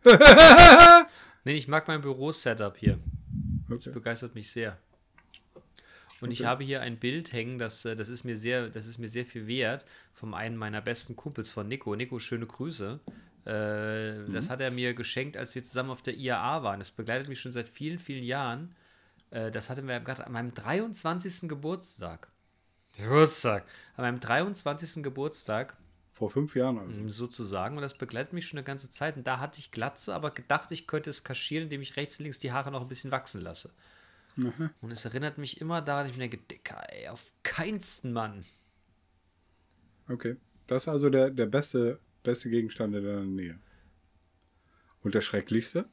nee, 1.44 1.54
ich 1.54 1.68
mag 1.68 1.86
mein 1.88 2.00
Büro-Setup 2.02 2.76
hier. 2.76 2.98
Okay. 3.70 3.90
begeistert 3.90 4.34
mich 4.34 4.50
sehr. 4.50 4.78
Und 6.22 6.30
ich 6.30 6.40
Okay. 6.40 6.46
habe 6.48 6.64
hier 6.64 6.80
ein 6.82 6.98
Bild 6.98 7.32
hängen, 7.32 7.58
das, 7.58 7.85
äh, 7.85 7.96
das, 7.96 8.08
ist 8.08 8.24
mir 8.24 8.37
sehr, 8.37 8.68
das 8.70 8.87
ist 8.87 8.98
mir 8.98 9.08
sehr 9.08 9.26
viel 9.26 9.46
wert, 9.46 9.85
von 10.14 10.32
einem 10.35 10.56
meiner 10.56 10.80
besten 10.80 11.16
Kumpels, 11.16 11.50
von 11.50 11.68
Nico. 11.68 11.94
Nico, 11.96 12.18
schöne 12.18 12.46
Grüße. 12.46 13.00
Äh, 13.44 14.30
Das 14.32 14.48
hat 14.48 14.61
er 14.61 14.70
mir 14.70 14.94
geschenkt, 14.94 15.37
als 15.37 15.54
wir 15.54 15.62
zusammen 15.64 15.90
auf 15.90 16.00
der 16.00 16.14
IAA 16.16 16.62
waren. 16.62 16.78
Das 16.78 16.92
begleitet 16.92 17.28
mich 17.28 17.40
schon 17.40 17.52
seit 17.52 17.68
vielen, 17.68 17.98
vielen 17.98 18.22
Jahren. 18.24 18.74
Äh, 19.30 19.50
das 19.50 19.68
hatten 19.68 19.87
wir 19.88 19.98
gerade 20.00 20.24
an 20.26 20.32
meinem 20.32 20.54
23. 20.54 21.48
Geburtstag. 21.48 22.28
Geburtstag. 22.96 23.64
An 23.96 24.04
meinem 24.04 24.20
23. 24.20 25.02
Geburtstag 25.02 25.76
Vor 26.12 26.30
fünf 26.30 26.54
Jahren. 26.54 26.78
Also. 26.78 27.08
sozusagen. 27.08 27.76
Und 27.76 27.82
das 27.82 27.94
begleitet 27.94 28.32
mich 28.32 28.46
schon 28.46 28.58
eine 28.58 28.64
ganze 28.64 28.90
Zeit. 28.90 29.16
Und 29.16 29.26
da 29.26 29.40
hatte 29.40 29.58
ich 29.58 29.70
Glatze, 29.72 30.14
aber 30.14 30.30
gedacht, 30.30 30.70
ich 30.70 30.87
könnte 30.87 31.11
es 31.11 31.24
kaschieren, 31.24 31.64
indem 31.64 31.82
ich 31.82 31.96
rechts 31.96 32.18
und 32.20 32.24
links 32.24 32.38
die 32.38 32.52
Haare 32.52 32.70
noch 32.70 32.82
ein 32.82 32.88
bisschen 32.88 33.11
wachsen 33.11 33.40
lasse. 33.40 33.70
Und 34.36 34.90
es 34.90 35.04
erinnert 35.04 35.38
mich 35.38 35.60
immer 35.60 35.82
daran, 35.82 36.06
ich 36.06 36.12
mir 36.12 36.28
denke, 36.28 36.38
Dicker, 36.38 36.82
ey, 36.92 37.08
auf 37.08 37.32
keinsten 37.42 38.12
Mann. 38.12 38.44
Okay. 40.08 40.36
Das 40.66 40.84
ist 40.84 40.88
also 40.88 41.10
der, 41.10 41.30
der 41.30 41.46
beste, 41.46 41.98
beste 42.22 42.48
Gegenstand 42.48 42.94
in 42.94 43.04
deiner 43.04 43.24
Nähe. 43.24 43.58
Und 45.02 45.14
der 45.14 45.20
schrecklichste? 45.20 45.86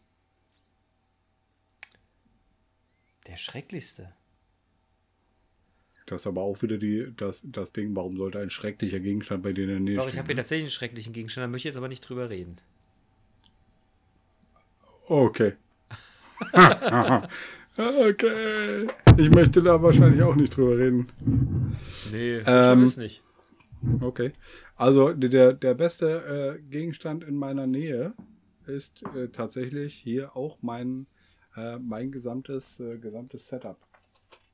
Der 3.27 3.37
schrecklichste. 3.37 4.13
Das 6.05 6.21
ist 6.21 6.27
aber 6.27 6.41
auch 6.41 6.61
wieder 6.61 6.77
die, 6.77 7.13
das, 7.15 7.43
das 7.45 7.71
Ding, 7.73 7.95
warum 7.95 8.17
sollte 8.17 8.39
ein 8.39 8.49
schrecklicher 8.49 8.99
Gegenstand 8.99 9.43
bei 9.43 9.53
dir 9.53 9.63
in 9.63 9.69
der 9.69 9.79
Nähe 9.79 9.95
Doch, 9.95 10.07
ich 10.07 10.17
habe 10.17 10.27
hier 10.27 10.35
ne? 10.35 10.41
tatsächlich 10.41 10.65
einen 10.65 10.71
schrecklichen 10.71 11.13
Gegenstand, 11.13 11.43
da 11.43 11.47
möchte 11.47 11.67
ich 11.67 11.71
jetzt 11.71 11.77
aber 11.77 11.87
nicht 11.87 12.01
drüber 12.01 12.29
reden. 12.29 12.55
Okay. 15.07 15.55
okay. 17.79 18.87
Ich 19.17 19.29
möchte 19.31 19.61
da 19.61 19.81
wahrscheinlich 19.81 20.21
auch 20.21 20.35
nicht 20.35 20.55
drüber 20.55 20.77
reden. 20.77 21.07
Nee, 22.11 22.41
Ähm, 22.45 22.83
ist 22.83 22.97
nicht. 22.97 23.21
Okay. 24.01 24.33
Also 24.75 25.13
der, 25.13 25.53
der 25.53 25.73
beste 25.73 26.57
äh, 26.57 26.61
Gegenstand 26.69 27.23
in 27.23 27.35
meiner 27.35 27.67
Nähe 27.67 28.13
ist 28.67 29.03
äh, 29.15 29.29
tatsächlich 29.29 29.93
hier 29.93 30.35
auch 30.35 30.57
mein, 30.61 31.07
äh, 31.55 31.77
mein 31.79 32.11
gesamtes, 32.11 32.79
äh, 32.79 32.97
gesamtes 32.97 33.47
Setup. 33.47 33.77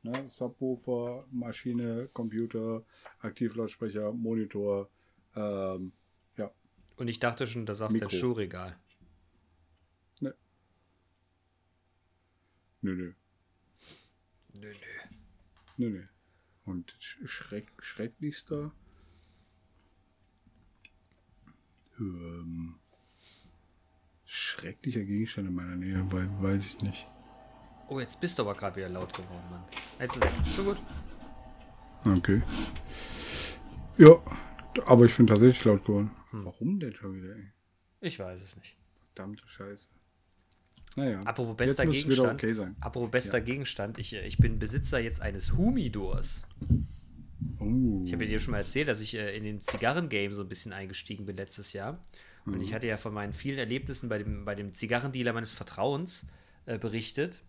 Ne? 0.04 0.14
Subwoofer, 0.28 1.26
Maschine, 1.32 2.08
Computer, 2.14 2.84
Aktivlautsprecher, 3.20 4.12
Monitor. 4.14 4.88
Ähm, 5.36 5.92
ja, 6.38 6.52
Und 6.98 7.08
ich 7.08 7.20
dachte 7.20 7.48
schon, 7.48 7.66
da 7.66 7.74
sagst 7.74 8.00
du 8.00 8.06
Mikro. 8.06 8.16
Schuhregal. 8.16 8.76
Nö, 12.86 12.94
nö, 12.96 13.14
Nö, 14.62 14.72
nö. 14.72 15.18
nö, 15.78 15.90
nö. 15.90 16.04
Und 16.66 16.92
sch- 17.00 17.28
schreck, 17.28 17.72
schrecklichster. 17.80 18.72
Ähm, 22.00 22.76
schrecklicher 24.26 25.04
Gegenstand 25.04 25.48
in 25.48 25.56
meiner 25.56 25.76
Nähe, 25.76 26.06
weil, 26.12 26.30
weiß 26.42 26.66
ich 26.66 26.82
nicht. 26.82 27.06
Oh, 27.88 28.00
jetzt 28.00 28.20
bist 28.20 28.38
du 28.38 28.44
aber 28.44 28.56
gerade 28.56 28.76
wieder 28.78 28.90
laut 28.90 29.14
geworden, 29.14 29.50
Mann. 29.50 29.64
Jetzt 30.00 30.20
weg. 30.20 30.32
Schon 30.56 30.66
gut. 30.66 30.78
Okay. 32.18 32.42
Ja, 33.98 34.22
aber 34.86 35.06
ich 35.06 35.16
bin 35.16 35.28
tatsächlich 35.28 35.64
laut 35.66 35.86
geworden. 35.86 36.12
Hm. 36.32 36.46
Warum 36.46 36.80
denn 36.80 36.96
schon 36.96 37.14
wieder, 37.16 37.36
ey? 37.36 37.52
Ich 38.02 38.20
weiß 38.20 38.42
es 38.42 38.58
nicht. 38.58 38.76
Verdammte 39.14 39.48
Scheiße. 39.48 39.88
Naja. 40.96 41.22
Apropos 41.24 41.58
bester 41.58 41.86
Gegenstand. 41.86 42.44
okay 42.44 42.54
sein. 42.54 42.76
Apropos 42.80 43.12
bester 43.12 43.40
Ja. 43.40 43.44
Gegenstand. 43.44 43.98
Ich, 43.98 44.14
äh, 44.14 44.26
ich 44.26 44.38
bin 44.38 44.60
Besitzer 44.60 45.00
jetzt 45.00 45.22
eines 45.22 45.54
Humidors. 45.58 46.44
Uh. 47.60 48.04
Ich 48.06 48.14
habe 48.14 48.26
dir 48.26 48.40
schon 48.40 48.52
mal 48.52 48.60
erzählt, 48.60 48.88
dass 48.88 49.02
ich 49.02 49.16
äh, 49.16 49.36
in 49.36 49.44
den 49.44 49.62
Zigarren-Game 49.62 50.32
so 50.32 50.42
ein 50.42 50.50
bisschen 50.50 50.74
eingestiegen 50.74 51.26
bin 51.26 51.36
letztes 51.36 51.74
Jahr. 51.74 52.04
Und 52.46 52.62
ich 52.62 52.76
hatte 52.76 52.86
ja 52.86 52.98
von 52.98 53.12
meinen 53.12 53.34
vielen 53.34 53.58
Erlebnissen 53.58 54.08
bei 54.08 54.20
dem, 54.20 54.46
bei 54.46 54.54
dem 54.54 54.72
Zigarrendealer 54.72 55.34
meines 55.34 55.56
Vertrauens 55.56 56.28
äh, 56.68 56.78
berichtet. 56.78 57.42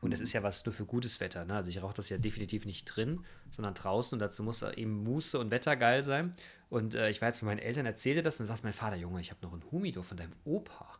Und 0.00 0.12
es 0.12 0.20
ist 0.20 0.32
ja 0.32 0.42
was 0.42 0.64
nur 0.64 0.74
für 0.74 0.86
gutes 0.86 1.20
Wetter. 1.20 1.44
Ne? 1.44 1.54
Also 1.54 1.70
ich 1.70 1.80
rauche 1.82 1.94
das 1.94 2.08
ja 2.08 2.18
definitiv 2.18 2.66
nicht 2.66 2.84
drin, 2.86 3.20
sondern 3.50 3.74
draußen. 3.74 4.16
Und 4.16 4.20
dazu 4.20 4.42
muss 4.42 4.62
eben 4.62 5.04
Muße 5.04 5.38
und 5.38 5.50
Wetter 5.50 5.76
geil 5.76 6.02
sein. 6.02 6.34
Und 6.68 6.94
äh, 6.94 7.10
ich 7.10 7.20
war 7.20 7.28
jetzt 7.28 7.42
mit 7.42 7.46
meinen 7.46 7.58
Eltern, 7.58 7.86
erzählte 7.86 8.22
das 8.22 8.40
und 8.40 8.46
dann 8.46 8.54
sagt 8.54 8.64
mein 8.64 8.72
Vater, 8.72 8.96
Junge, 8.96 9.20
ich 9.20 9.30
habe 9.30 9.40
noch 9.42 9.52
einen 9.52 9.70
Humidor 9.70 10.02
von 10.02 10.16
deinem 10.16 10.32
Opa. 10.44 10.99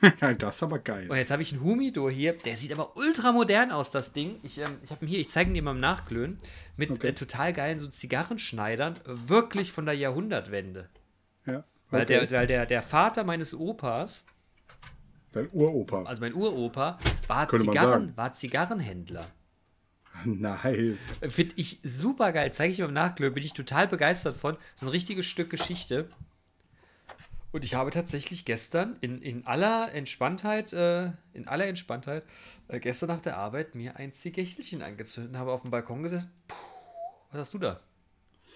das 0.38 0.56
ist 0.56 0.62
aber 0.62 0.78
geil. 0.78 1.10
Und 1.10 1.16
jetzt 1.16 1.30
habe 1.30 1.42
ich 1.42 1.52
einen 1.52 1.62
Humidor 1.62 2.10
hier, 2.10 2.32
der 2.32 2.56
sieht 2.56 2.72
aber 2.72 2.96
ultra 2.96 3.32
modern 3.32 3.70
aus, 3.70 3.90
das 3.90 4.12
Ding. 4.12 4.38
Ich, 4.42 4.58
ähm, 4.58 4.78
ich 4.82 4.90
habe 4.90 5.04
ihn 5.04 5.08
hier, 5.08 5.20
ich 5.20 5.28
zeige 5.28 5.50
ihn 5.50 5.54
dir 5.54 5.62
mal 5.62 5.72
im 5.72 5.80
Nachglühen, 5.80 6.38
mit 6.76 6.90
Okay. 6.90 7.08
äh, 7.08 7.12
total 7.12 7.52
geilen 7.52 7.78
so 7.78 7.86
Zigarrenschneidern, 7.88 8.96
wirklich 9.04 9.72
von 9.72 9.84
der 9.86 9.94
Jahrhundertwende. 9.94 10.88
Ja. 11.46 11.64
Weil, 11.90 12.02
okay. 12.02 12.26
der, 12.26 12.38
weil 12.38 12.46
der, 12.46 12.66
der 12.66 12.82
Vater 12.82 13.24
meines 13.24 13.54
Opas, 13.54 14.24
Dein 15.32 15.48
Uropa. 15.52 16.02
also 16.04 16.20
mein 16.20 16.34
Uropa, 16.34 16.98
war, 17.26 17.48
Zigarren, 17.48 18.16
war 18.16 18.32
Zigarrenhändler. 18.32 19.26
Nice. 20.24 20.98
Finde 21.28 21.54
ich 21.56 21.80
super 21.82 22.32
geil, 22.32 22.52
zeige 22.52 22.70
ich 22.70 22.76
dir 22.76 22.82
mal 22.82 22.88
im 22.88 22.94
Nachglühen, 22.94 23.32
bin 23.32 23.42
ich 23.42 23.54
total 23.54 23.88
begeistert 23.88 24.36
von. 24.36 24.56
So 24.74 24.86
ein 24.86 24.90
richtiges 24.90 25.26
Stück 25.26 25.48
Geschichte. 25.50 26.08
Und 27.52 27.64
ich 27.64 27.74
habe 27.74 27.90
tatsächlich 27.90 28.46
gestern 28.46 28.96
in, 29.02 29.20
in 29.20 29.46
aller 29.46 29.92
Entspanntheit, 29.92 30.72
äh, 30.72 31.10
in 31.34 31.46
aller 31.46 31.66
Entspanntheit, 31.66 32.24
äh, 32.68 32.80
gestern 32.80 33.08
nach 33.08 33.20
der 33.20 33.36
Arbeit 33.36 33.74
mir 33.74 33.96
ein 33.96 34.12
Zigarchelchen 34.14 34.80
angezündet 34.82 35.32
und 35.32 35.38
habe 35.38 35.52
auf 35.52 35.60
dem 35.62 35.70
Balkon 35.70 36.02
gesessen. 36.02 36.30
Puh, 36.48 36.54
was 37.30 37.40
hast 37.40 37.54
du 37.54 37.58
da? 37.58 37.78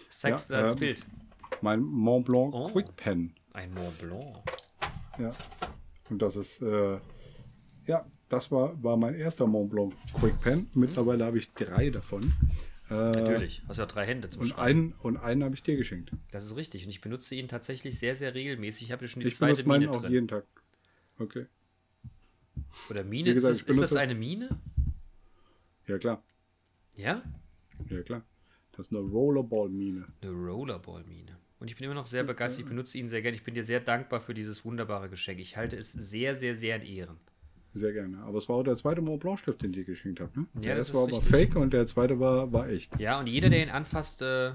Das 0.09 0.19
zeigst 0.21 0.51
Ja, 0.51 0.57
du 0.57 0.63
als 0.63 0.73
ähm, 0.73 0.79
Bild. 0.81 1.07
Mein 1.61 1.81
Mont 1.83 2.25
Blanc 2.27 2.55
Oh. 2.55 2.69
Quick 2.71 2.97
Pen. 2.97 3.35
Ein 3.53 3.71
Mont 3.75 3.99
Blanc. 3.99 4.37
Ja. 5.19 5.31
Und 6.09 6.23
das 6.23 6.37
ist, 6.37 6.63
äh, 6.63 6.99
Ja, 7.87 8.05
das 8.31 8.51
war, 8.51 8.83
war 8.83 8.97
mein 8.97 9.15
erster 9.15 9.47
Mont 9.47 9.71
Blanc 9.71 9.95
Quick 10.19 10.41
Pen. 10.41 10.71
Mittlerweile 10.73 11.27
habe 11.27 11.37
ich 11.37 11.53
drei 11.53 11.91
davon. 11.91 12.33
Natürlich. 12.89 13.63
Hast 13.67 13.79
ja 13.79 13.87
drei 13.87 14.07
Hände 14.07 14.29
zum 14.29 14.43
und 14.43 14.49
Schreiben. 14.49 14.63
einen, 14.63 14.93
und 14.95 15.17
einen 15.17 15.43
habe 15.43 15.55
ich 15.55 15.63
dir 15.63 15.77
geschenkt. 15.77 16.13
Das 16.31 16.45
ist 16.45 16.57
richtig. 16.57 16.85
Und 16.85 16.91
ich 16.91 17.01
benutze 17.01 17.35
ihn 17.35 17.49
tatsächlich 17.49 17.99
sehr, 17.99 18.15
sehr 18.15 18.35
regelmäßig. 18.35 18.87
Ich 18.87 18.93
habe 18.93 19.09
schon 19.09 19.21
die 19.23 19.29
Ich 19.29 19.37
zweite 19.37 19.65
benutze 19.65 19.69
meinen 19.69 19.81
Mine 19.81 19.91
auch 19.93 20.03
drin. 20.03 20.13
jeden 20.13 20.29
Tag. 20.29 20.45
Okay. 21.19 21.47
Oder 22.91 23.03
Mine? 23.05 23.35
Gesagt, 23.35 23.53
ist, 23.53 23.69
das, 23.69 23.77
ist 23.77 23.83
das 23.83 23.97
eine 23.97 24.15
Mine? 24.15 24.61
Ja, 25.87 25.99
klar. 25.99 26.23
Ja? 26.95 27.23
Ja, 27.91 28.03
klar. 28.03 28.23
Das 28.73 28.87
ist 28.87 28.93
eine 28.93 29.01
Rollerball-Mine. 29.01 30.07
Eine 30.21 30.31
Rollerball-Mine. 30.33 31.39
Und 31.59 31.71
ich 31.71 31.77
bin 31.77 31.85
immer 31.87 31.95
noch 31.95 32.07
sehr 32.07 32.23
begeistert. 32.25 32.65
Ich 32.65 32.69
benutze 32.69 32.99
ihn 32.99 33.09
sehr 33.09 33.23
gerne. 33.23 33.37
Ich 33.37 33.43
bin 33.45 33.55
dir 33.55 33.65
sehr 33.65 33.81
dankbar 33.81 34.21
für 34.21 34.35
dieses 34.35 34.65
wunderbare 34.65 35.09
Geschenk. 35.09 35.41
Ich 35.41 35.57
halte 35.57 35.77
es 35.77 35.93
sehr, 35.93 36.35
sehr, 36.35 36.55
sehr 36.55 36.77
in 36.77 36.83
Ehren. 36.83 37.17
Sehr 37.77 37.93
gerne. 37.93 38.17
Aber 38.23 38.39
es 38.39 38.49
war 38.49 38.57
auch 38.57 38.63
der 38.63 38.77
zweite 38.77 39.03
Mont 39.03 39.21
Blanc 39.21 39.39
Stift, 39.39 39.61
den 39.61 39.71
ich 39.71 39.77
dir 39.77 39.85
geschenkt 39.85 40.19
habe. 40.21 40.31
Ne? 40.41 40.47
Ja, 40.55 40.61
der 40.61 40.77
das 40.77 40.89
erste 40.89 41.13
war 41.13 41.19
aber 41.19 41.23
fake 41.23 41.57
und 41.57 41.75
der 41.75 41.87
zweite 41.87 42.19
war, 42.19 42.51
war 42.51 42.69
echt. 42.71 42.99
Ja, 42.99 43.21
und 43.21 43.27
jeder, 43.27 43.51
der 43.51 43.63
ihn 43.63 43.69
anfasst, 43.69 44.23
äh, 44.23 44.53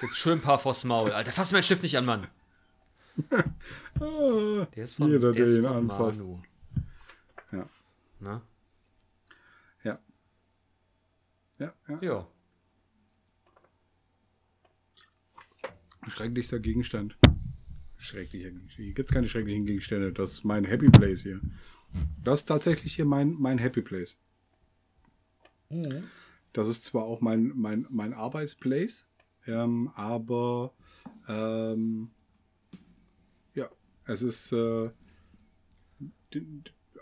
gibt 0.00 0.14
schön 0.14 0.38
ein 0.38 0.40
paar 0.40 0.58
vors 0.58 0.84
Maul. 0.84 1.12
Alter, 1.12 1.30
fass 1.30 1.52
meinen 1.52 1.64
Stift 1.64 1.82
nicht 1.82 1.98
an, 1.98 2.06
Mann. 2.06 2.28
Ah, 3.30 4.66
Der 4.74 4.84
ist 4.84 4.94
von, 4.94 5.10
Jeder, 5.10 5.32
der 5.32 5.44
der 5.44 5.54
ihn 5.54 5.66
anfasst. 5.66 6.20
Manu. 6.20 6.42
Ja. 7.52 7.68
Na? 8.18 8.42
Ja. 9.84 9.98
Ja, 11.58 11.74
ja. 11.88 11.98
Ja. 12.00 12.26
Schrecklichster 16.08 16.58
Gegenstand. 16.58 17.18
Schrecklicher 18.02 18.50
Gegenstand. 18.50 18.84
Hier 18.84 18.94
gibt 18.94 19.08
es 19.08 19.14
keine 19.14 19.28
schrecklichen 19.28 19.64
Gegenstände. 19.64 20.12
Das 20.12 20.32
ist 20.32 20.44
mein 20.44 20.64
Happy 20.64 20.90
Place 20.90 21.22
hier. 21.22 21.40
Das 22.24 22.40
ist 22.40 22.46
tatsächlich 22.46 22.94
hier 22.94 23.04
mein, 23.04 23.34
mein 23.38 23.58
Happy 23.58 23.82
Place. 23.82 24.16
Das 26.52 26.68
ist 26.68 26.84
zwar 26.84 27.04
auch 27.04 27.20
mein, 27.20 27.52
mein, 27.54 27.86
mein 27.88 28.12
Arbeitsplace, 28.12 29.06
ähm, 29.46 29.90
aber 29.94 30.74
ähm, 31.28 32.10
ja, 33.54 33.70
es 34.04 34.22
ist 34.22 34.52
äh, 34.52 34.90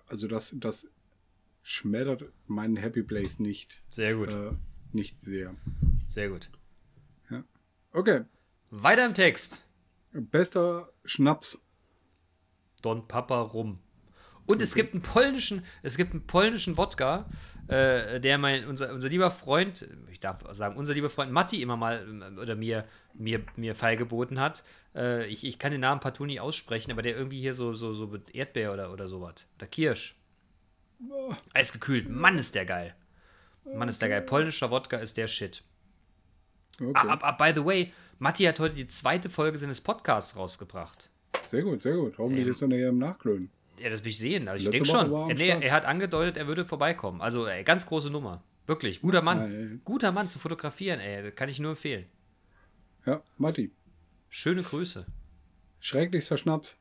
also 0.07 0.29
das, 0.29 0.55
das 0.57 0.89
schmettert 1.63 2.25
meinen 2.47 2.77
Happy 2.77 3.03
Place 3.03 3.41
nicht, 3.41 3.83
Sehr 3.91 4.15
gut. 4.15 4.29
äh, 4.29 4.53
nicht 4.93 5.21
sehr. 5.21 5.55
Sehr 6.07 6.29
gut. 6.29 6.51
Okay, 7.93 8.25
Weiter 8.71 9.05
im 9.05 9.15
Text. 9.15 9.65
Bester 10.13 10.93
Schnaps. 11.05 11.59
Don 12.83 13.07
Papa 13.07 13.41
rum. 13.41 13.79
Und 14.47 14.63
es 14.63 14.75
gibt 14.75 14.95
einen 14.95 15.03
polnischen, 15.03 15.65
es 15.83 15.97
gibt 15.97 16.13
einen 16.13 16.27
polnischen 16.27 16.77
Wodka, 16.77 17.27
äh, 17.69 18.19
der 18.21 18.37
mein, 18.39 18.67
unser, 18.67 18.93
unser 18.93 19.09
lieber 19.09 19.31
Freund, 19.31 19.89
ich 20.11 20.19
darf 20.19 20.39
sagen, 20.51 20.77
unser 20.77 20.95
lieber 20.95 21.09
Freund 21.09 21.31
Matti 21.31 21.63
immer 21.63 21.77
mal 21.77 22.05
ähm, 22.09 22.39
oder 22.39 22.57
mir, 22.57 22.85
mir, 23.15 23.45
mir 23.55 23.77
feilgeboten 23.77 24.41
hat. 24.41 24.65
Äh, 24.95 25.27
ich, 25.27 25.45
ich 25.45 25.59
kann 25.61 25.71
den 25.71 25.83
Namen 25.83 26.01
partout 26.01 26.25
nicht 26.25 26.41
aussprechen, 26.41 26.91
aber 26.91 27.03
der 27.03 27.17
irgendwie 27.17 27.39
hier 27.39 27.55
so, 27.55 27.75
so, 27.75 27.93
so 27.93 28.09
mit 28.09 28.35
Erdbeer 28.35 28.73
oder, 28.73 28.93
oder 28.93 29.07
sowas. 29.07 29.47
Oder 29.57 29.69
Kirsch. 29.69 30.17
Eisgekühlt. 31.55 32.09
Mann, 32.09 32.37
ist 32.37 32.55
der 32.57 32.67
geil. 32.67 32.95
Mann, 33.65 33.89
ist 33.89 34.03
der 34.03 34.09
geil. 34.09 34.23
Polnischer 34.23 34.71
Wodka 34.71 34.97
ist 34.97 35.17
der 35.17 35.29
Shit. 35.29 35.63
Okay. 36.81 36.93
Ah, 36.95 37.19
ah, 37.21 37.33
by 37.33 37.53
the 37.55 37.65
way, 37.65 37.93
Matti 38.19 38.45
hat 38.45 38.59
heute 38.59 38.75
die 38.75 38.87
zweite 38.87 39.29
Folge 39.29 39.59
seines 39.59 39.81
Podcasts 39.81 40.37
rausgebracht. 40.37 41.11
Sehr 41.51 41.63
gut, 41.63 41.83
sehr 41.83 41.97
gut. 41.97 42.17
Hoffentlich 42.19 42.47
ist 42.47 42.63
er 42.63 42.69
nachher 42.69 42.89
im 42.89 42.99
Nachklönen. 42.99 43.51
Ja, 43.79 43.91
das 43.91 44.05
will 44.05 44.11
ich 44.11 44.19
sehen. 44.19 44.49
Also 44.49 44.65
ich 44.65 44.71
denke 44.71 44.89
schon. 44.89 45.13
er 45.13 45.35
nee, 45.35 45.49
er 45.49 45.73
hat 45.73 45.85
angedeutet, 45.85 46.37
er 46.37 46.47
würde 46.47 46.65
vorbeikommen. 46.65 47.21
Also, 47.21 47.47
ey, 47.47 47.65
ganz 47.65 47.87
große 47.87 48.11
Nummer. 48.11 48.43
Wirklich. 48.67 49.01
Guter 49.01 49.23
Mann. 49.23 49.39
Nein. 49.39 49.81
Guter 49.85 50.13
Mann 50.13 50.29
zu 50.29 50.39
fotografieren, 50.39 51.01
ey. 51.01 51.23
Das 51.23 51.35
kann 51.35 51.49
ich 51.49 51.59
nur 51.59 51.73
empfehlen. 51.73 52.07
Ja, 53.07 53.23
Matti. 53.39 53.73
Schöne 54.29 54.63
Grüße. 54.63 55.07
Schrecklichster 55.81 56.37
Schnaps. 56.37 56.79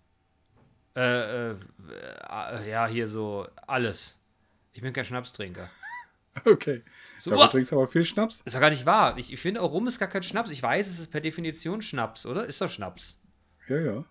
Äh, 0.96 1.52
äh, 1.52 1.56
äh, 1.92 2.70
ja, 2.70 2.88
hier 2.88 3.08
so 3.08 3.48
alles. 3.66 4.20
Ich 4.74 4.82
bin 4.82 4.94
kein 4.94 5.06
Schnapstrinker. 5.06 5.70
Okay. 6.46 6.84
So, 7.20 7.32
Dafür 7.32 7.46
oh, 7.46 7.52
trinkst 7.52 7.72
du 7.72 7.76
aber 7.76 7.88
viel 7.88 8.06
Schnaps. 8.06 8.42
ist 8.46 8.56
doch 8.56 8.62
gar 8.62 8.70
nicht 8.70 8.86
wahr. 8.86 9.18
Ich, 9.18 9.34
ich 9.34 9.40
finde, 9.40 9.62
auch 9.62 9.72
Rum 9.72 9.88
ist 9.88 10.00
gar 10.00 10.08
kein 10.08 10.24
Schnaps. 10.24 10.50
Ich 10.52 10.64
weiß, 10.64 10.88
es 10.88 11.00
ist 11.00 11.12
per 11.12 11.22
Definition 11.22 11.82
Schnaps, 11.82 12.26
oder? 12.26 12.46
Ist 12.46 12.62
doch 12.62 12.70
Schnaps. 12.70 13.18
Ja, 13.68 13.78
ja. 13.78 14.06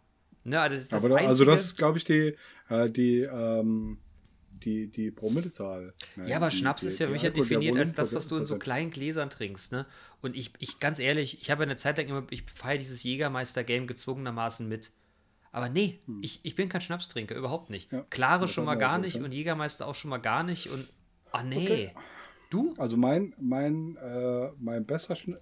Ne, 0.45 0.61
also 0.61 0.75
das 0.75 0.83
ist 0.85 0.93
das 0.93 1.05
aber 1.05 1.15
Einzige. 1.17 1.29
also 1.29 1.45
das 1.47 1.65
ist, 1.65 1.77
glaube 1.77 1.99
ich, 1.99 2.05
die, 2.05 2.37
äh, 2.69 2.91
die, 2.91 3.21
ähm, 3.21 3.99
die, 4.51 4.89
die 4.89 5.11
Promillezahl. 5.11 5.95
Ne? 6.17 6.29
Ja, 6.29 6.37
aber 6.37 6.49
Die- 6.51 6.57
Schnaps 6.57 6.83
ist 6.83 6.99
ja 6.99 7.07
für 7.07 7.13
mich 7.13 7.23
ja 7.23 7.31
definiert 7.31 7.77
als 7.77 7.95
das, 7.95 8.15
was 8.15 8.29
du 8.29 8.37
in 8.37 8.45
so 8.45 8.59
kleinen 8.59 8.91
Gläsern 8.91 9.31
trinkst, 9.31 9.73
ne? 9.73 9.87
Und 10.21 10.37
ich, 10.37 10.53
ich 10.59 10.81
ganz 10.81 10.99
ehrlich, 10.99 11.41
ich 11.41 11.51
habe 11.51 11.63
ja 11.63 11.67
eine 11.69 11.77
Zeit 11.77 11.99
lang 11.99 12.09
immer, 12.09 12.27
ich 12.31 12.43
feiere 12.43 12.79
dieses 12.79 13.03
Jägermeister-Game 13.03 13.87
gezwungenermaßen 13.87 14.69
mit. 14.69 14.93
Aber 15.51 15.69
nee, 15.69 16.01
ich, 16.21 16.41
ich 16.43 16.55
bin 16.55 16.69
kein 16.69 16.81
Schnapstrinker, 16.81 17.35
überhaupt 17.35 17.71
nicht. 17.71 17.91
Hm. 17.91 17.99
Ja, 17.99 18.05
Klare 18.11 18.49
schon 18.49 18.65
mal 18.65 18.75
gar 18.77 18.99
nicht 18.99 19.15
gefallen. 19.15 19.25
und 19.27 19.33
Jägermeister 19.35 19.87
auch 19.87 19.95
schon 19.95 20.11
mal 20.11 20.19
gar 20.19 20.43
nicht 20.43 20.71
und. 20.71 20.87
Ah, 21.31 21.43
nee. 21.43 21.57
Okay. 21.65 21.95
Du? 22.51 22.75
Also 22.79 22.97
mein, 22.97 23.35
mein, 23.39 23.97
äh, 23.97 24.51
mein 24.59 24.85
bester, 24.87 25.17
Schna 25.17 25.37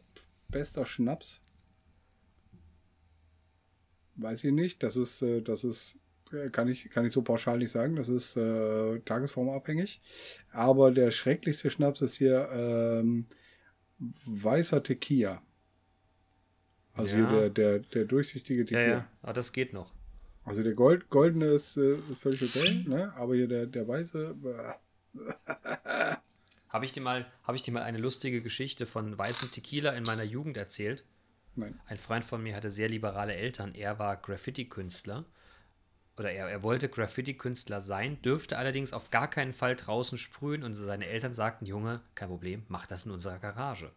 bester 0.48 0.84
Schnaps, 0.86 1.40
weiß 4.16 4.44
ich 4.44 4.52
nicht. 4.52 4.82
Das 4.82 4.96
ist, 4.96 5.22
äh, 5.22 5.40
das 5.42 5.64
ist, 5.64 5.98
äh, 6.32 6.50
kann 6.50 6.68
ich, 6.68 6.90
kann 6.90 7.04
ich 7.04 7.12
so 7.12 7.22
pauschal 7.22 7.58
nicht 7.58 7.70
sagen. 7.70 7.96
Das 7.96 8.08
ist 8.08 8.36
äh, 8.36 8.98
tagesformabhängig. 9.00 10.00
Aber 10.52 10.90
der 10.90 11.10
schrecklichste 11.10 11.70
Schnaps 11.70 12.00
ist 12.02 12.16
hier 12.16 12.48
ähm, 12.52 13.26
weißer 14.26 14.82
Tequila. 14.82 15.42
Also 16.94 17.16
Ja. 17.16 17.28
hier 17.30 17.50
der, 17.50 17.50
der, 17.50 17.78
der 17.80 18.04
durchsichtige 18.06 18.62
Ja, 18.62 18.80
Tequila. 18.80 18.86
ja, 18.86 19.08
aber 19.22 19.32
das 19.34 19.52
geht 19.52 19.72
noch. 19.72 19.92
Also 20.44 20.62
der 20.62 20.74
Gold, 20.74 21.10
goldene 21.10 21.46
ist, 21.46 21.76
äh, 21.76 21.94
ist 22.10 22.20
völlig 22.20 22.42
okay, 22.42 22.84
ne? 22.86 23.12
aber 23.14 23.34
hier 23.34 23.48
der, 23.48 23.66
der 23.66 23.86
weiße, 23.86 24.34
Habe 26.76 26.84
ich, 26.84 26.92
dir 26.92 27.00
mal- 27.00 27.24
habe 27.42 27.56
ich 27.56 27.62
dir 27.62 27.72
mal 27.72 27.84
eine 27.84 27.96
lustige 27.96 28.42
Geschichte 28.42 28.84
von 28.84 29.16
weißem 29.16 29.50
Tequila 29.50 29.92
in 29.92 30.02
meiner 30.02 30.24
Jugend 30.24 30.58
erzählt? 30.58 31.06
nein. 31.54 31.80
Ein 31.86 31.96
Freund 31.96 32.22
von 32.22 32.42
mir 32.42 32.54
hatte 32.54 32.70
sehr 32.70 32.90
liberale 32.90 33.34
Eltern. 33.34 33.74
Er 33.74 33.98
war 33.98 34.18
Graffiti-Künstler. 34.18 35.24
Oder 36.18 36.32
er, 36.32 36.50
er 36.50 36.62
wollte 36.62 36.90
Graffiti-Künstler 36.90 37.80
sein, 37.80 38.20
dürfte 38.20 38.58
allerdings 38.58 38.92
auf 38.92 39.10
gar 39.10 39.30
keinen 39.30 39.54
Fall 39.54 39.74
draußen 39.74 40.18
sprühen. 40.18 40.64
Und 40.64 40.74
seine 40.74 41.06
Eltern 41.06 41.32
sagten: 41.32 41.64
Junge, 41.64 42.02
kein 42.14 42.28
Problem, 42.28 42.66
mach 42.68 42.86
das 42.86 43.06
in 43.06 43.12
unserer 43.12 43.38
Garage. 43.38 43.90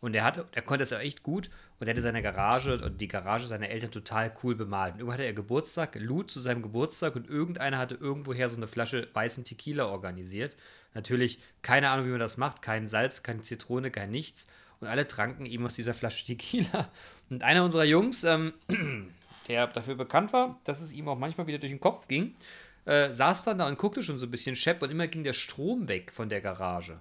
Und 0.00 0.14
er, 0.14 0.22
hatte, 0.22 0.46
er 0.52 0.62
konnte 0.62 0.84
es 0.84 0.92
auch 0.92 1.00
echt 1.00 1.24
gut 1.24 1.50
und 1.80 1.88
er 1.88 1.92
hatte 1.92 2.02
seine 2.02 2.22
Garage 2.22 2.80
und 2.84 3.00
die 3.00 3.08
Garage 3.08 3.48
seiner 3.48 3.68
Eltern 3.68 3.90
total 3.90 4.32
cool 4.42 4.54
bemalt. 4.54 4.94
Und 4.94 5.00
irgendwann 5.00 5.14
hatte 5.14 5.26
er 5.26 5.32
Geburtstag, 5.32 5.96
lud 5.96 6.30
zu 6.30 6.38
seinem 6.38 6.62
Geburtstag 6.62 7.16
und 7.16 7.28
irgendeiner 7.28 7.78
hatte 7.78 7.96
irgendwoher 7.96 8.48
so 8.48 8.56
eine 8.56 8.68
Flasche 8.68 9.08
weißen 9.12 9.42
Tequila 9.42 9.86
organisiert. 9.86 10.56
Natürlich 10.94 11.40
keine 11.62 11.90
Ahnung, 11.90 12.06
wie 12.06 12.10
man 12.10 12.20
das 12.20 12.36
macht. 12.36 12.62
Kein 12.62 12.86
Salz, 12.86 13.24
keine 13.24 13.40
Zitrone, 13.40 13.90
kein 13.90 14.10
nichts. 14.10 14.46
Und 14.80 14.86
alle 14.86 15.08
tranken 15.08 15.46
eben 15.46 15.66
aus 15.66 15.74
dieser 15.74 15.94
Flasche 15.94 16.26
Tequila. 16.26 16.90
Und 17.28 17.42
einer 17.42 17.64
unserer 17.64 17.84
Jungs, 17.84 18.22
ähm, 18.22 18.52
der 19.48 19.66
dafür 19.66 19.96
bekannt 19.96 20.32
war, 20.32 20.60
dass 20.62 20.80
es 20.80 20.92
ihm 20.92 21.08
auch 21.08 21.18
manchmal 21.18 21.48
wieder 21.48 21.58
durch 21.58 21.72
den 21.72 21.80
Kopf 21.80 22.06
ging, 22.06 22.36
äh, 22.84 23.12
saß 23.12 23.44
dann 23.44 23.58
da 23.58 23.66
und 23.66 23.78
guckte 23.78 24.02
schon 24.02 24.18
so 24.18 24.26
ein 24.26 24.30
bisschen 24.30 24.54
schepp 24.54 24.80
und 24.80 24.90
immer 24.90 25.08
ging 25.08 25.24
der 25.24 25.32
Strom 25.32 25.88
weg 25.88 26.12
von 26.12 26.28
der 26.28 26.40
Garage. 26.40 27.00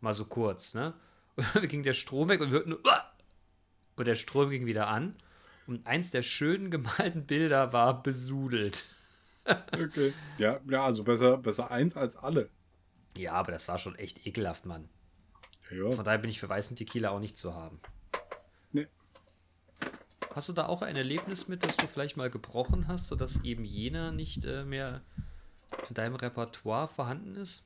Mal 0.00 0.12
so 0.12 0.24
kurz, 0.24 0.74
ne? 0.74 0.94
Ging 1.68 1.82
der 1.82 1.94
Strom 1.94 2.28
weg 2.28 2.40
und 2.40 2.50
wird 2.50 2.66
nur. 2.66 2.78
"Uah!" 2.84 3.04
Und 3.96 4.06
der 4.06 4.14
Strom 4.14 4.50
ging 4.50 4.66
wieder 4.66 4.88
an. 4.88 5.16
Und 5.66 5.86
eins 5.86 6.10
der 6.10 6.22
schönen 6.22 6.70
gemalten 6.70 7.26
Bilder 7.26 7.72
war 7.72 8.02
besudelt. 8.02 8.86
Okay. 9.72 10.12
Ja, 10.38 10.58
ja, 10.68 10.84
also 10.84 11.04
besser, 11.04 11.36
besser 11.36 11.70
eins 11.70 11.96
als 11.96 12.16
alle. 12.16 12.50
Ja, 13.16 13.34
aber 13.34 13.52
das 13.52 13.68
war 13.68 13.78
schon 13.78 13.94
echt 13.94 14.26
ekelhaft, 14.26 14.66
Mann. 14.66 14.88
Ja, 15.70 15.88
Von 15.92 16.04
daher 16.04 16.18
bin 16.18 16.30
ich 16.30 16.40
für 16.40 16.48
weißen 16.48 16.74
Tequila 16.76 17.10
auch 17.10 17.20
nicht 17.20 17.36
zu 17.36 17.54
haben. 17.54 17.78
nee. 18.72 18.88
Hast 20.34 20.48
du 20.48 20.52
da 20.52 20.66
auch 20.66 20.82
ein 20.82 20.96
Erlebnis 20.96 21.46
mit, 21.46 21.62
dass 21.62 21.76
du 21.76 21.86
vielleicht 21.86 22.16
mal 22.16 22.28
gebrochen 22.28 22.88
hast, 22.88 23.06
sodass 23.06 23.44
eben 23.44 23.64
jener 23.64 24.10
nicht 24.10 24.44
äh, 24.44 24.64
mehr 24.64 25.02
in 25.88 25.94
deinem 25.94 26.16
Repertoire 26.16 26.88
vorhanden 26.88 27.36
ist? 27.36 27.64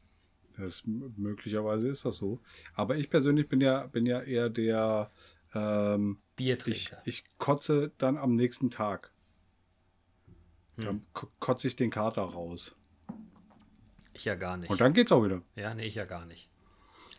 Das, 0.57 0.83
möglicherweise 0.85 1.89
ist 1.89 2.05
das 2.05 2.17
so. 2.17 2.41
Aber 2.75 2.97
ich 2.97 3.09
persönlich 3.11 3.49
bin 3.49 3.61
ja, 3.61 3.87
bin 3.87 4.05
ja 4.07 4.21
eher 4.21 4.51
der, 4.51 5.11
ähm, 5.55 6.19
ich, 6.37 6.37
Biertrinker. 6.37 7.03
ich 7.05 7.25
kotze 7.39 7.93
dann 7.99 8.17
am 8.19 8.37
nächsten 8.37 8.69
Tag. 8.71 9.11
Hm. 10.77 10.85
Dann 10.85 11.07
ko- 11.13 11.29
kotze 11.41 11.67
ich 11.67 11.77
den 11.77 11.91
Kater 11.91 12.23
raus. 12.23 12.77
Ich 14.13 14.25
ja 14.25 14.35
gar 14.35 14.57
nicht. 14.57 14.71
Und 14.71 14.81
dann 14.81 14.93
geht's 14.93 15.13
auch 15.13 15.25
wieder. 15.25 15.41
Ja, 15.57 15.73
nee, 15.75 15.87
ich 15.87 15.95
ja 15.95 16.05
gar 16.05 16.27
nicht. 16.27 16.49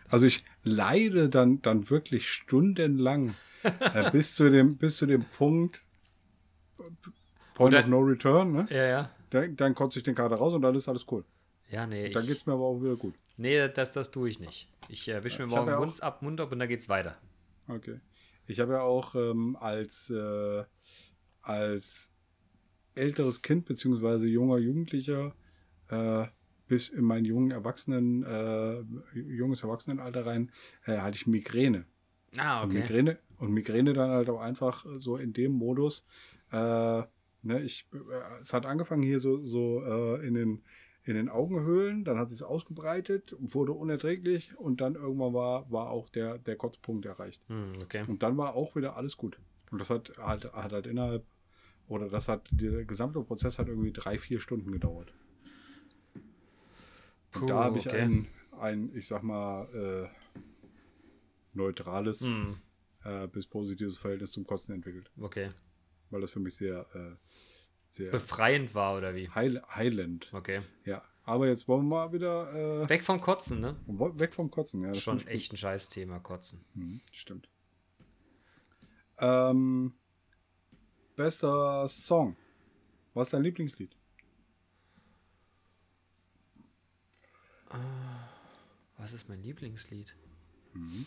Also 0.10 0.26
ich 0.26 0.44
leide 0.64 1.30
dann, 1.30 1.62
dann 1.62 1.90
wirklich 1.90 2.28
stundenlang 2.30 3.34
äh, 3.64 4.12
bis, 4.12 4.36
zu 4.36 4.50
dem, 4.50 4.78
bis 4.78 4.98
zu 4.98 5.06
dem 5.06 5.24
Punkt 5.26 5.82
äh, 6.80 6.84
Point 7.56 7.74
Oder- 7.74 7.84
of 7.84 7.88
No 7.90 8.00
Return, 8.02 8.52
ne? 8.52 8.68
Ja, 8.70 8.86
ja. 8.86 9.10
dann, 9.30 9.56
dann 9.56 9.74
kotze 9.74 10.00
ich 10.00 10.04
den 10.04 10.16
Kater 10.16 10.36
raus 10.36 10.54
und 10.54 10.62
dann 10.62 10.76
ist 10.76 10.90
alles 10.90 11.06
cool. 11.12 11.24
Ja, 11.72 11.88
nee. 11.88 12.10
Dann 12.10 12.24
ich- 12.24 12.28
geht 12.30 12.38
es 12.38 12.46
mir 12.46 12.54
aber 12.54 12.64
auch 12.64 12.80
wieder 12.82 12.96
gut. 12.96 13.16
Nee, 13.38 13.68
das, 13.70 13.92
das 13.94 14.12
tue 14.12 14.30
ich 14.30 14.40
nicht. 14.40 14.68
Ich 14.90 15.08
äh, 15.08 15.24
wische 15.24 15.42
mir 15.42 15.48
Ich 15.48 15.56
morgen 15.56 15.70
ja 15.70 15.80
Mund 15.80 16.04
ab, 16.04 16.22
Mund 16.22 16.40
ab 16.42 16.52
und 16.52 16.60
dann 16.60 16.68
geht's 16.68 16.90
weiter. 16.90 17.18
Okay. 17.68 18.00
Ich 18.46 18.60
habe 18.60 18.74
ja 18.74 18.82
auch 18.82 19.16
ähm, 19.16 19.56
als, 19.60 20.10
äh, 20.10 20.64
als 21.42 22.12
älteres 22.94 23.42
Kind 23.42 23.66
beziehungsweise 23.66 24.28
junger 24.28 24.58
Jugendlicher 24.58 25.34
äh, 25.90 26.26
bis 26.68 26.90
in 26.90 27.04
mein 27.04 27.26
jungen 27.26 27.52
Erwachsenen, 27.52 28.24
äh, 28.24 28.82
junges 29.20 29.64
Erwachsenenalter 29.64 30.26
rein, 30.26 30.52
äh, 30.86 30.98
hatte 30.98 31.16
ich 31.16 31.28
Migräne. 31.28 31.86
Ah, 32.38 32.64
Und 32.64 32.70
okay. 32.70 32.80
Migräne 32.82 33.20
und 33.38 33.52
Migräne 33.52 33.94
dann 33.94 34.10
halt 34.10 34.30
auch 34.30 34.40
einfach 34.42 34.86
so 35.00 35.18
in 35.18 35.34
dem 35.34 35.54
Modus. 35.54 36.06
Äh, 36.52 37.04
ne, 37.44 37.62
ich, 37.64 37.88
äh, 37.94 38.42
es 38.42 38.54
hat 38.54 38.66
angefangen 38.66 39.04
hier 39.04 39.20
so, 39.20 39.46
so 39.46 39.82
in 40.18 40.34
den 40.34 40.64
in 41.04 41.16
den 41.16 41.30
Augenhöhlen, 41.30 42.04
dann 42.04 42.18
hat 42.18 42.28
es 42.28 42.38
sich 42.38 42.44
ausgebreitet, 42.44 43.36
wurde 43.40 43.72
unerträglich 43.72 44.56
und 44.58 44.82
dann 44.82 44.96
irgendwann 44.96 45.34
war, 45.34 45.72
war 45.72 45.90
auch 45.90 46.10
der, 46.10 46.38
der 46.38 46.56
Kotzpunkt 46.56 47.06
erreicht. 47.06 47.42
Hm, 47.48 47.74
okay. 47.82 48.06
Und 48.08 48.22
dann 48.24 48.38
war 48.38 48.54
auch 48.56 48.76
wieder 48.76 48.96
alles 48.96 49.18
gut. 49.18 49.40
Und 49.72 49.80
das 49.80 49.90
hat 49.90 50.12
halt, 50.18 50.54
hat 50.54 50.72
halt 50.74 50.86
innerhalb, 50.86 51.26
oder 51.88 52.08
das 52.10 52.28
hat, 52.28 52.48
der 52.52 52.86
gesamte 52.86 53.22
Prozess 53.22 53.58
hat 53.58 53.68
irgendwie 53.68 53.92
drei, 53.92 54.18
vier 54.18 54.40
Stunden 54.40 54.72
gedauert. 54.72 55.12
Puh, 57.32 57.42
Und 57.42 57.48
da 57.50 57.64
habe 57.64 57.78
ich 57.80 57.88
okay. 57.88 58.02
ein, 58.02 58.28
ein, 58.60 58.92
ich 58.96 59.08
sag 59.08 59.24
mal, 59.24 59.68
äh, 59.74 60.10
neutrales 61.54 62.22
Hm, 62.22 62.58
äh, 63.04 63.28
bis 63.28 63.48
positives 63.48 63.98
Verhältnis 63.98 64.32
zum 64.32 64.46
Kotzen 64.46 64.76
entwickelt. 64.76 65.10
okay. 65.20 65.50
Weil 66.12 66.22
das 66.22 66.32
für 66.32 66.42
mich 66.42 66.56
sehr, 66.56 66.86
äh, 66.94 67.16
sehr 67.92 68.10
Befreiend 68.12 68.74
war, 68.74 68.98
oder 68.98 69.16
wie? 69.16 69.30
Heil, 69.30 69.62
heilend. 69.70 70.30
Okay. 70.34 70.62
Ja. 70.86 71.04
Aber 71.24 71.48
jetzt 71.48 71.68
wollen 71.68 71.84
wir 71.88 71.98
mal 71.98 72.14
wieder 72.14 72.84
äh, 72.84 72.90
Weg 72.90 73.04
vom 73.04 73.22
Kotzen, 73.22 73.60
ne? 73.60 73.76
weg 73.86 74.34
vom 74.34 74.50
Kotzen. 74.50 74.82
Ja, 74.84 74.94
Schon 74.94 75.26
echt 75.28 75.54
ein 75.54 75.58
Scheißthema, 75.58 76.20
Kotzen. 76.20 76.60
gut. 76.74 76.84
Mhm, 76.84 77.02
stimmt. 77.12 77.50
Ähm, 79.20 79.94
bester 81.16 81.88
Song. 81.88 82.36
Was 83.14 83.28
ist 83.28 83.34
dein 83.34 83.44
Lieblingslied? 83.44 83.96
Was 88.98 89.14
ist 89.14 89.30
mein 89.30 89.42
Lieblingslied? 89.44 90.16
Mhm. 90.74 91.06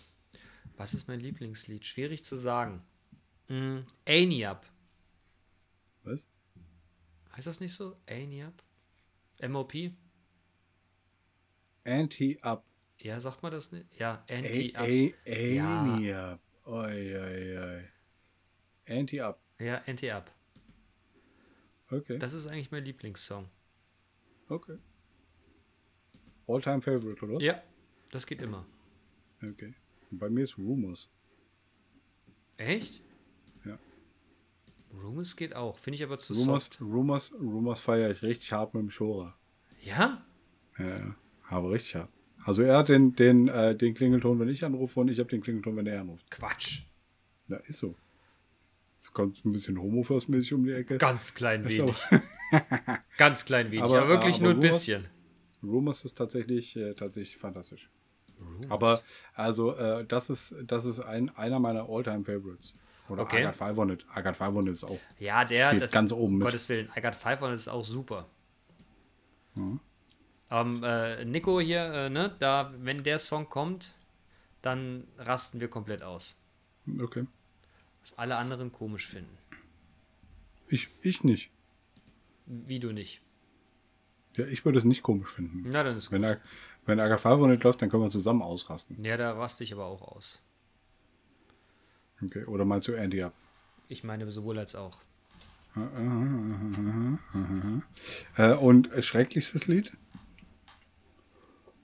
Was 0.76 0.94
ist 0.94 1.08
mein 1.08 1.20
Lieblingslied? 1.20 1.84
Schwierig 1.84 2.24
zu 2.24 2.36
sagen. 2.36 2.82
Mm, 3.48 3.80
Up. 4.46 4.66
Was? 6.04 6.28
Heißt 7.36 7.46
das 7.46 7.60
nicht 7.60 7.72
so? 7.72 7.96
Up? 8.06 8.62
MOP? 9.48 9.72
Anti-Up. 11.84 12.64
Ja, 12.98 13.20
sagt 13.20 13.42
man 13.42 13.52
das 13.52 13.72
nicht? 13.72 13.86
Ja, 13.98 14.24
Anti-Up. 14.30 14.82
Anti-Up. 14.82 16.40
Oi, 16.66 17.18
oi, 17.18 17.58
oi. 17.58 17.84
Anti-Up. 18.86 19.40
Ja, 19.58 19.82
Anti-Up. 19.86 20.30
Okay. 21.90 22.18
Das 22.18 22.32
ist 22.32 22.46
eigentlich 22.46 22.70
mein 22.70 22.84
Lieblingssong. 22.84 23.48
okay. 24.48 24.78
All-time 26.46 26.82
favorite, 26.82 27.24
oder? 27.24 27.40
Ja, 27.40 27.62
das 28.10 28.26
geht 28.26 28.42
immer. 28.42 28.66
Okay. 29.42 29.74
Bei 30.10 30.28
mir 30.28 30.44
ist 30.44 30.58
Rumors. 30.58 31.10
Echt? 32.58 33.02
Rumors 35.02 35.36
geht 35.36 35.54
auch. 35.56 35.78
Finde 35.78 35.96
ich 35.96 36.04
aber 36.04 36.18
zu 36.18 36.32
Rumors, 36.34 36.64
soft. 36.66 36.80
Rumors, 36.80 37.34
Rumors 37.40 37.80
feiere 37.80 38.10
ich 38.10 38.22
richtig 38.22 38.52
hart 38.52 38.74
mit 38.74 38.82
dem 38.82 38.90
Schora. 38.90 39.36
Ja? 39.82 40.24
Ja, 40.78 41.14
aber 41.48 41.70
richtig 41.72 41.96
hart. 41.96 42.08
Also 42.44 42.62
er 42.62 42.78
hat 42.78 42.88
den, 42.88 43.14
den, 43.16 43.48
äh, 43.48 43.74
den 43.76 43.94
Klingelton, 43.94 44.38
wenn 44.38 44.48
ich 44.48 44.64
anrufe 44.64 45.00
und 45.00 45.08
ich 45.08 45.18
habe 45.18 45.30
den 45.30 45.40
Klingelton, 45.40 45.76
wenn 45.76 45.86
er 45.86 46.00
anruft. 46.00 46.30
Quatsch. 46.30 46.82
Ja, 47.48 47.56
ist 47.58 47.78
so. 47.78 47.94
Jetzt 48.96 49.12
kommt 49.12 49.44
ein 49.44 49.52
bisschen 49.52 49.76
Homofirst-mäßig 49.78 50.54
um 50.54 50.64
die 50.64 50.72
Ecke. 50.72 50.96
Ganz 50.98 51.34
klein 51.34 51.64
Ist 51.64 51.76
wenig. 51.78 52.02
Ganz 53.18 53.44
klein 53.44 53.70
wenig. 53.70 53.84
Aber- 53.84 53.98
Aber, 54.00 54.08
wirklich 54.08 54.36
aber 54.36 54.44
nur 54.44 54.52
ein 54.52 54.56
Rumors- 54.56 54.72
bisschen. 54.78 55.06
Rumors 55.62 56.04
ist 56.04 56.14
tatsächlich, 56.18 56.76
äh, 56.76 56.94
tatsächlich 56.94 57.36
fantastisch. 57.36 57.90
Aber 58.68 59.00
also 59.34 59.74
äh, 59.76 60.04
das 60.06 60.28
ist, 60.28 60.54
das 60.66 60.84
ist 60.86 61.00
ein, 61.00 61.30
einer 61.36 61.58
meiner 61.60 61.88
All-Time 61.88 62.24
Favorites. 62.24 62.74
Oder 63.08 63.22
Okay. 63.22 63.42
Got 63.42 64.36
Five 64.36 64.54
on 64.54 64.66
It 64.66 64.74
ist 64.74 64.84
auch. 64.84 64.98
Ja, 65.18 65.44
der, 65.44 65.74
das 65.74 65.92
ganz 65.92 66.10
oben 66.12 66.24
um 66.24 66.38
mit. 66.38 66.42
Gottes 66.46 66.68
Willen, 66.68 66.88
Five 67.16 67.42
on 67.42 67.52
ist 67.52 67.68
auch 67.68 67.84
super. 67.84 68.26
Mhm. 69.54 69.80
Ähm, 70.50 70.82
äh, 70.84 71.24
Nico 71.24 71.60
hier, 71.60 71.84
äh, 71.92 72.10
ne, 72.10 72.34
da, 72.38 72.72
wenn 72.78 73.02
der 73.02 73.18
Song 73.18 73.48
kommt, 73.48 73.92
dann 74.62 75.06
rasten 75.18 75.60
wir 75.60 75.68
komplett 75.68 76.02
aus. 76.02 76.34
Okay. 77.00 77.26
Was 78.00 78.16
alle 78.18 78.36
anderen 78.36 78.72
komisch 78.72 79.06
finden. 79.08 79.36
Ich, 80.68 80.88
ich 81.02 81.24
nicht. 81.24 81.50
Wie 82.46 82.78
du 82.78 82.92
nicht. 82.92 83.20
Ja, 84.34 84.46
ich 84.46 84.64
würde 84.64 84.78
es 84.78 84.84
nicht 84.84 85.02
komisch 85.02 85.30
finden. 85.30 85.64
Na, 85.70 85.82
dann 85.82 85.96
ist 85.96 86.10
gut. 86.10 86.20
Wenn, 86.20 86.30
I- 86.30 86.36
wenn 86.86 86.98
Five 87.18 87.38
on 87.40 87.52
It 87.52 87.62
läuft, 87.62 87.80
dann 87.82 87.90
können 87.90 88.02
wir 88.02 88.10
zusammen 88.10 88.42
ausrasten. 88.42 89.02
Ja, 89.04 89.16
da 89.16 89.32
raste 89.32 89.64
ich 89.64 89.72
aber 89.72 89.84
auch 89.86 90.02
aus. 90.02 90.40
Okay. 92.22 92.44
Oder 92.44 92.64
meinst 92.64 92.88
du 92.88 92.92
Andy 92.92 93.22
Up? 93.22 93.34
Ich 93.88 94.04
meine 94.04 94.30
sowohl 94.30 94.58
als 94.58 94.74
auch. 94.74 94.98
Äh, 98.36 98.52
und 98.54 98.90
schrecklichstes 99.00 99.66
Lied? 99.66 99.92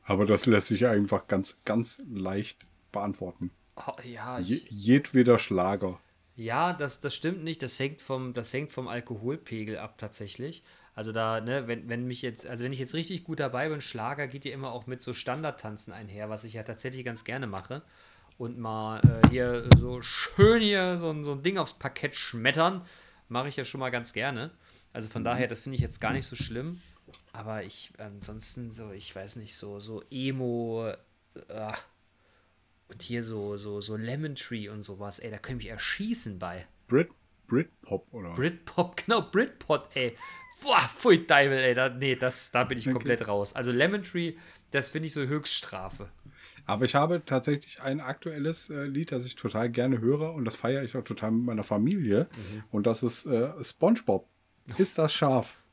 Aber 0.05 0.27
das 0.27 0.47
lässt 0.47 0.69
sich 0.69 0.87
einfach 0.87 1.27
ganz, 1.29 1.57
ganz 1.65 2.03
leicht 2.13 2.59
beantworten. 2.93 3.51
Oh, 3.77 3.93
ja, 4.05 4.39
Je, 4.39 4.61
jedweder 4.69 5.39
Schlager. 5.39 6.01
ja 6.37 6.73
das, 6.73 7.01
das 7.01 7.15
stimmt 7.15 7.45
nicht. 7.45 7.63
Das 7.63 7.79
hängt, 7.79 8.03
vom, 8.03 8.33
das 8.33 8.53
hängt 8.53 8.73
vom 8.73 8.89
Alkoholpegel 8.89 9.79
ab 9.79 9.99
tatsächlich. 9.99 10.63
Also 10.95 11.13
da, 11.13 11.41
ne, 11.41 11.67
wenn, 11.69 11.89
wenn 11.89 12.07
mich 12.07 12.23
jetzt, 12.23 12.47
also 12.47 12.65
wenn 12.65 12.73
ich 12.73 12.79
jetzt 12.79 12.95
richtig 12.95 13.25
gut 13.25 13.41
dabei 13.41 13.69
bin, 13.69 13.81
Schlager 13.81 14.27
geht 14.27 14.45
ja 14.45 14.53
immer 14.53 14.73
auch 14.73 14.87
mit 14.87 15.01
so 15.01 15.13
Standardtanzen 15.15 15.93
einher, 15.93 16.29
was 16.29 16.45
ich 16.45 16.55
ja 16.55 16.63
tatsächlich 16.63 17.05
ganz 17.05 17.25
gerne 17.25 17.47
mache. 17.47 17.83
Und 18.41 18.57
mal 18.59 19.01
äh, 19.23 19.29
hier 19.29 19.69
so 19.77 20.01
schön 20.01 20.63
hier 20.63 20.99
so, 20.99 21.11
ein- 21.11 21.25
so 21.25 21.33
ein 21.33 21.43
Ding 21.43 21.59
aufs 21.59 21.75
Parkett 21.75 22.15
schmettern, 22.15 22.81
mache 23.29 23.49
ich 23.49 23.57
ja 23.57 23.65
schon 23.67 23.81
mal 23.81 23.91
ganz 23.91 24.15
gerne. 24.15 24.51
Also 24.95 25.11
von 25.11 25.25
daher, 25.25 25.47
das 25.47 25.61
finde 25.61 25.77
ich 25.77 25.83
jetzt 25.83 26.01
gar 26.01 26.15
nicht 26.15 26.25
so 26.25 26.37
schlimm. 26.37 26.81
Aber 27.33 27.65
ich, 27.65 27.93
ansonsten 27.99 28.73
so, 28.73 28.93
ich 28.93 29.15
weiß 29.15 29.37
nicht, 29.37 29.55
so, 29.55 29.79
so 29.79 30.03
Emo, 30.11 30.89
äh, 31.49 31.73
und 32.89 33.03
hier 33.03 33.23
so, 33.23 33.59
so, 33.59 33.83
so 33.83 33.97
Lemon 33.97 34.37
Tree 34.37 34.71
und 34.71 34.83
sowas, 34.83 35.19
ey, 35.19 35.31
da 35.31 35.37
könnte 35.37 35.65
ich 35.67 35.71
erschießen 35.71 36.39
bei. 36.39 36.67
Brit, 36.89 37.11
Britpop 37.47 38.07
oder? 38.11 38.31
Britpop, 38.31 38.97
genau, 39.05 39.21
Britpop, 39.21 39.91
ey. 39.95 40.17
Boah, 40.63 40.81
pfui 40.81 41.27
Deibel, 41.27 41.59
ey, 41.59 41.75
da, 41.75 41.91
nee, 41.91 42.17
das, 42.17 42.51
da 42.53 42.65
bin 42.65 42.79
ich 42.79 42.87
Okay. 42.87 42.95
komplett 42.95 43.29
raus. 43.29 43.53
Also 43.53 43.71
Lemon 43.71 44.03
Tree, 44.03 44.35
das 44.71 44.89
finde 44.89 45.09
ich 45.09 45.13
so 45.13 45.21
Höchststrafe. 45.21 46.09
Aber 46.71 46.85
ich 46.85 46.95
habe 46.95 47.23
tatsächlich 47.27 47.83
ein 47.83 48.01
aktuelles 48.01 48.71
äh, 48.71 48.85
Lied, 48.85 49.11
das 49.11 49.25
ich 49.25 49.35
total 49.35 49.69
gerne 49.71 50.01
höre 50.01 50.33
und 50.35 50.45
das 50.45 50.55
feiere 50.55 50.85
ich 50.85 50.97
auch 50.97 51.03
total 51.03 51.33
mit 51.33 51.43
meiner 51.45 51.65
Familie. 51.65 52.29
Mhm. 52.37 52.63
Und 52.71 52.87
das 52.87 53.03
ist 53.03 53.27
äh, 53.27 53.53
SpongeBob. 53.65 54.29
Ist 54.79 54.97
das 54.99 55.13
scharf? 55.13 55.57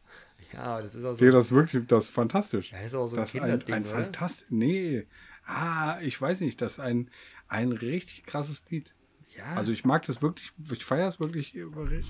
Ja, 0.53 0.79
das 0.81 0.95
ist 0.95 1.03
auch 1.03 1.09
so. 1.09 1.15
Sehe 1.15 1.31
das 1.31 1.51
wirklich, 1.51 1.85
das 1.87 2.05
ist 2.05 2.09
fantastisch. 2.13 2.71
Ja, 2.71 2.77
das 2.77 2.87
ist 2.87 2.95
auch 2.95 3.07
so 3.07 3.17
ein 3.17 3.21
das 3.21 3.35
ist 3.35 3.41
ein, 3.41 3.61
ein 3.67 3.81
oder? 3.83 3.91
fantastisch. 3.91 4.47
Nee. 4.49 5.05
Ah, 5.45 5.99
ich 6.01 6.19
weiß 6.21 6.39
nicht, 6.39 6.61
das 6.61 6.73
ist 6.73 6.79
ein, 6.79 7.11
ein 7.49 7.73
richtig 7.73 8.23
krasses 8.25 8.63
Lied. 8.69 8.93
Ja, 9.35 9.43
Also 9.55 9.71
ich 9.73 9.83
mag 9.83 10.05
das 10.05 10.21
wirklich, 10.21 10.53
ich 10.71 10.85
feiere 10.85 11.09
es 11.09 11.19
wirklich 11.19 11.53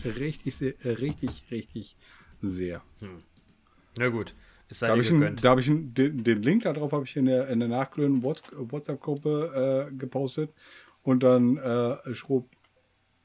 richtig, 0.06 0.56
sehr- 0.56 0.76
richtig, 0.84 1.46
richtig 1.50 1.98
sehr. 2.42 2.84
na 3.98 4.10
gut, 4.10 4.36
es 4.70 4.80
sei 4.80 4.88
Da 4.88 4.94
habe 4.94 5.02
dir 5.02 5.12
gegönnt. 5.12 5.44
da 5.44 5.50
hab 5.52 5.60
ich 5.60 5.70
einen- 5.70 5.94
den, 5.94 6.24
den 6.24 6.42
Link 6.42 6.64
darauf 6.64 6.92
habe 6.92 7.06
ich 7.06 7.16
in 7.16 7.26
der, 7.26 7.48
in 7.50 7.60
der 7.60 7.70
nachglühenden 7.70 8.24
What- 8.24 8.52
WhatsApp-Gruppe 8.54 9.88
äh, 9.90 9.96
gepostet 9.96 10.52
und 11.04 11.24
dann 11.24 11.58
äh, 11.58 12.14
schrob 12.16 12.50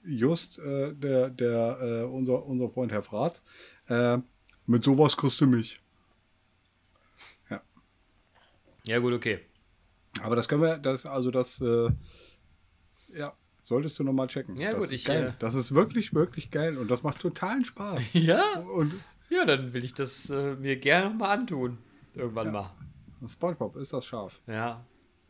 just 0.04 0.58
äh, 0.58 0.92
der, 0.94 1.30
der 1.30 1.78
äh, 1.80 2.02
unser, 2.04 2.44
unser 2.44 2.68
Freund 2.70 2.92
Herr 2.92 3.02
Fratz, 3.02 3.42
äh, 3.88 4.18
mit 4.66 4.84
sowas 4.84 5.16
kriegst 5.16 5.40
du 5.40 5.46
mich. 5.46 5.80
Ja, 8.84 8.98
gut, 8.98 9.12
okay. 9.12 9.38
Aber 10.22 10.34
das 10.36 10.48
können 10.48 10.62
wir, 10.62 10.76
das, 10.78 11.06
also 11.06 11.30
das, 11.30 11.60
äh, 11.60 11.88
ja, 13.14 13.32
solltest 13.62 13.96
du 13.98 14.04
nochmal 14.04 14.26
checken. 14.26 14.56
Ja, 14.56 14.72
das 14.72 14.80
gut, 14.80 14.84
ist 14.86 14.92
ich, 14.94 15.04
geil. 15.04 15.28
äh, 15.28 15.38
Das 15.38 15.54
ist 15.54 15.72
wirklich, 15.72 16.12
wirklich 16.14 16.50
geil 16.50 16.76
und 16.76 16.90
das 16.90 17.02
macht 17.04 17.20
totalen 17.20 17.64
Spaß. 17.64 18.02
Ja? 18.14 18.42
Und 18.74 18.92
Ja, 19.32 19.46
dann 19.46 19.72
will 19.72 19.82
ich 19.82 19.94
das 19.94 20.28
äh, 20.28 20.56
mir 20.56 20.76
gerne 20.76 21.08
nochmal 21.08 21.38
antun. 21.38 21.78
Irgendwann 22.14 22.52
mal. 22.52 22.70
SpongeBob 23.26 23.76
ist 23.76 23.92
das 23.94 24.04
scharf. 24.04 24.42
Ja. 24.46 24.84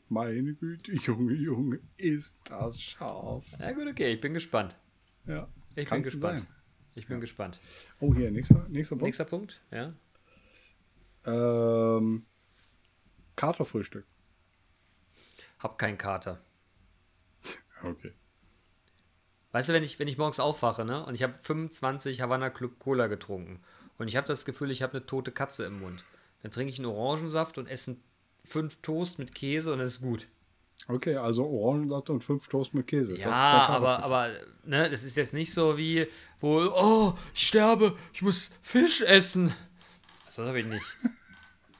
Meine 0.08 0.54
Güte, 0.54 0.92
Junge, 0.96 1.34
Junge, 1.34 1.78
ist 1.96 2.36
das 2.44 2.80
scharf. 2.80 3.44
Ja, 3.60 3.70
gut, 3.72 3.86
okay, 3.86 4.12
ich 4.14 4.20
bin 4.20 4.34
gespannt. 4.34 4.76
Ja, 5.24 5.48
Ich 5.70 5.74
bin 5.76 5.84
kannst 5.86 6.10
gespannt. 6.10 6.40
sein. 6.40 6.48
Ich 6.94 7.06
bin 7.06 7.20
gespannt. 7.20 7.60
Oh, 8.00 8.12
hier, 8.12 8.30
nächster, 8.32 8.66
nächster 8.68 8.96
Punkt. 8.96 9.04
Nächster 9.06 9.24
Punkt, 9.24 9.60
ja. 9.70 9.94
Ähm, 11.24 12.26
Katerfrühstück. 13.36 14.04
Hab 15.60 15.78
keinen 15.78 15.98
Kater. 15.98 16.40
Okay. 17.84 18.12
Weißt 19.50 19.68
du, 19.68 19.72
wenn 19.72 19.82
ich, 19.82 19.98
wenn 19.98 20.06
ich 20.08 20.16
morgens 20.16 20.38
aufwache, 20.40 20.84
ne, 20.84 21.04
und 21.04 21.14
ich 21.14 21.22
habe 21.24 21.34
25 21.42 22.20
Havana 22.20 22.48
Club 22.48 22.78
Cola 22.78 23.06
getrunken 23.08 23.60
und 23.98 24.08
ich 24.08 24.16
habe 24.16 24.26
das 24.26 24.44
Gefühl, 24.44 24.70
ich 24.70 24.82
habe 24.82 24.94
eine 24.94 25.06
tote 25.06 25.32
Katze 25.32 25.64
im 25.64 25.80
Mund, 25.80 26.04
dann 26.42 26.50
trinke 26.50 26.72
ich 26.72 26.78
einen 26.78 26.86
Orangensaft 26.86 27.58
und 27.58 27.68
esse 27.68 27.96
fünf 28.44 28.78
Toast 28.82 29.18
mit 29.18 29.34
Käse 29.34 29.72
und 29.72 29.78
dann 29.78 29.86
ist 29.86 30.00
gut. 30.00 30.28
Okay, 30.88 31.16
also 31.16 31.46
Orangensaft 31.46 32.10
und 32.10 32.24
fünf 32.24 32.48
Toast 32.48 32.74
mit 32.74 32.86
Käse. 32.88 33.12
Das 33.12 33.20
Ja, 33.20 33.30
aber, 33.30 33.98
Katerfrühstück. 33.98 34.04
aber, 34.04 34.28
ne, 34.64 34.90
das 34.90 35.04
ist 35.04 35.16
jetzt 35.16 35.32
nicht 35.32 35.52
so 35.52 35.78
wie, 35.78 36.06
wo, 36.40 36.58
oh, 36.58 37.14
ich 37.34 37.46
sterbe, 37.46 37.96
ich 38.12 38.22
muss 38.22 38.50
Fisch 38.62 39.00
essen. 39.02 39.54
Das 40.26 40.38
habe 40.38 40.60
ich 40.60 40.66
nicht. 40.66 40.96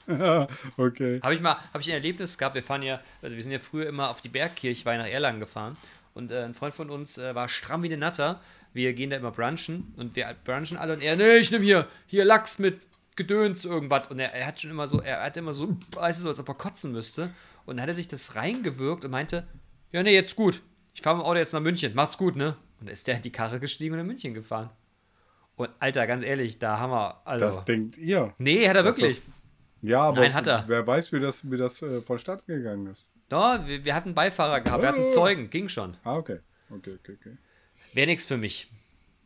okay. 0.77 1.21
Habe 1.23 1.35
ich 1.35 1.41
mal, 1.41 1.57
habe 1.73 1.81
ich 1.81 1.89
ein 1.89 1.95
Erlebnis 1.95 2.39
gehabt, 2.39 2.55
wir 2.55 2.63
fahren 2.63 2.83
ja, 2.83 3.01
also 3.23 3.35
wir 3.35 3.43
sind 3.43 3.53
ja 3.53 3.59
früher 3.59 3.87
immer 3.87 4.11
auf 4.11 4.21
die 4.21 4.29
Bergkirchweih 4.29 4.99
nach 4.99 5.07
Erlangen 5.07 5.41
gefahren 5.41 5.77
und 6.15 6.31
äh, 6.31 6.45
ein 6.45 6.55
Freund 6.55 6.75
von 6.75 6.91
uns 6.91 7.19
äh, 7.19 7.35
war 7.35 7.49
stramm 7.49 7.83
wie 7.83 7.87
eine 7.87 7.99
Natter. 7.99 8.41
Wir 8.73 8.93
gehen 8.95 9.11
da 9.11 9.17
immer 9.17 9.31
brunchen 9.33 9.93
und 9.97 10.17
wir 10.17 10.35
brunchen 10.45 10.77
alle 10.79 10.95
und 10.95 11.01
er, 11.03 11.17
nee, 11.17 11.37
ich 11.37 11.51
nehme 11.51 11.65
hier, 11.65 11.87
hier 12.07 12.25
Lachs 12.25 12.59
mit 12.59 12.87
Gedöns 13.17 13.65
irgendwas 13.67 14.09
und 14.11 14.19
er, 14.19 14.33
er 14.33 14.47
hat 14.47 14.61
schon 14.61 14.71
immer 14.71 14.87
so, 14.87 15.01
er 15.01 15.23
hat 15.23 15.37
immer 15.37 15.53
so, 15.53 15.77
weißt 15.93 16.19
du, 16.21 16.23
so, 16.23 16.29
als 16.31 16.39
ob 16.41 16.49
er 16.49 16.55
kotzen 16.55 16.93
müsste 16.93 17.31
und 17.67 17.77
dann 17.77 17.83
hat 17.83 17.89
er 17.89 17.95
sich 17.95 18.09
das 18.09 18.37
reingewirkt 18.37 19.05
und 19.05 19.11
meinte, 19.11 19.47
ja, 19.91 20.03
nee, 20.03 20.15
jetzt 20.15 20.35
gut, 20.37 20.63
ich 20.95 21.03
fahre 21.03 21.17
mit 21.17 21.25
dem 21.25 21.29
Auto 21.29 21.39
jetzt 21.39 21.53
nach 21.53 21.61
München, 21.61 21.95
macht's 21.95 22.17
gut, 22.17 22.37
ne? 22.37 22.57
Und 22.81 22.87
dann 22.87 22.95
ist 22.95 23.07
der 23.07 23.17
in 23.17 23.23
die 23.23 23.31
Karre 23.31 23.61
gestiegen 23.61 23.93
und 23.95 24.01
in 24.01 24.07
München 24.07 24.33
gefahren. 24.33 24.71
Und 25.57 25.69
Alter, 25.79 26.07
ganz 26.07 26.23
ehrlich, 26.23 26.59
da 26.59 26.79
haben 26.79 26.91
wir, 26.93 27.21
also, 27.27 27.45
Das 27.45 27.65
denkt 27.67 27.99
ihr. 27.99 28.33
nee, 28.39 28.67
hat 28.67 28.77
er 28.77 28.83
Das 28.83 28.97
wirklich. 28.97 29.19
ist- 29.19 29.23
Ja, 29.83 30.01
aber 30.05 30.21
Nein, 30.23 30.33
hat 30.35 30.47
er. 30.47 30.65
wer 30.67 30.87
weiß, 30.87 31.13
wie 31.13 31.21
das, 31.21 31.49
wie 31.51 31.59
das 31.59 31.83
äh, 31.83 32.01
vonstatten 32.01 32.45
gegangen 32.47 32.87
ist. 32.87 33.07
Ja, 33.31 33.63
wir, 33.67 33.85
wir 33.85 33.95
hatten 33.95 34.15
Beifahrer 34.15 34.61
gehabt, 34.63 34.83
wir 34.83 34.89
hatten 34.89 35.03
Oh. 35.03 35.07
Zeugen, 35.07 35.51
ging 35.51 35.69
schon. 35.69 35.97
Ah, 36.05 36.15
okay. 36.17 36.39
Okay, 36.71 36.97
okay, 36.99 37.19
okay. 37.21 37.37
Wäre 37.93 38.07
nichts 38.07 38.27
für 38.27 38.37
mich. 38.37 38.71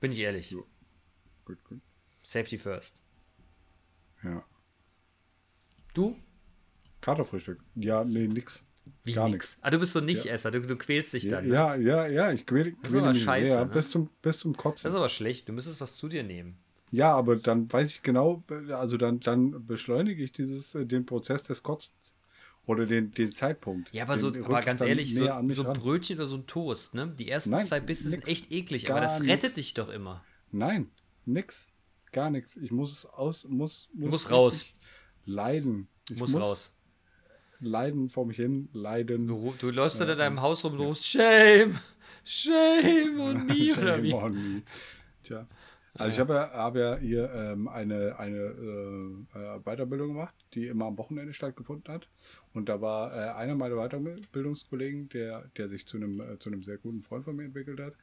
Bin 0.01 0.13
ich 0.13 0.19
ehrlich. 0.21 0.49
So. 0.49 0.67
Gut, 1.45 1.63
gut. 1.65 1.81
Safety 2.23 2.59
first. 2.59 3.01
Ja. 4.23 4.45
Du? 5.95 6.17
Katerfrühstück. 7.01 7.61
Ja, 7.77 8.05
nee, 8.05 8.27
nix. 8.27 8.65
Wie 9.05 9.13
Gar 9.13 9.29
nix. 9.29 9.59
Ah, 9.63 9.71
du 9.71 9.79
bist 9.79 9.93
so 9.93 10.01
Nicht-Esser, 10.01 10.51
du, 10.51 10.61
du 10.61 10.77
quälst 10.77 11.13
dich 11.13 11.25
Ja, 11.25 11.37
dann. 11.37 11.49
Ne? 11.49 11.55
ja, 11.55 11.75
ja, 11.77 12.07
ja, 12.07 12.33
ich 12.33 12.47
quäle, 12.47 12.71
ist 12.71 12.83
quäle 12.83 13.03
aber 13.03 13.13
mich 13.13 13.23
scheiße, 13.23 13.51
sehr 13.51 13.65
ne? 13.65 13.73
bis, 13.73 13.91
zum, 13.91 14.11
bis 14.23 14.39
zum 14.41 14.53
Das 14.53 14.63
Kotzen. 14.63 14.89
ist 14.91 14.95
aber 14.97 15.09
schlecht, 15.09 15.49
du 15.49 15.53
müsstest 15.53 15.81
was 15.81 15.97
zu 15.97 16.09
dir 16.09 16.23
nehmen. 16.23 16.59
Ja, 16.93 17.15
aber 17.15 17.37
dann 17.37 17.73
weiß 17.73 17.91
ich 17.91 18.03
genau, 18.03 18.45
also 18.71 18.97
dann, 18.97 19.21
dann 19.21 19.67
beschleunige 19.67 20.23
ich 20.23 20.33
dieses, 20.33 20.75
äh, 20.75 20.87
den 20.87 21.05
Prozess 21.05 21.43
des 21.43 21.63
Kotzens. 21.63 22.15
Oder 22.67 22.85
den, 22.85 23.13
den 23.13 23.31
Zeitpunkt. 23.31 23.93
Ja, 23.93 24.03
aber 24.03 24.19
so, 24.19 24.29
aber 24.29 24.63
ganz 24.63 24.81
ehrlich, 24.81 25.15
so, 25.15 25.25
so 25.45 25.63
ran. 25.63 25.73
Brötchen 25.75 26.17
oder 26.19 26.27
so 26.27 26.37
ein 26.37 26.47
Toast, 26.47 26.95
ne? 26.95 27.15
Die 27.17 27.29
ersten 27.29 27.51
Nein, 27.51 27.65
zwei 27.65 27.79
Bissen 27.79 28.11
sind 28.11 28.27
echt 28.27 28.51
eklig, 28.51 28.91
aber 28.91 29.01
das 29.01 29.23
rettet 29.23 29.43
nix. 29.43 29.55
dich 29.55 29.75
doch 29.75 29.89
immer. 29.89 30.25
Nein, 30.51 30.91
nix. 31.25 31.69
Gar 32.13 32.31
nichts. 32.31 32.57
Ich 32.57 32.73
muss 32.73 32.93
es 32.93 33.07
aus, 33.07 33.47
muss, 33.47 33.89
muss, 33.95 34.11
Muss 34.11 34.31
raus. 34.31 34.67
Leiden. 35.27 35.89
Ich 36.11 36.19
Muss 36.19 36.35
raus. 36.35 36.73
Leiden 37.61 38.11
vor 38.11 38.27
mich 38.27 38.37
hin, 38.37 38.69
leiden. 38.73 39.29
Du, 39.29 39.55
du 39.59 39.71
läufst 39.71 40.01
da 40.01 40.11
in 40.11 40.19
deinem 40.19 40.41
Haus 40.41 40.65
rum 40.65 40.75
und 40.75 40.81
rufst 40.81 41.07
Shame, 41.07 41.79
Shame 42.25 43.19
on 43.21 43.47
me 43.47 43.75
oder 43.81 44.03
wie? 44.03 44.13
On 44.13 44.33
me. 44.33 44.63
Tja. 45.23 45.47
Also 45.99 46.13
ich 46.13 46.21
habe 46.21 46.35
ja, 46.35 46.51
hab 46.53 46.77
ja 46.77 46.97
hier 46.99 47.33
ähm, 47.33 47.69
eine, 47.69 48.19
eine 48.19 48.37
äh, 48.37 49.39
äh, 49.39 49.61
Weiterbildung 49.65 50.09
gemacht, 50.09 50.35
die 50.53 50.67
immer 50.67 50.87
am 50.87 50.99
Wochenende 50.99 51.33
stattgefunden 51.33 51.93
hat. 51.93 52.09
Und 52.57 52.71
da 52.71 52.81
war 52.81 53.15
äh, 53.15 53.35
einer 53.35 53.55
meiner 53.55 53.77
Weiterbildungskollegen, 53.77 55.11
der, 55.11 55.43
der 55.59 55.69
sich 55.69 55.87
zu 55.87 55.99
einem, 55.99 56.21
äh, 56.21 56.39
zu 56.39 56.49
einem 56.49 56.63
sehr 56.63 56.79
guten 56.79 57.03
Freund 57.03 57.27
von 57.27 57.37
mir 57.37 57.45
entwickelt 57.45 57.79
hat. 57.79 57.95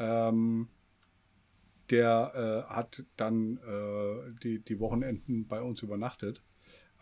Ähm, 0.00 0.66
der 1.90 2.66
äh, 2.68 2.72
hat 2.72 3.04
dann 3.16 3.58
äh, 3.58 4.32
die, 4.42 4.58
die 4.58 4.80
Wochenenden 4.80 5.46
bei 5.46 5.62
uns 5.62 5.82
übernachtet, 5.82 6.42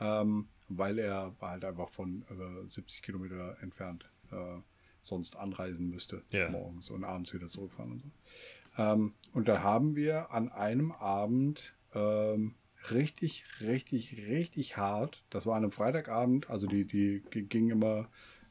ähm, 0.01 0.49
weil 0.69 0.99
er 0.99 1.35
halt 1.41 1.65
einfach 1.65 1.89
von 1.89 2.27
äh, 2.29 2.69
70 2.69 3.01
Kilometer 3.01 3.57
entfernt 3.63 4.11
äh, 4.31 4.61
sonst 5.03 5.37
anreisen 5.37 5.89
müsste 5.89 6.23
Ja. 6.31 6.51
morgens 6.51 6.91
und 6.91 7.05
abends 7.05 7.33
wieder 7.33 7.49
zurückfahren 7.49 7.93
und 7.93 8.01
so. 8.01 8.11
Ähm, 8.77 9.15
und 9.33 9.49
da 9.49 9.63
haben 9.63 9.97
wir 9.97 10.31
an 10.31 10.51
einem 10.51 10.93
Abend 10.93 11.75
ähm, 11.95 12.55
richtig, 12.91 13.45
richtig, 13.61 14.29
richtig 14.29 14.77
hart, 14.77 15.25
das 15.31 15.47
war 15.47 15.57
an 15.57 15.65
einem 15.65 15.73
Freitagabend, 15.73 16.49
also 16.51 16.67
die, 16.67 16.85
die 16.85 17.23
ging 17.49 17.71
immer 17.71 18.09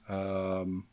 ähm, 0.07 0.86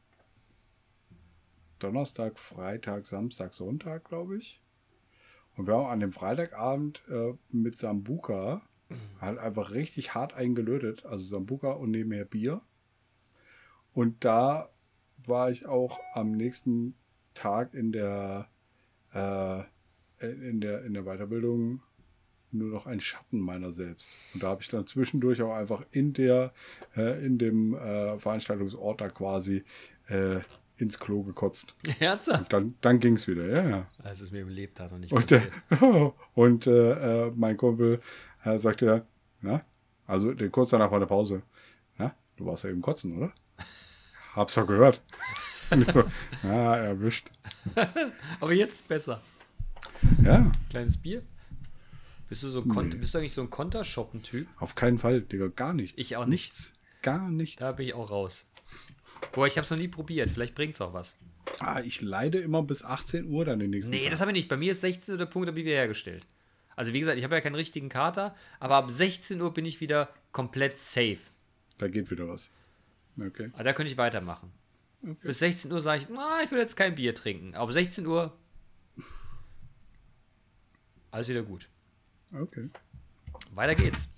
Donnerstag, 1.79 2.39
Freitag, 2.39 3.07
Samstag, 3.07 3.55
Sonntag, 3.55 4.05
glaube 4.05 4.39
ich. 4.39 4.61
Und 5.57 5.67
wir 5.67 5.75
haben 5.75 5.87
an 5.87 6.01
dem 6.01 6.13
Freitagabend 6.13 7.03
äh, 7.09 7.35
mit 7.51 7.79
Sambuka 7.79 8.63
halt 9.21 9.39
einfach 9.39 9.73
richtig 9.73 10.15
hart 10.15 10.35
eingelötet. 10.35 11.05
Also 11.05 11.25
Sambuka 11.25 11.73
und 11.73 11.91
nebenher 11.91 12.25
Bier. 12.25 12.63
Und 13.93 14.25
da 14.25 14.71
war 15.27 15.51
ich 15.51 15.67
auch 15.67 16.01
am 16.15 16.33
nächsten 16.33 16.95
Tag 17.35 17.75
in 17.75 17.93
der, 17.93 18.49
äh, 19.13 19.63
in 20.21 20.61
der, 20.61 20.85
in 20.85 20.95
der 20.95 21.05
Weiterbildung 21.05 21.83
nur 22.55 22.71
noch 22.71 22.87
ein 22.87 23.01
Schatten 23.01 23.41
meiner 23.41 23.73
selbst. 23.73 24.09
Und 24.35 24.43
da 24.43 24.49
habe 24.49 24.63
ich 24.63 24.69
dann 24.69 24.87
zwischendurch 24.87 25.43
auch 25.43 25.55
einfach 25.55 25.83
in 25.91 26.13
der, 26.13 26.53
äh, 26.97 27.25
in 27.25 27.39
dem 27.39 27.75
äh, 27.75 28.19
Veranstaltungsort 28.19 29.01
da 29.01 29.09
quasi 29.09 29.65
äh, 30.09 30.41
ins 30.77 30.99
Klo 30.99 31.23
gekotzt. 31.23 31.75
Ernsthaft? 32.01 32.53
Dann, 32.53 32.75
dann 32.81 33.01
ging 33.01 33.17
es 33.17 33.29
wieder, 33.29 33.47
ja, 33.47 33.69
ja. 33.69 33.87
Das 34.03 34.21
ist 34.21 34.33
mir 34.33 34.41
im 34.43 34.49
Lebtag 34.49 34.91
noch 34.91 34.99
nicht 34.99 35.13
Und, 35.13 35.27
passiert. 35.29 35.53
und 36.35 36.67
äh, 36.67 37.27
äh, 37.27 37.33
mein 37.35 37.57
Kumpel 37.57 38.01
äh, 38.45 38.59
sagte 38.59 38.87
dann, 38.87 39.03
na, 39.41 39.65
also 40.07 40.35
kurz 40.51 40.71
danach 40.71 40.91
war 40.91 40.97
eine 40.97 41.07
Pause. 41.07 41.43
Na, 41.99 42.15
du 42.37 42.47
warst 42.47 42.65
ja 42.65 42.71
eben 42.71 42.83
kotzen, 42.83 43.17
oder? 43.17 43.33
Hab's 44.35 44.55
doch 44.55 44.67
gehört. 44.67 45.01
Und 45.71 45.91
so, 45.91 46.05
ja, 46.43 46.77
erwischt. 46.77 47.31
Aber 48.41 48.53
jetzt 48.53 48.87
besser. 48.89 49.23
Ja, 50.23 50.51
Kleines 50.71 50.97
Bier? 50.97 51.23
Bist 52.29 52.43
du 52.43 52.49
so 52.49 52.63
Kon 52.63 52.89
Nee. 52.89 52.97
bist 52.97 53.15
du 53.15 53.19
eigentlich 53.19 53.33
so 53.33 53.43
ein 53.43 53.51
Kontershoppen-Typ? 53.51 54.49
auf 54.59 54.75
keinen 54.75 54.99
Fall, 54.99 55.21
Digga, 55.21 55.49
gar 55.49 55.75
nichts. 55.75 56.01
Ich 56.01 56.17
auch 56.17 56.27
nicht. 56.27 56.53
Nichts. 56.53 56.73
Gar 57.03 57.31
nichts. 57.31 57.61
Da 57.61 57.73
bin 57.73 57.87
ich 57.87 57.95
auch 57.95 58.11
raus. 58.11 58.49
Boah, 59.33 59.47
ich 59.47 59.59
hab's 59.59 59.71
noch 59.71 59.79
nie 59.79 59.89
probiert. 59.89 60.31
Vielleicht 60.31 60.55
bringt's 60.55 60.81
auch 60.81 60.95
was. 60.95 61.17
Ah, 61.61 61.81
ich 61.81 62.01
leide 62.01 62.39
immer 62.39 62.63
bis 62.63 62.83
18 62.83 63.27
Uhr 63.29 63.45
dann 63.45 63.59
den 63.59 63.71
nächsten 63.71 63.91
Nee, 63.93 64.03
Tag. 64.05 64.11
das 64.11 64.21
habe 64.21 64.31
ich 64.31 64.35
nicht. 64.37 64.49
Bei 64.49 64.57
mir 64.57 64.73
ist 64.73 64.81
16 64.81 65.13
Uhr 65.13 65.19
der 65.19 65.27
Punkt, 65.27 65.49
da 65.49 65.53
bin 65.53 65.61
ich 65.61 65.67
wieder 65.67 65.77
hergestellt. 65.77 66.27
Also 66.77 66.93
wie 66.93 66.99
gesagt, 67.01 67.19
ich 67.19 67.25
habe 67.25 67.35
ja 67.35 67.41
keinen 67.41 67.55
richtigen 67.55 67.89
Kater, 67.89 68.35
aber 68.59 68.77
ab 68.77 68.91
16 68.91 69.41
Uhr 69.41 69.53
bin 69.55 69.65
ich 69.65 69.81
wieder 69.81 70.09
komplett 70.33 70.77
safe. 70.77 71.19
Da 71.79 71.89
geht 71.89 72.11
wieder 72.11 72.29
was. 72.29 72.51
Okay. 73.21 73.51
Also 73.53 73.65
da 73.65 73.73
könnte 73.73 73.93
ich 73.93 73.99
weitermachen. 73.99 74.51
Bis 75.23 75.39
16 75.41 75.71
Uhr 75.71 75.81
sage 75.81 76.03
ich, 76.03 76.09
na, 76.09 76.41
ich 76.43 76.51
will 76.51 76.59
jetzt 76.59 76.77
kein 76.77 76.95
Bier 76.95 77.15
trinken. 77.15 77.55
Aber 77.55 77.73
16 77.73 78.07
Uhr 78.07 78.37
alles 81.11 81.29
wieder 81.29 81.43
gut. 81.43 81.69
Okay. 82.35 82.71
Weiter 83.53 83.75
geht's. 83.75 84.09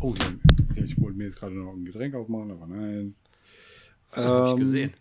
Oh, 0.00 0.14
ja, 0.18 0.82
ich 0.82 1.00
wollte 1.00 1.16
mir 1.16 1.24
jetzt 1.24 1.36
gerade 1.36 1.54
noch 1.54 1.72
ein 1.72 1.84
Getränk 1.84 2.14
aufmachen, 2.14 2.50
aber 2.50 2.66
nein. 2.66 3.14
Habe 4.12 4.46
ich 4.46 4.52
Ähm, 4.52 4.58
gesehen. 4.58 4.92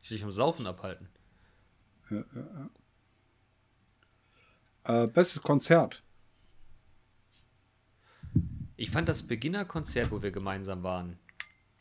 Ich 0.00 0.08
sich 0.08 0.20
vom 0.20 0.32
Saufen 0.32 0.66
abhalten. 0.66 1.08
Äh, 4.84 5.06
bestes 5.06 5.42
Konzert. 5.42 6.02
Ich 8.76 8.90
fand 8.90 9.08
das 9.08 9.22
Beginnerkonzert, 9.22 10.10
wo 10.10 10.22
wir 10.22 10.32
gemeinsam 10.32 10.82
waren, 10.82 11.18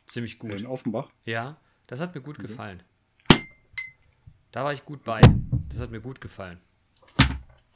ziemlich 0.05 0.37
gut. 0.37 0.53
In 0.53 0.67
Offenbach. 0.67 1.09
Ja, 1.25 1.57
das 1.87 1.99
hat 1.99 2.13
mir 2.13 2.21
gut 2.21 2.37
gefallen. 2.37 2.83
Da 4.51 4.63
war 4.63 4.73
ich 4.73 4.85
gut 4.85 5.03
bei. 5.03 5.21
Das 5.69 5.79
hat 5.79 5.89
mir 5.89 6.01
gut 6.01 6.21
gefallen. 6.21 6.59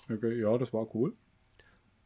Okay, 0.10 0.40
ja, 0.40 0.56
das 0.58 0.72
war 0.74 0.94
cool. 0.94 1.16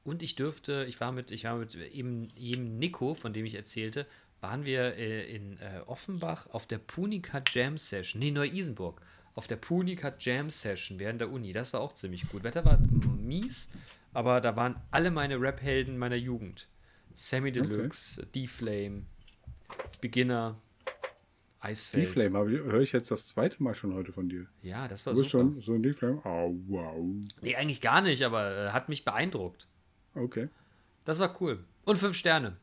Und 0.03 0.23
ich 0.23 0.35
dürfte, 0.35 0.85
ich 0.87 0.99
war 1.01 1.11
mit, 1.11 1.31
ich 1.31 1.43
war 1.43 1.57
mit 1.57 1.75
eben, 1.75 2.29
eben 2.37 2.77
Nico, 2.79 3.13
von 3.13 3.33
dem 3.33 3.45
ich 3.45 3.55
erzählte, 3.55 4.05
waren 4.41 4.65
wir 4.65 4.95
äh, 4.95 5.35
in 5.35 5.57
äh, 5.57 5.81
Offenbach 5.85 6.47
auf 6.47 6.65
der 6.65 6.77
Punica 6.77 7.43
Jam 7.51 7.77
Session, 7.77 8.19
nee, 8.19 8.31
Neu-Isenburg, 8.31 9.01
auf 9.35 9.47
der 9.47 9.57
Punica 9.57 10.13
Jam 10.19 10.49
Session 10.49 10.99
während 10.99 11.21
der 11.21 11.29
Uni. 11.29 11.51
Das 11.51 11.73
war 11.73 11.81
auch 11.81 11.93
ziemlich 11.93 12.27
gut. 12.29 12.43
Wetter 12.43 12.63
war 12.65 12.79
mies, 13.21 13.69
aber 14.13 14.41
da 14.41 14.55
waren 14.55 14.75
alle 14.91 15.11
meine 15.11 15.39
Rap-Helden 15.39 15.97
meiner 15.97 16.15
Jugend. 16.15 16.67
Sammy 17.13 17.51
Deluxe, 17.51 18.25
D-Flame, 18.33 19.03
Beginner, 19.99 20.57
Eisfeld. 21.59 22.07
D-Flame, 22.15 22.49
höre 22.49 22.79
ich 22.79 22.93
jetzt 22.93 23.11
das 23.11 23.27
zweite 23.27 23.61
Mal 23.61 23.73
schon 23.73 23.93
heute 23.93 24.13
von 24.13 24.29
dir. 24.29 24.47
Ja, 24.61 24.87
das 24.87 25.05
war 25.05 25.13
Du 25.13 25.19
bist 25.19 25.31
super. 25.31 25.43
schon 25.43 25.61
so 25.61 25.73
ein 25.73 25.83
D-Flame? 25.83 26.21
Oh, 26.23 26.55
wow. 26.69 27.05
Nee, 27.41 27.55
eigentlich 27.57 27.81
gar 27.81 27.99
nicht, 28.01 28.23
aber 28.23 28.67
äh, 28.67 28.69
hat 28.69 28.87
mich 28.87 29.03
beeindruckt. 29.03 29.67
Okay. 30.15 30.49
Das 31.05 31.19
war 31.19 31.39
cool. 31.41 31.63
Und 31.85 31.97
fünf 31.97 32.15
Sterne. 32.15 32.57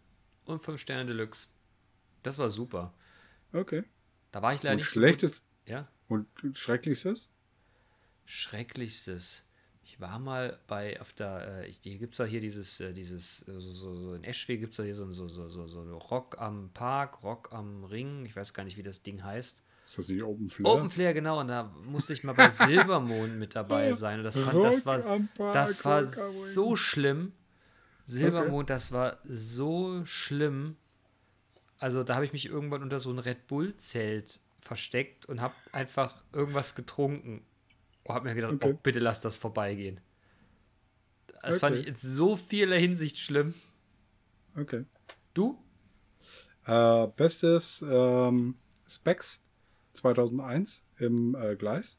Und 0.44 0.60
fünf 0.60 0.80
Sterne 0.80 1.06
Deluxe. 1.06 1.48
Das 2.22 2.38
war 2.38 2.50
super. 2.50 2.92
Okay. 3.52 3.84
Da 4.32 4.42
war 4.42 4.54
ich 4.54 4.62
leider 4.62 4.74
Und 4.74 4.78
nicht 4.78 4.88
schlechtes 4.88 5.36
so. 5.36 5.42
Ja. 5.72 5.88
und 6.08 6.26
schrecklichstes? 6.54 7.28
Schrecklichstes. 8.24 9.44
Ich 9.84 10.00
war 10.00 10.18
mal 10.18 10.58
bei, 10.66 11.00
auf 11.00 11.12
der, 11.12 11.64
äh, 11.64 11.70
hier 11.70 11.98
gibt 11.98 12.12
es 12.14 12.18
ja 12.18 12.24
hier 12.24 12.40
dieses, 12.40 12.80
äh, 12.80 12.92
dieses, 12.92 13.46
äh, 13.46 13.52
so, 13.52 13.72
so, 13.72 13.94
so 13.94 14.14
in 14.14 14.24
Eschwege 14.24 14.60
gibt 14.60 14.72
es 14.72 14.78
ja 14.78 14.84
hier 14.84 14.96
so, 14.96 15.10
so, 15.12 15.28
so, 15.28 15.48
so, 15.48 15.68
so 15.68 15.96
Rock 15.96 16.40
am 16.40 16.70
Park, 16.74 17.22
Rock 17.22 17.52
am 17.52 17.84
Ring, 17.84 18.26
ich 18.26 18.34
weiß 18.34 18.52
gar 18.52 18.64
nicht, 18.64 18.76
wie 18.76 18.82
das 18.82 19.02
Ding 19.02 19.22
heißt. 19.22 19.62
Ist 19.88 19.98
das 19.98 20.08
nicht 20.08 20.22
Open 20.22 20.50
Flare? 20.50 20.76
Open 20.76 20.90
Flair, 20.90 21.14
genau, 21.14 21.40
und 21.40 21.48
da 21.48 21.72
musste 21.88 22.12
ich 22.12 22.24
mal 22.24 22.32
bei 22.32 22.48
Silbermond 22.50 23.38
mit 23.38 23.54
dabei 23.54 23.92
sein. 23.92 24.18
Und 24.18 24.24
das 24.24 24.38
fand, 24.38 24.62
das 24.64 24.84
war, 24.86 24.98
das 25.52 25.84
war 25.84 26.04
so 26.04 26.76
schlimm. 26.76 27.32
Silbermond, 28.06 28.70
das 28.70 28.92
war 28.92 29.18
so 29.24 30.04
schlimm. 30.04 30.76
Also 31.78 32.02
da 32.04 32.14
habe 32.14 32.24
ich 32.24 32.32
mich 32.32 32.46
irgendwann 32.46 32.82
unter 32.82 33.00
so 33.00 33.10
ein 33.10 33.18
Red 33.18 33.46
Bull-Zelt 33.46 34.40
versteckt 34.60 35.26
und 35.26 35.40
habe 35.40 35.54
einfach 35.72 36.14
irgendwas 36.32 36.74
getrunken. 36.74 37.44
Und 38.04 38.14
habe 38.14 38.28
mir 38.28 38.34
gedacht, 38.34 38.54
Okay. 38.54 38.72
oh, 38.72 38.78
bitte 38.82 38.98
lass 39.00 39.20
das 39.20 39.36
vorbeigehen. 39.36 40.00
Das 41.42 41.58
fand 41.58 41.76
Okay. 41.76 41.82
ich 41.82 41.88
in 41.88 41.96
so 41.96 42.34
vieler 42.36 42.76
Hinsicht 42.76 43.18
schlimm. 43.18 43.54
Okay. 44.56 44.84
Du? 45.34 45.62
Äh, 46.66 47.06
bestes 47.08 47.84
ähm, 47.88 48.56
Specs 48.88 49.40
2001 49.96 50.82
im 50.98 51.34
äh, 51.34 51.56
Gleis. 51.56 51.98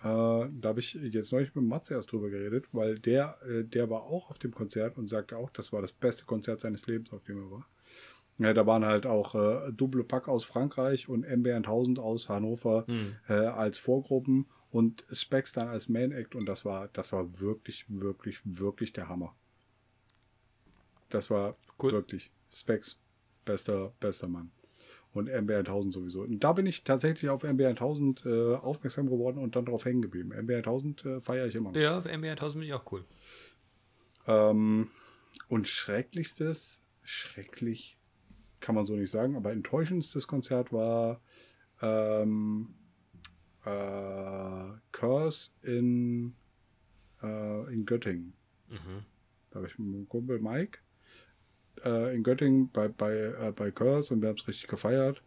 Äh, 0.00 0.02
da 0.04 0.48
habe 0.64 0.80
ich 0.80 0.94
jetzt 0.94 1.32
neulich 1.32 1.54
mit 1.54 1.64
Matze 1.64 1.94
erst 1.94 2.12
drüber 2.12 2.30
geredet, 2.30 2.66
weil 2.72 2.98
der, 2.98 3.38
äh, 3.48 3.64
der 3.64 3.90
war 3.90 4.02
auch 4.02 4.30
auf 4.30 4.38
dem 4.38 4.52
Konzert 4.52 4.96
und 4.96 5.08
sagte 5.08 5.36
auch, 5.36 5.50
das 5.50 5.72
war 5.72 5.82
das 5.82 5.92
beste 5.92 6.24
Konzert 6.24 6.60
seines 6.60 6.86
Lebens, 6.86 7.12
auf 7.12 7.24
dem 7.24 7.38
er 7.38 7.50
war. 7.50 7.66
Ja, 8.38 8.54
da 8.54 8.64
waren 8.66 8.84
halt 8.84 9.04
auch 9.06 9.34
äh, 9.34 9.72
Double 9.72 10.04
Pack 10.04 10.28
aus 10.28 10.44
Frankreich 10.44 11.08
und 11.08 11.24
MB 11.24 11.48
1000 11.48 11.98
aus 11.98 12.28
Hannover 12.28 12.86
äh, 13.28 13.32
als 13.32 13.78
Vorgruppen 13.78 14.46
und 14.70 15.04
Specs 15.10 15.52
dann 15.52 15.66
als 15.66 15.88
Main 15.88 16.12
Act 16.12 16.36
und 16.36 16.46
das 16.46 16.64
war, 16.64 16.86
das 16.92 17.10
war 17.12 17.40
wirklich, 17.40 17.84
wirklich, 17.88 18.40
wirklich 18.44 18.92
der 18.92 19.08
Hammer. 19.08 19.34
Das 21.08 21.30
war 21.30 21.56
Cool. 21.82 21.90
wirklich 21.92 22.30
Specs, 22.48 23.00
bester, 23.44 23.92
bester 23.98 24.28
Mann. 24.28 24.52
Und 25.14 25.28
MB 25.28 25.50
1000 25.50 25.94
sowieso. 25.94 26.22
Und 26.22 26.44
da 26.44 26.52
bin 26.52 26.66
ich 26.66 26.84
tatsächlich 26.84 27.30
auf 27.30 27.42
MB 27.42 27.60
1000 27.62 28.26
äh, 28.26 28.54
aufmerksam 28.54 29.08
geworden 29.08 29.38
und 29.38 29.56
dann 29.56 29.64
drauf 29.64 29.84
hängen 29.84 30.02
geblieben. 30.02 30.32
MB 30.32 30.50
1000 30.50 31.04
äh, 31.04 31.20
feiere 31.20 31.46
ich 31.46 31.54
immer 31.54 31.72
noch. 31.72 31.80
Ja, 31.80 31.98
auf 31.98 32.04
NBA 32.04 32.32
1000 32.32 32.60
bin 32.60 32.68
ich 32.68 32.74
auch 32.74 32.92
cool. 32.92 33.04
Ähm, 34.26 34.88
und 35.48 35.66
schrecklichstes, 35.66 36.84
schrecklich 37.02 37.98
kann 38.60 38.74
man 38.74 38.86
so 38.86 38.94
nicht 38.96 39.10
sagen, 39.10 39.36
aber 39.36 39.52
enttäuschendstes 39.52 40.26
Konzert 40.26 40.72
war 40.72 41.20
ähm, 41.80 42.74
äh, 43.64 44.72
Curse 44.92 45.50
in, 45.62 46.34
äh, 47.22 47.72
in 47.72 47.86
Göttingen. 47.86 48.34
Da 49.50 49.56
habe 49.56 49.66
ich 49.66 49.78
mit 49.78 49.88
meinem 49.88 50.08
Kumpel 50.08 50.40
Mike 50.40 50.80
äh, 51.84 52.14
in 52.14 52.22
Göttingen 52.22 52.70
bei, 52.70 52.88
bei, 52.88 53.14
äh, 53.14 53.52
bei 53.54 53.70
Curse 53.70 54.12
und 54.14 54.22
wir 54.22 54.28
haben 54.28 54.36
es 54.36 54.46
richtig 54.48 54.68
gefeiert. 54.68 55.22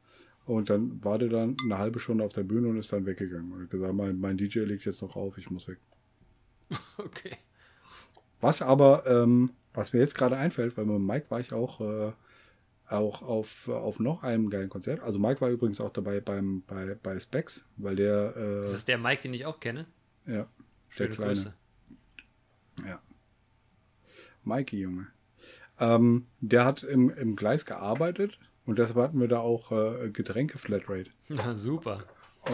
Und 0.45 0.69
dann 0.69 1.03
war 1.03 1.19
der 1.19 1.29
dann 1.29 1.55
eine 1.63 1.77
halbe 1.77 1.99
Stunde 1.99 2.23
auf 2.23 2.33
der 2.33 2.43
Bühne 2.43 2.67
und 2.67 2.77
ist 2.77 2.91
dann 2.91 3.05
weggegangen. 3.05 3.51
Und 3.51 3.61
hat 3.63 3.69
gesagt, 3.69 3.93
mein, 3.93 4.19
mein 4.19 4.37
DJ 4.37 4.59
legt 4.59 4.85
jetzt 4.85 5.01
noch 5.01 5.15
auf, 5.15 5.37
ich 5.37 5.49
muss 5.49 5.67
weg. 5.67 5.77
Okay. 6.97 7.37
Was 8.39 8.61
aber, 8.63 9.05
ähm, 9.05 9.51
was 9.73 9.93
mir 9.93 9.99
jetzt 9.99 10.15
gerade 10.15 10.35
einfällt, 10.35 10.75
weil 10.75 10.85
mit 10.85 10.99
Mike 10.99 11.27
war 11.29 11.39
ich 11.39 11.53
auch, 11.53 11.79
äh, 11.79 12.11
auch 12.89 13.21
auf, 13.21 13.67
auf 13.69 13.99
noch 13.99 14.23
einem 14.23 14.49
geilen 14.49 14.69
Konzert. 14.69 14.99
Also 15.01 15.19
Mike 15.19 15.41
war 15.41 15.49
übrigens 15.49 15.79
auch 15.79 15.91
dabei 15.93 16.19
beim, 16.21 16.63
bei, 16.65 16.97
bei 17.01 17.19
Specs, 17.19 17.65
weil 17.77 17.95
der, 17.95 18.35
äh, 18.35 18.61
Das 18.61 18.73
ist 18.73 18.87
der 18.87 18.97
Mike, 18.97 19.21
den 19.21 19.33
ich 19.33 19.45
auch 19.45 19.59
kenne. 19.59 19.85
ja, 20.25 20.33
der 20.33 20.47
Schöne 20.89 21.09
Kleine. 21.11 21.31
Grüße. 21.33 21.53
Ja. 22.87 22.99
Mikey, 24.43 24.79
Junge. 24.79 25.07
Ähm, 25.81 26.23
der 26.39 26.63
hat 26.63 26.83
im, 26.83 27.09
im 27.09 27.35
Gleis 27.35 27.65
gearbeitet 27.65 28.37
und 28.65 28.77
deshalb 28.77 28.97
hatten 28.99 29.19
wir 29.19 29.27
da 29.27 29.39
auch 29.39 29.71
äh, 29.71 30.09
Getränke-Flatrate. 30.11 31.09
Na, 31.27 31.55
super. 31.55 32.03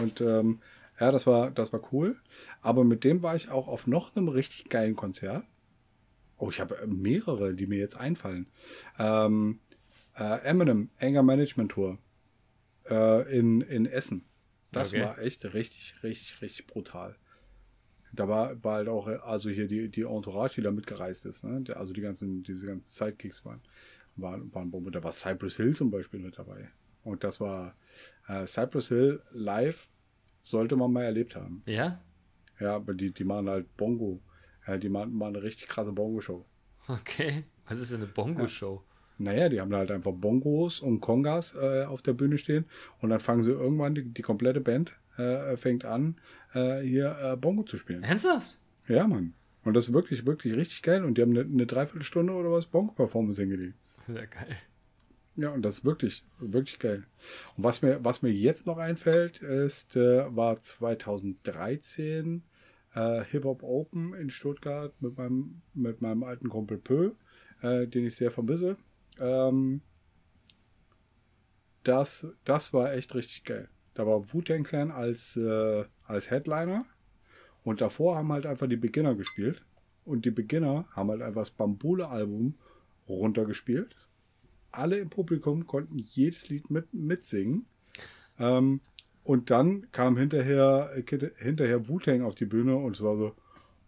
Und 0.00 0.20
ähm, 0.20 0.60
ja, 0.98 1.12
das 1.12 1.26
war, 1.26 1.50
das 1.50 1.72
war 1.72 1.92
cool. 1.92 2.16
Aber 2.62 2.84
mit 2.84 3.04
dem 3.04 3.22
war 3.22 3.36
ich 3.36 3.50
auch 3.50 3.68
auf 3.68 3.86
noch 3.86 4.16
einem 4.16 4.28
richtig 4.28 4.70
geilen 4.70 4.96
Konzert. 4.96 5.44
Oh, 6.38 6.48
ich 6.50 6.58
habe 6.60 6.78
äh, 6.78 6.86
mehrere, 6.86 7.54
die 7.54 7.66
mir 7.66 7.78
jetzt 7.78 7.98
einfallen. 7.98 8.46
Ähm, 8.98 9.60
äh, 10.16 10.40
Eminem, 10.40 10.90
Anger 10.98 11.22
Management 11.22 11.72
Tour 11.72 11.98
äh, 12.88 13.38
in, 13.38 13.60
in 13.60 13.86
Essen. 13.86 14.24
Das 14.72 14.88
Okay. 14.88 15.02
war 15.02 15.18
echt 15.18 15.44
richtig, 15.54 15.94
richtig, 16.02 16.40
richtig 16.40 16.66
brutal. 16.66 17.16
Da 18.12 18.28
war, 18.28 18.62
war 18.64 18.76
halt 18.76 18.88
auch, 18.88 19.06
also 19.06 19.50
hier 19.50 19.68
die, 19.68 19.90
die 19.90 20.02
Entourage, 20.02 20.56
die 20.56 20.62
da 20.62 20.70
mitgereist 20.70 21.26
ist, 21.26 21.44
ne? 21.44 21.62
Also 21.74 21.92
die 21.92 22.00
ganzen, 22.00 22.42
diese 22.42 22.66
ganzen 22.66 22.86
Sidekicks 22.86 23.44
waren, 23.44 23.60
waren, 24.16 24.52
waren 24.54 24.70
Bombe. 24.70 24.90
Da 24.90 25.02
war 25.02 25.12
Cypress 25.12 25.56
Hill 25.56 25.74
zum 25.74 25.90
Beispiel 25.90 26.20
mit 26.20 26.38
dabei. 26.38 26.70
Und 27.04 27.24
das 27.24 27.40
war 27.40 27.74
äh, 28.26 28.46
Cypress 28.46 28.88
Hill 28.88 29.22
live, 29.30 29.88
sollte 30.40 30.76
man 30.76 30.92
mal 30.92 31.04
erlebt 31.04 31.36
haben. 31.36 31.62
Ja? 31.66 32.02
Ja, 32.60 32.76
aber 32.76 32.94
die, 32.94 33.12
die 33.12 33.24
machen 33.24 33.48
halt 33.48 33.76
Bongo. 33.76 34.20
Ja, 34.66 34.76
die 34.76 34.88
machen, 34.88 35.14
machen 35.14 35.36
eine 35.36 35.42
richtig 35.42 35.68
krasse 35.68 35.92
Bongo-Show. 35.92 36.44
Okay. 36.88 37.44
Was 37.66 37.80
ist 37.80 37.92
denn 37.92 38.02
eine 38.02 38.10
Bongo-Show? 38.10 38.82
Naja, 39.18 39.48
die 39.48 39.60
haben 39.60 39.70
da 39.70 39.78
halt 39.78 39.90
einfach 39.90 40.12
Bongos 40.12 40.80
und 40.80 41.00
Kongas 41.00 41.54
äh, 41.54 41.84
auf 41.84 42.02
der 42.02 42.12
Bühne 42.12 42.38
stehen 42.38 42.66
und 43.00 43.10
dann 43.10 43.20
fangen 43.20 43.42
sie 43.42 43.50
irgendwann, 43.50 43.94
die, 43.94 44.04
die 44.04 44.22
komplette 44.22 44.60
Band 44.60 44.92
äh, 45.18 45.56
fängt 45.56 45.84
an, 45.84 46.16
äh, 46.54 46.80
hier 46.80 47.16
äh, 47.20 47.36
Bongo 47.36 47.62
zu 47.64 47.76
spielen. 47.76 48.02
Ernsthaft? 48.02 48.58
Ja, 48.86 49.06
Mann. 49.06 49.34
Und 49.64 49.74
das 49.74 49.88
ist 49.88 49.94
wirklich, 49.94 50.24
wirklich 50.24 50.54
richtig 50.54 50.82
geil. 50.82 51.04
Und 51.04 51.18
die 51.18 51.22
haben 51.22 51.30
eine, 51.30 51.40
eine 51.40 51.66
Dreiviertelstunde 51.66 52.32
oder 52.32 52.50
was 52.50 52.66
Bongo-Performance 52.66 53.40
hingelegt. 53.42 53.74
Sehr 54.06 54.26
geil. 54.26 54.56
Ja, 55.36 55.50
und 55.50 55.62
das 55.62 55.78
ist 55.78 55.84
wirklich, 55.84 56.24
wirklich 56.40 56.78
geil. 56.78 57.04
Und 57.56 57.64
was 57.64 57.82
mir, 57.82 58.02
was 58.02 58.22
mir 58.22 58.32
jetzt 58.32 58.66
noch 58.66 58.78
einfällt, 58.78 59.40
ist, 59.40 59.94
äh, 59.96 60.34
war 60.34 60.60
2013 60.60 62.42
äh, 62.94 63.24
Hip 63.24 63.44
Hop 63.44 63.62
Open 63.62 64.14
in 64.14 64.30
Stuttgart 64.30 64.92
mit 65.00 65.16
meinem, 65.16 65.62
mit 65.74 66.00
meinem 66.00 66.24
alten 66.24 66.48
Kumpel 66.48 66.78
Pö, 66.78 67.12
äh, 67.62 67.86
den 67.86 68.06
ich 68.06 68.16
sehr 68.16 68.30
vermisse. 68.30 68.76
Ähm, 69.20 69.82
das, 71.84 72.26
das 72.44 72.72
war 72.72 72.92
echt 72.92 73.14
richtig 73.14 73.44
geil. 73.44 73.68
Da 73.98 74.06
war 74.06 74.32
Wu-Tang 74.32 74.64
Clan 74.64 74.90
als, 74.90 75.36
äh, 75.36 75.84
als 76.06 76.30
Headliner 76.30 76.78
und 77.64 77.80
davor 77.80 78.16
haben 78.16 78.32
halt 78.32 78.46
einfach 78.46 78.66
die 78.66 78.76
Beginner 78.76 79.14
gespielt. 79.14 79.62
Und 80.04 80.24
die 80.24 80.30
Beginner 80.30 80.86
haben 80.92 81.10
halt 81.10 81.20
einfach 81.20 81.42
das 81.42 81.50
Bambule-Album 81.50 82.54
runtergespielt 83.08 83.94
alle 84.70 84.98
im 84.98 85.10
Publikum 85.10 85.66
konnten 85.66 85.98
jedes 85.98 86.48
Lied 86.48 86.70
mit, 86.70 86.92
mitsingen. 86.92 87.66
Ähm, 88.38 88.80
und 89.24 89.50
dann 89.50 89.90
kam 89.92 90.16
hinterher, 90.16 90.92
äh, 90.94 91.30
hinterher 91.36 91.88
Wu-Tang 91.88 92.22
auf 92.22 92.34
die 92.34 92.46
Bühne 92.46 92.76
und 92.76 92.96
es 92.96 93.02
war 93.02 93.16
so, 93.16 93.34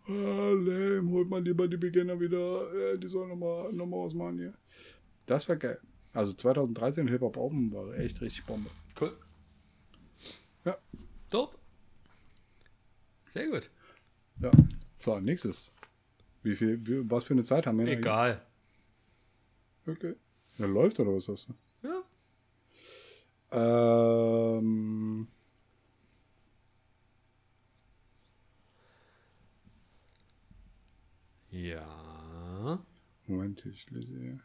ah, 0.07 0.51
lame, 0.51 1.11
holt 1.11 1.31
mal 1.31 1.43
lieber 1.43 1.69
die 1.69 1.77
Beginner 1.77 2.21
wieder, 2.21 2.73
äh, 2.75 2.99
die 2.99 3.09
sollen 3.09 3.31
nochmal 3.31 3.73
noch 3.73 3.87
mal 3.87 4.05
was 4.05 4.15
machen 4.15 4.39
hier. 4.39 4.55
Das 5.27 5.49
war 5.49 5.57
geil. 5.57 5.79
Also 6.13 6.33
2013 6.33 7.09
Hip-Hop 7.09 7.37
Open 7.37 7.73
war 7.73 7.97
echt 7.97 8.21
richtig 8.21 8.45
Bombe. 8.45 8.69
Ja. 10.65 10.79
Dope. 11.31 11.59
Sehr 13.29 13.49
gut. 13.49 13.71
Ja. 14.41 14.51
So, 14.99 15.21
nächstes. 15.21 15.73
Wie 16.43 16.55
viel, 16.55 16.85
wie, 16.87 17.11
was 17.11 17.25
für 17.25 17.35
eine 17.35 17.45
Zeit 17.45 17.67
haben 17.67 17.79
wir? 17.79 17.87
denn 17.87 17.99
Egal. 17.99 18.47
eigentlich? 19.87 19.99
Okay. 19.99 20.15
Ja, 20.59 20.67
läuft 20.67 21.01
oder 21.01 21.15
was 21.15 21.29
ist 21.29 21.49
das? 21.83 22.03
Ja. 23.53 24.59
Ähm, 24.59 25.29
Ja. 31.51 32.85
Moment, 33.27 33.65
ich 33.67 33.91
lese 33.91 34.19
hier. 34.19 34.41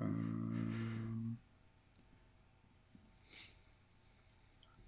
Ähm, 0.00 1.38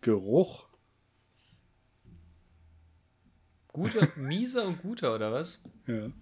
Geruch. 0.07 0.69
Guter, 3.67 4.09
mieser 4.17 4.65
und 4.65 4.81
guter, 4.81 5.13
oder 5.13 5.33
was? 5.33 5.61
Ja. 5.89 6.13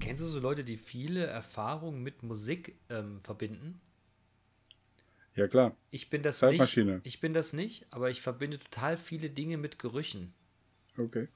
Kennst 0.00 0.20
du 0.20 0.26
so 0.26 0.38
Leute, 0.38 0.64
die 0.64 0.76
viele 0.76 1.24
Erfahrungen 1.24 2.02
mit 2.02 2.22
Musik 2.22 2.78
ähm, 2.90 3.22
verbinden? 3.22 3.80
Ja, 5.34 5.48
klar. 5.48 5.74
Ich 5.90 6.10
bin 6.10 6.20
das 6.20 6.40
Zeitmaschine. 6.40 6.96
nicht. 6.96 7.06
Ich 7.06 7.20
bin 7.20 7.32
das 7.32 7.54
nicht, 7.54 7.86
aber 7.90 8.10
ich 8.10 8.20
verbinde 8.20 8.58
total 8.58 8.98
viele 8.98 9.30
Dinge 9.30 9.56
mit 9.56 9.78
Gerüchen. 9.78 10.34
Okay. 10.98 11.28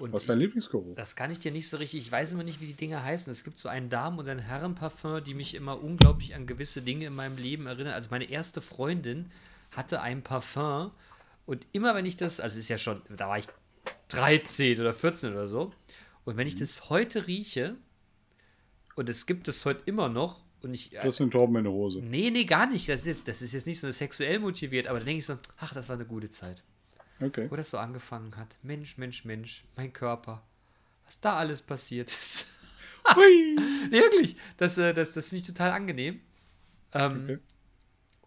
Und 0.00 0.12
Was 0.12 0.22
ist 0.22 0.28
dein 0.30 0.38
Lieblingsgeruch? 0.38 0.94
das 0.96 1.14
kann 1.14 1.30
ich 1.30 1.38
dir 1.38 1.52
nicht 1.52 1.68
so 1.68 1.76
richtig. 1.76 2.00
Ich 2.00 2.10
weiß 2.10 2.32
immer 2.32 2.42
nicht, 2.42 2.60
wie 2.60 2.66
die 2.66 2.74
Dinge 2.74 3.02
heißen. 3.04 3.30
Es 3.30 3.44
gibt 3.44 3.58
so 3.58 3.68
einen 3.68 3.90
Damen- 3.90 4.18
und 4.18 4.28
einen 4.28 4.40
Herrenparfum, 4.40 5.22
die 5.22 5.34
mich 5.34 5.54
immer 5.54 5.82
unglaublich 5.82 6.34
an 6.34 6.46
gewisse 6.46 6.82
Dinge 6.82 7.06
in 7.06 7.14
meinem 7.14 7.36
Leben 7.36 7.66
erinnern. 7.66 7.92
Also 7.92 8.08
meine 8.10 8.24
erste 8.30 8.60
Freundin 8.60 9.30
hatte 9.72 10.00
ein 10.00 10.22
Parfum 10.22 10.90
und 11.46 11.66
immer 11.72 11.94
wenn 11.94 12.06
ich 12.06 12.16
das, 12.16 12.40
also 12.40 12.54
es 12.54 12.64
ist 12.64 12.68
ja 12.68 12.78
schon, 12.78 13.00
da 13.16 13.28
war 13.28 13.38
ich 13.38 13.46
13 14.08 14.80
oder 14.80 14.92
14 14.92 15.32
oder 15.32 15.46
so. 15.46 15.72
Und 16.24 16.36
wenn 16.36 16.46
ich 16.46 16.54
das 16.54 16.90
heute 16.90 17.26
rieche, 17.26 17.76
und 18.96 19.08
es 19.08 19.26
gibt 19.26 19.48
es 19.48 19.64
heute 19.64 19.82
immer 19.86 20.08
noch, 20.08 20.40
und 20.62 20.74
ich. 20.74 20.90
Das 20.90 21.16
sind 21.16 21.30
Torben 21.30 21.56
in 21.56 21.64
der 21.64 21.72
Hose. 21.72 22.00
Nee, 22.00 22.30
nee, 22.30 22.44
gar 22.44 22.66
nicht. 22.66 22.86
Das 22.88 23.00
ist, 23.00 23.06
jetzt- 23.06 23.28
das 23.28 23.40
ist 23.40 23.54
jetzt 23.54 23.66
nicht 23.66 23.80
so 23.80 23.90
sexuell 23.90 24.38
motiviert, 24.40 24.88
aber 24.88 24.98
da 24.98 25.06
denke 25.06 25.18
ich 25.20 25.24
so, 25.24 25.38
ach, 25.56 25.72
das 25.72 25.88
war 25.88 25.96
eine 25.96 26.04
gute 26.04 26.28
Zeit. 26.28 26.62
Okay. 27.20 27.50
Wo 27.50 27.56
das 27.56 27.70
so 27.70 27.78
angefangen 27.78 28.36
hat. 28.36 28.58
Mensch, 28.62 28.96
Mensch, 28.98 29.24
Mensch, 29.24 29.64
mein 29.76 29.92
Körper. 29.92 30.42
Was 31.04 31.20
da 31.20 31.36
alles 31.36 31.62
passiert 31.62 32.08
ist. 32.08 32.46
Hui. 33.14 33.56
wirklich. 33.90 34.36
Das, 34.56 34.78
äh, 34.78 34.94
das, 34.94 35.12
das 35.12 35.28
finde 35.28 35.40
ich 35.40 35.46
total 35.46 35.72
angenehm. 35.72 36.20
Ähm, 36.92 37.24
Okay. 37.24 37.38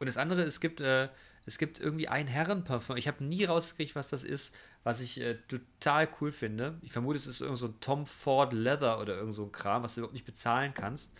Und 0.03 0.07
das 0.07 0.17
andere, 0.17 0.41
es 0.41 0.59
gibt, 0.59 0.81
äh, 0.81 1.07
es 1.45 1.57
gibt 1.57 1.79
irgendwie 1.79 2.09
ein 2.09 2.27
Herrenparfum. 2.27 2.97
Ich 2.97 3.07
habe 3.07 3.23
nie 3.23 3.45
rausgekriegt, 3.45 3.95
was 3.95 4.09
das 4.09 4.25
ist, 4.25 4.53
was 4.83 4.99
ich 4.99 5.21
äh, 5.21 5.37
total 5.47 6.09
cool 6.19 6.33
finde. 6.33 6.77
Ich 6.81 6.91
vermute, 6.91 7.17
es 7.17 7.25
ist 7.25 7.39
irgend 7.39 7.57
so 7.57 7.67
ein 7.67 7.79
Tom 7.79 8.05
Ford 8.05 8.51
Leather 8.51 8.99
oder 8.99 9.15
irgend 9.15 9.33
so 9.33 9.45
ein 9.45 9.51
Kram, 9.53 9.81
was 9.81 9.95
du 9.95 10.01
überhaupt 10.01 10.13
nicht 10.13 10.25
bezahlen 10.25 10.73
kannst. 10.73 11.13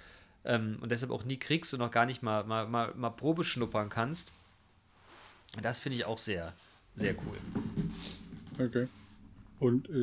Ähm, 0.43 0.79
und 0.81 0.91
deshalb 0.91 1.11
auch 1.11 1.23
nie 1.23 1.37
kriegst 1.37 1.73
und 1.73 1.79
noch 1.79 1.91
gar 1.91 2.05
nicht 2.05 2.21
mal, 2.23 2.43
mal, 2.43 2.67
mal, 2.67 2.93
mal 2.95 3.09
Probe 3.09 3.45
schnuppern 3.45 3.87
kannst. 3.87 4.33
Das 5.61 5.79
finde 5.79 5.97
ich 5.97 6.03
auch 6.03 6.17
sehr, 6.17 6.53
sehr 6.95 7.15
cool. 7.25 8.65
Okay. 8.65 8.87
Und 9.59 9.89
äh, 9.89 9.93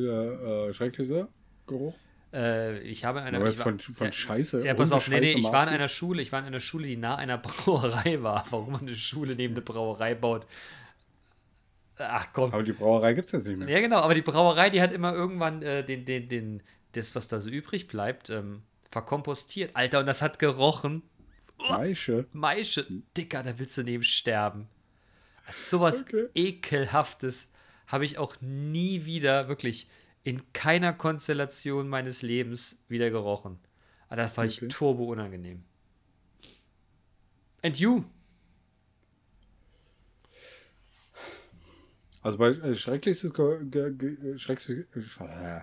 äh, 0.69 0.73
schrecklicher 0.73 1.27
Geruch? 1.67 1.95
Äh, 2.33 2.79
ich 2.79 3.05
habe 3.05 3.19
in 3.19 3.25
einer. 3.25 3.45
Ich 3.45 3.57
war- 3.57 3.63
von, 3.63 3.79
von 3.79 4.07
ja, 4.07 4.11
Scheiße. 4.11 4.65
Ja, 4.65 4.73
pass 4.73 4.91
auf, 4.91 5.07
nee, 5.09 5.19
nee, 5.19 5.33
ich 5.33 5.51
war 5.51 5.63
in 5.67 5.73
einer 5.73 5.87
Schule, 5.87 6.21
ich 6.21 6.31
war 6.31 6.39
in 6.39 6.45
einer 6.45 6.59
Schule, 6.59 6.87
die 6.87 6.97
nah 6.97 7.15
einer 7.15 7.37
Brauerei 7.39 8.21
war. 8.23 8.45
Warum 8.49 8.71
man 8.73 8.81
eine 8.81 8.95
Schule 8.95 9.35
neben 9.35 9.53
eine 9.53 9.61
Brauerei 9.61 10.15
baut. 10.15 10.47
Ach 11.97 12.27
komm. 12.33 12.51
Aber 12.53 12.63
die 12.63 12.71
Brauerei 12.71 13.13
gibt 13.13 13.27
es 13.27 13.31
jetzt 13.33 13.47
nicht 13.47 13.59
mehr. 13.59 13.69
Ja, 13.69 13.79
genau, 13.79 13.97
aber 13.97 14.15
die 14.15 14.21
Brauerei, 14.21 14.69
die 14.69 14.81
hat 14.81 14.91
immer 14.91 15.13
irgendwann 15.13 15.61
äh, 15.61 15.83
den, 15.83 16.05
den, 16.05 16.27
den, 16.29 16.63
das, 16.93 17.13
was 17.15 17.27
da 17.27 17.39
so 17.39 17.49
übrig 17.49 17.87
bleibt, 17.87 18.29
ähm, 18.29 18.63
verkompostiert. 18.89 19.75
Alter, 19.75 19.99
und 19.99 20.07
das 20.07 20.21
hat 20.21 20.39
gerochen. 20.39 21.03
Maische. 21.69 22.25
Maische, 22.33 22.87
Dicker, 23.15 23.43
da 23.43 23.59
willst 23.59 23.77
du 23.77 23.83
neben 23.83 24.03
sterben. 24.03 24.67
Sowas 25.49 26.03
Okay. 26.03 26.27
Ekelhaftes 26.33 27.51
habe 27.87 28.05
ich 28.05 28.17
auch 28.17 28.35
nie 28.41 29.05
wieder, 29.05 29.47
wirklich, 29.47 29.87
in 30.23 30.53
keiner 30.53 30.93
Konstellation 30.93 31.89
meines 31.89 32.21
Lebens 32.21 32.77
wieder 32.87 33.09
gerochen. 33.09 33.59
Aber 34.07 34.17
das 34.17 34.33
fand 34.33 34.51
Okay. 34.51 34.65
ich 34.67 34.73
turbo 34.73 35.05
unangenehm. 35.05 35.63
And 37.63 37.77
you? 37.79 38.03
Also 42.21 42.37
bei 42.37 42.49
äh, 42.49 42.75
schrecklichstes, 42.75 43.33
Ge 43.33 44.37
schrecklichste, 44.37 44.85
äh, 45.19 45.61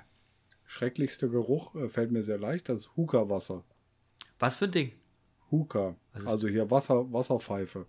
schrecklichste 0.67 1.29
Geruch 1.31 1.75
äh, 1.77 1.89
fällt 1.89 2.11
mir 2.11 2.23
sehr 2.23 2.39
leicht, 2.39 2.69
das 2.69 2.81
ist 2.81 2.97
Hookah-Wasser. 2.97 3.65
Was 4.39 4.57
für 4.57 4.65
ein 4.65 4.73
Ding? 4.73 4.93
Ist- 6.15 6.27
Also 6.27 6.49
hier 6.49 6.71
Wasser, 6.71 7.11
Wasserpfeife. 7.13 7.87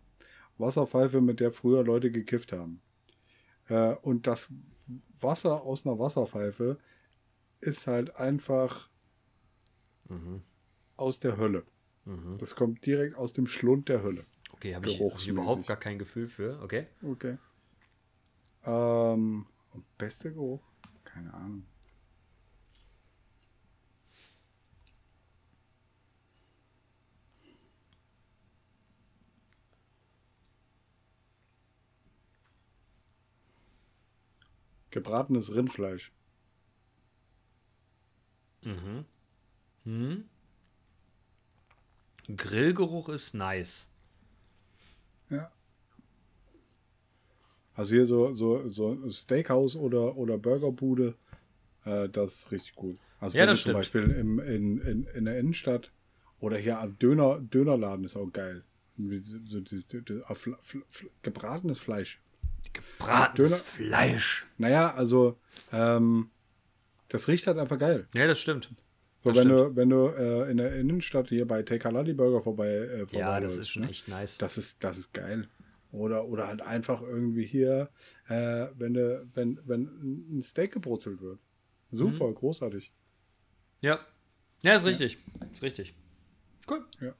Wasserpfeife, 0.59 1.21
mit 1.21 1.39
der 1.39 1.51
früher 1.51 1.83
Leute 1.83 2.11
gekifft 2.11 2.51
haben. 2.53 2.81
Äh, 3.67 3.95
und 3.95 4.27
das 4.27 4.49
Wasser 5.19 5.63
aus 5.63 5.85
einer 5.85 5.99
Wasserpfeife 5.99 6.77
ist 7.61 7.87
halt 7.87 8.15
einfach 8.15 8.89
Mhm. 10.07 10.41
aus 10.95 11.19
der 11.19 11.37
Hölle. 11.37 11.63
Das 12.39 12.55
kommt 12.55 12.83
direkt 12.87 13.15
aus 13.15 13.33
dem 13.33 13.45
Schlund 13.45 13.87
der 13.87 14.01
Hölle. 14.01 14.25
Okay, 14.53 14.73
habe 14.73 14.87
ich, 14.87 14.99
hab 14.99 15.19
ich 15.19 15.27
überhaupt 15.27 15.67
gar 15.67 15.77
kein 15.77 15.99
Gefühl 15.99 16.27
für. 16.27 16.59
Okay. 16.63 16.87
Okay. 17.03 17.37
Ähm, 18.65 19.45
und 19.73 19.97
beste 19.99 20.33
Geruch? 20.33 20.63
Keine 21.03 21.31
Ahnung. 21.33 21.65
Gebratenes 34.91 35.53
Rindfleisch. 35.53 36.11
Mhm. 38.63 39.05
Hm. 39.83 40.23
Grillgeruch 42.35 43.09
ist 43.09 43.33
nice. 43.33 43.89
Ja. 45.29 45.51
Also 47.75 47.95
hier 47.95 48.05
so, 48.05 48.33
so, 48.33 48.67
so 48.69 49.09
Steakhouse 49.09 49.75
oder, 49.75 50.17
oder 50.17 50.37
Burgerbude, 50.37 51.15
äh, 51.85 52.09
das 52.09 52.35
ist 52.35 52.51
richtig 52.51 52.75
gut. 52.75 52.97
Also 53.19 53.37
Ja, 53.37 53.43
wenn 53.43 53.47
das 53.47 53.59
du 53.59 53.71
zum 53.71 53.81
stimmt. 53.83 54.03
Beispiel 54.03 54.09
im, 54.11 54.39
in, 54.39 54.79
in, 54.81 55.03
in 55.05 55.25
der 55.25 55.39
Innenstadt 55.39 55.91
oder 56.39 56.57
hier 56.57 56.79
am 56.79 56.97
Döner, 56.99 57.39
Dönerladen 57.39 58.05
ist 58.05 58.17
auch 58.17 58.31
geil. 58.31 58.63
So, 58.97 59.09
dieses, 59.61 59.87
dieses, 59.87 59.87
Fl- 59.89 60.57
gebratenes 61.21 61.79
Fleisch. 61.79 62.19
Gebratenes 62.73 63.51
Döner- 63.51 63.63
Fleisch. 63.63 64.47
Naja, 64.57 64.93
also 64.93 65.37
ähm, 65.71 66.29
das 67.09 67.27
riecht 67.27 67.47
halt 67.47 67.57
einfach 67.57 67.79
geil. 67.79 68.07
Ja, 68.13 68.27
das 68.27 68.39
stimmt. 68.39 68.69
So, 69.23 69.31
Das 69.31 69.37
wenn 69.37 69.47
stimmt. 69.53 69.59
du, 69.59 69.75
wenn 69.75 69.89
du 69.89 70.07
äh, 70.07 70.51
in 70.51 70.57
der 70.57 70.75
Innenstadt 70.75 71.29
hier 71.29 71.45
bei 71.47 71.61
Take 71.63 71.83
Halali 71.87 72.13
Burger 72.13 72.41
vorbei, 72.41 72.67
äh, 72.69 72.99
vorbei 72.99 73.19
Ja, 73.19 73.39
das 73.39 73.53
läufst, 73.55 73.59
ist 73.61 73.69
schon 73.69 73.83
ne? 73.83 73.89
echt 73.89 74.07
nice. 74.07 74.37
Das 74.37 74.57
ist, 74.57 74.83
das 74.83 74.97
ist 74.97 75.13
geil. 75.13 75.47
Oder, 75.91 76.25
oder 76.25 76.47
halt 76.47 76.61
einfach 76.61 77.01
irgendwie 77.01 77.45
hier, 77.45 77.89
äh, 78.27 78.67
wenn, 78.77 78.93
de, 78.93 79.21
wenn, 79.33 79.59
wenn 79.65 79.83
ein 80.37 80.41
Steak 80.41 80.71
gebrutzelt 80.73 81.19
wird. 81.21 81.39
Super, 81.91 82.27
Mhm. 82.27 82.35
großartig. 82.35 82.91
Ja. 83.81 83.99
Ja, 84.61 84.75
ist 84.75 84.85
richtig. 84.85 85.17
Ist 85.51 85.63
richtig. 85.63 85.95
Cool. 86.69 86.85
Ja. 87.01 87.13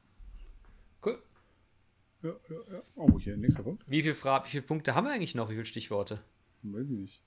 Ja, 2.22 2.36
ja, 2.50 2.74
ja. 2.74 2.84
Oh, 2.96 3.18
hier, 3.20 3.38
nächster 3.38 3.64
Punkt. 3.64 3.84
Wie 3.88 4.02
viele 4.02 4.14
Fra 4.14 4.44
wie 4.44 4.50
viele 4.50 4.64
Punkte 4.64 4.94
haben 4.96 5.06
wir 5.06 5.14
eigentlich 5.14 5.36
noch? 5.36 5.50
Wie 5.50 5.54
viele 5.54 5.66
Stichworte? 5.66 6.22
Weiß 6.64 6.84
ich 6.84 6.90
nicht. 6.90 7.22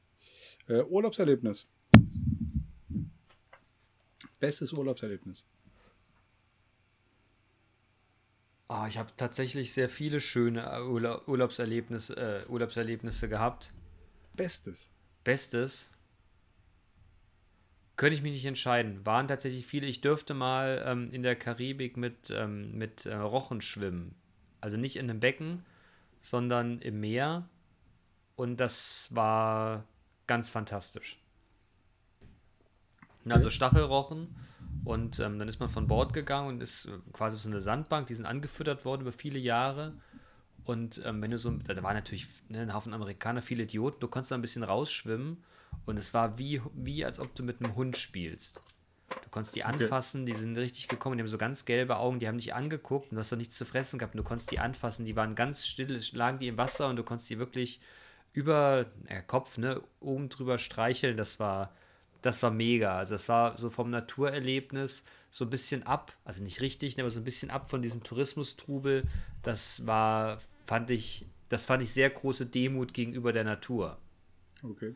Äh, 0.69 0.83
Urlaubserlebnis. 0.83 1.67
Bestes 4.39 4.73
Urlaubserlebnis. 4.73 5.47
Oh, 8.69 8.85
ich 8.89 8.99
habe 8.99 9.11
tatsächlich 9.17 9.73
sehr 9.73 9.89
viele 9.89 10.21
schöne 10.21 10.63
äh, 10.63 10.81
Urla 10.81 11.23
Urlaubserlebnisse, 11.27 12.17
äh, 12.17 12.51
Urlaubserlebnisse 12.51 13.29
gehabt. 13.29 13.73
Bestes. 14.35 14.91
Bestes. 15.25 15.91
Könnte 17.97 18.15
ich 18.15 18.23
mich 18.23 18.33
nicht 18.33 18.47
entscheiden. 18.47 19.05
Waren 19.07 19.29
tatsächlich 19.29 19.67
viele. 19.67 19.87
Ich 19.87 20.01
dürfte 20.01 20.35
mal 20.35 20.83
ähm, 20.87 21.11
in 21.13 21.23
der 21.23 21.37
Karibik 21.37 21.97
mit, 21.97 22.31
ähm, 22.31 22.77
mit 22.77 23.07
äh, 23.07 23.15
Rochen 23.15 23.61
schwimmen. 23.61 24.15
Also 24.63 24.79
nicht 24.79 24.97
in 24.97 25.11
einem 25.11 25.21
Becken, 25.21 25.67
sondern 26.23 26.81
im 26.81 27.01
Meer. 27.01 27.47
Und 28.37 28.57
das 28.57 29.09
war 29.11 29.85
ganz 30.27 30.49
fantastisch. 30.49 31.21
Also 33.29 33.51
Stachelrochen. 33.51 34.35
Und 34.85 35.21
ähm, 35.21 35.39
dann 35.39 35.49
ist 35.49 35.61
man 35.61 35.69
von 35.69 35.87
Bord 35.87 36.13
gegangen 36.15 36.49
und 36.49 36.63
ist 36.63 36.87
äh, 36.87 36.91
quasi 37.13 37.37
auf 37.37 37.43
so 37.43 37.51
eine 37.51 37.61
Sandbank. 37.61 38.07
Die 38.07 38.15
sind 38.15 38.25
angefüttert 38.25 38.85
worden 38.87 39.03
über 39.03 39.13
viele 39.13 39.39
Jahre. 39.39 39.93
Und 40.65 41.03
ähm, 41.05 41.21
wenn 41.21 41.31
du 41.31 41.39
so, 41.39 41.51
da 41.51 41.83
war 41.83 41.93
natürlich 41.93 42.27
ne, 42.49 42.61
ein 42.61 42.75
Haufen 42.75 42.95
Amerikaner, 42.95 43.43
viele 43.43 43.65
Idioten, 43.65 44.01
du 44.01 44.09
konntest 44.09 44.31
da 44.31 44.37
ein 44.37 44.43
bisschen 44.43 44.63
rausschwimmen 44.63 45.43
und 45.87 45.99
es 45.99 46.15
war 46.15 46.39
wie, 46.39 46.63
wie 46.75 47.05
als 47.05 47.19
ob 47.19 47.35
du 47.35 47.43
mit 47.43 47.63
einem 47.63 47.75
Hund 47.75 47.97
spielst. 47.97 48.63
Du 49.23 49.31
konntest 49.31 49.57
die 49.57 49.65
anfassen, 49.65 50.27
die 50.27 50.35
sind 50.35 50.57
richtig 50.57 50.89
gekommen, 50.89 51.17
die 51.17 51.23
haben 51.23 51.29
so 51.29 51.39
ganz 51.39 51.65
gelbe 51.65 51.97
Augen, 51.97 52.19
die 52.19 52.29
haben 52.29 52.39
dich 52.39 52.55
angeguckt 52.55 53.11
und 53.11 53.17
du 53.17 53.21
hast 53.21 53.33
doch 53.33 53.37
nichts 53.37 53.57
zu 53.57 53.65
fressen 53.65 53.99
gehabt 53.99 54.15
und 54.15 54.19
du 54.19 54.25
konntest 54.25 54.51
die 54.51 54.59
anfassen, 54.59 55.05
die 55.05 55.17
waren 55.17 55.35
ganz 55.35 55.67
still, 55.67 56.01
lagen 56.13 56.39
die 56.39 56.49
im 56.49 56.59
Wasser 56.59 56.89
und 56.89 56.97
du 56.97 57.03
konntest 57.03 57.31
die 57.31 57.39
wirklich 57.39 57.81
über 58.33 58.87
äh, 59.09 59.23
Kopf, 59.23 59.59
ne, 59.59 59.83
oben 60.01 60.29
drüber 60.29 60.59
streicheln, 60.59 61.17
das 61.17 61.39
war, 61.39 61.75
das 62.23 62.43
war 62.43 62.51
mega. 62.51 62.97
Also 62.97 63.15
das 63.15 63.29
war 63.29 63.59
so 63.59 63.69
vom 63.69 63.91
Naturerlebnis 63.91 65.05
so 65.31 65.45
ein 65.45 65.51
bisschen 65.51 65.83
ab, 65.83 66.13
also 66.25 66.43
nicht 66.43 66.61
richtig, 66.61 66.97
ne, 66.97 67.03
aber 67.03 67.11
so 67.11 67.21
ein 67.21 67.25
bisschen 67.25 67.51
ab 67.51 67.71
von 67.71 67.83
diesem 67.83 68.03
Tourismustrubel. 68.03 69.05
Das 69.43 69.87
war, 69.87 70.39
fand 70.67 70.91
ich, 70.91 71.27
das 71.49 71.65
fand 71.65 71.83
ich 71.83 71.93
sehr 71.93 72.11
große 72.11 72.47
Demut 72.47 72.95
gegenüber 72.95 73.33
der 73.33 73.45
Natur. 73.45 73.99
Okay. 74.63 74.95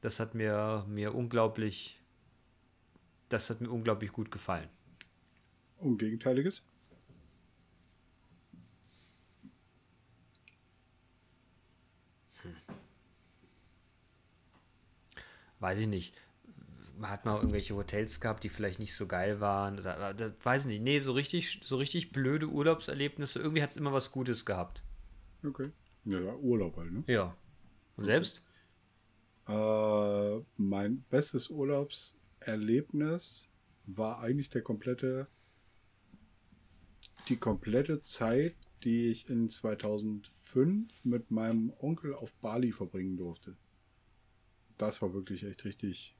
Das 0.00 0.18
hat 0.18 0.34
mir, 0.34 0.84
mir 0.88 1.14
unglaublich, 1.14 2.00
das 3.32 3.50
hat 3.50 3.60
mir 3.60 3.70
unglaublich 3.70 4.12
gut 4.12 4.30
gefallen. 4.30 4.68
Und 5.78 5.98
Gegenteiliges? 5.98 6.62
Weiß 15.62 15.78
ich 15.78 15.86
nicht. 15.86 16.16
Man 16.98 17.08
hat 17.08 17.24
mal 17.24 17.36
irgendwelche 17.36 17.76
Hotels 17.76 18.20
gehabt, 18.20 18.42
die 18.42 18.48
vielleicht 18.48 18.80
nicht 18.80 18.96
so 18.96 19.06
geil 19.06 19.40
waren. 19.40 19.76
Da, 19.76 20.12
da, 20.12 20.32
weiß 20.42 20.62
ich 20.62 20.68
nicht. 20.68 20.82
Nee, 20.82 20.98
so 20.98 21.12
richtig, 21.12 21.60
so 21.62 21.76
richtig 21.76 22.10
blöde 22.10 22.48
Urlaubserlebnisse. 22.48 23.38
Irgendwie 23.38 23.62
hat 23.62 23.70
es 23.70 23.76
immer 23.76 23.92
was 23.92 24.10
Gutes 24.10 24.44
gehabt. 24.44 24.82
Okay. 25.44 25.70
Ja, 26.04 26.34
Urlaub 26.34 26.76
halt, 26.76 26.92
ne? 26.92 27.04
Ja. 27.06 27.36
Und 27.96 28.04
selbst? 28.04 28.42
Äh, 29.48 30.40
mein 30.56 31.04
bestes 31.10 31.48
Urlaubserlebnis 32.46 33.48
war 33.86 34.20
eigentlich 34.20 34.48
der 34.48 34.62
komplette, 34.62 35.26
die 37.28 37.36
komplette 37.36 38.02
Zeit, 38.02 38.54
die 38.84 39.08
ich 39.08 39.28
in 39.28 39.48
2005 39.48 41.04
mit 41.04 41.30
meinem 41.30 41.72
Onkel 41.78 42.14
auf 42.14 42.32
Bali 42.34 42.72
verbringen 42.72 43.16
durfte. 43.16 43.56
Das 44.78 45.02
war 45.02 45.14
wirklich 45.14 45.44
echt 45.44 45.64
richtig, 45.64 46.16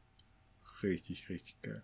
richtig, 0.82 1.28
richtig 1.28 1.60
geil. 1.62 1.82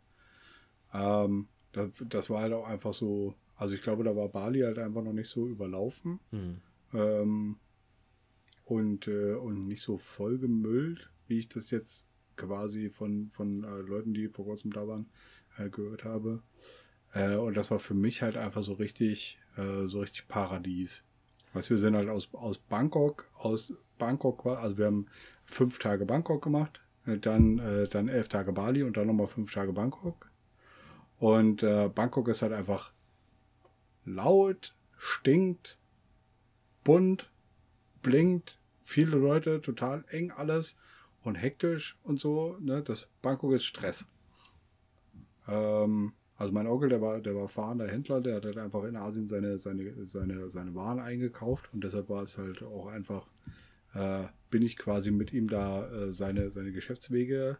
Ähm, 0.92 1.48
das, 1.72 1.90
das, 2.08 2.30
war 2.30 2.42
halt 2.42 2.52
auch 2.52 2.66
einfach 2.66 2.92
so, 2.92 3.34
also 3.56 3.74
ich 3.74 3.82
glaube, 3.82 4.04
da 4.04 4.14
war 4.14 4.28
Bali 4.28 4.60
halt 4.60 4.78
einfach 4.78 5.02
noch 5.02 5.12
nicht 5.12 5.28
so 5.28 5.48
überlaufen 5.48 6.20
hm. 6.30 6.60
ähm, 6.94 7.56
und, 8.64 9.06
äh, 9.08 9.34
und 9.34 9.66
nicht 9.66 9.82
so 9.82 9.98
vollgemüllt, 9.98 11.10
wie 11.26 11.38
ich 11.38 11.48
das 11.48 11.70
jetzt 11.70 12.07
quasi 12.38 12.88
von, 12.88 13.28
von 13.30 13.64
äh, 13.64 13.82
Leuten, 13.82 14.14
die 14.14 14.28
vor 14.28 14.46
kurzem 14.46 14.72
da 14.72 14.88
waren, 14.88 15.10
äh, 15.58 15.68
gehört 15.68 16.04
habe. 16.04 16.42
Äh, 17.12 17.36
und 17.36 17.56
das 17.56 17.70
war 17.70 17.78
für 17.78 17.94
mich 17.94 18.22
halt 18.22 18.36
einfach 18.36 18.62
so 18.62 18.74
richtig, 18.74 19.38
äh, 19.56 19.86
so 19.86 20.00
richtig 20.00 20.28
Paradies. 20.28 21.04
Was 21.52 21.68
wir 21.68 21.78
sind 21.78 21.96
halt 21.96 22.08
aus, 22.08 22.32
aus 22.32 22.58
Bangkok, 22.58 23.26
aus 23.34 23.74
Bangkok, 23.98 24.46
also 24.46 24.78
wir 24.78 24.86
haben 24.86 25.06
fünf 25.44 25.78
Tage 25.78 26.06
Bangkok 26.06 26.42
gemacht, 26.42 26.80
äh, 27.06 27.18
dann, 27.18 27.58
äh, 27.58 27.88
dann 27.88 28.08
elf 28.08 28.28
Tage 28.28 28.52
Bali 28.52 28.82
und 28.82 28.96
dann 28.96 29.06
nochmal 29.06 29.26
fünf 29.26 29.52
Tage 29.52 29.72
Bangkok. 29.72 30.30
Und 31.18 31.62
Bangkok 31.96 32.28
ist 32.28 32.42
halt 32.42 32.52
einfach 32.52 32.92
laut, 34.04 34.76
stinkt, 34.98 35.76
bunt, 36.84 37.28
blinkt, 38.02 38.60
viele 38.84 39.16
Leute, 39.16 39.60
total 39.60 40.04
eng 40.10 40.30
alles 40.30 40.76
und 41.28 41.36
hektisch 41.36 41.96
und 42.02 42.20
so. 42.20 42.56
Ne? 42.60 42.82
Das 42.82 43.08
Bangkok 43.22 43.52
ist 43.52 43.64
Stress. 43.64 44.06
Ähm, 45.46 46.12
also 46.36 46.52
mein 46.52 46.66
Onkel, 46.66 46.88
der 46.88 47.00
war, 47.00 47.20
der 47.20 47.34
war 47.34 47.48
fahrender 47.48 47.88
Händler, 47.88 48.20
der 48.20 48.36
hat 48.36 48.44
halt 48.44 48.58
einfach 48.58 48.84
in 48.84 48.96
Asien 48.96 49.28
seine, 49.28 49.58
seine, 49.58 50.06
seine, 50.06 50.50
seine 50.50 50.74
Waren 50.74 51.00
eingekauft 51.00 51.68
und 51.72 51.82
deshalb 51.82 52.08
war 52.08 52.22
es 52.22 52.38
halt 52.38 52.62
auch 52.62 52.86
einfach, 52.86 53.26
äh, 53.94 54.24
bin 54.50 54.62
ich 54.62 54.76
quasi 54.76 55.10
mit 55.10 55.32
ihm 55.32 55.48
da 55.48 55.88
äh, 55.90 56.12
seine, 56.12 56.50
seine 56.50 56.72
Geschäftswege 56.72 57.58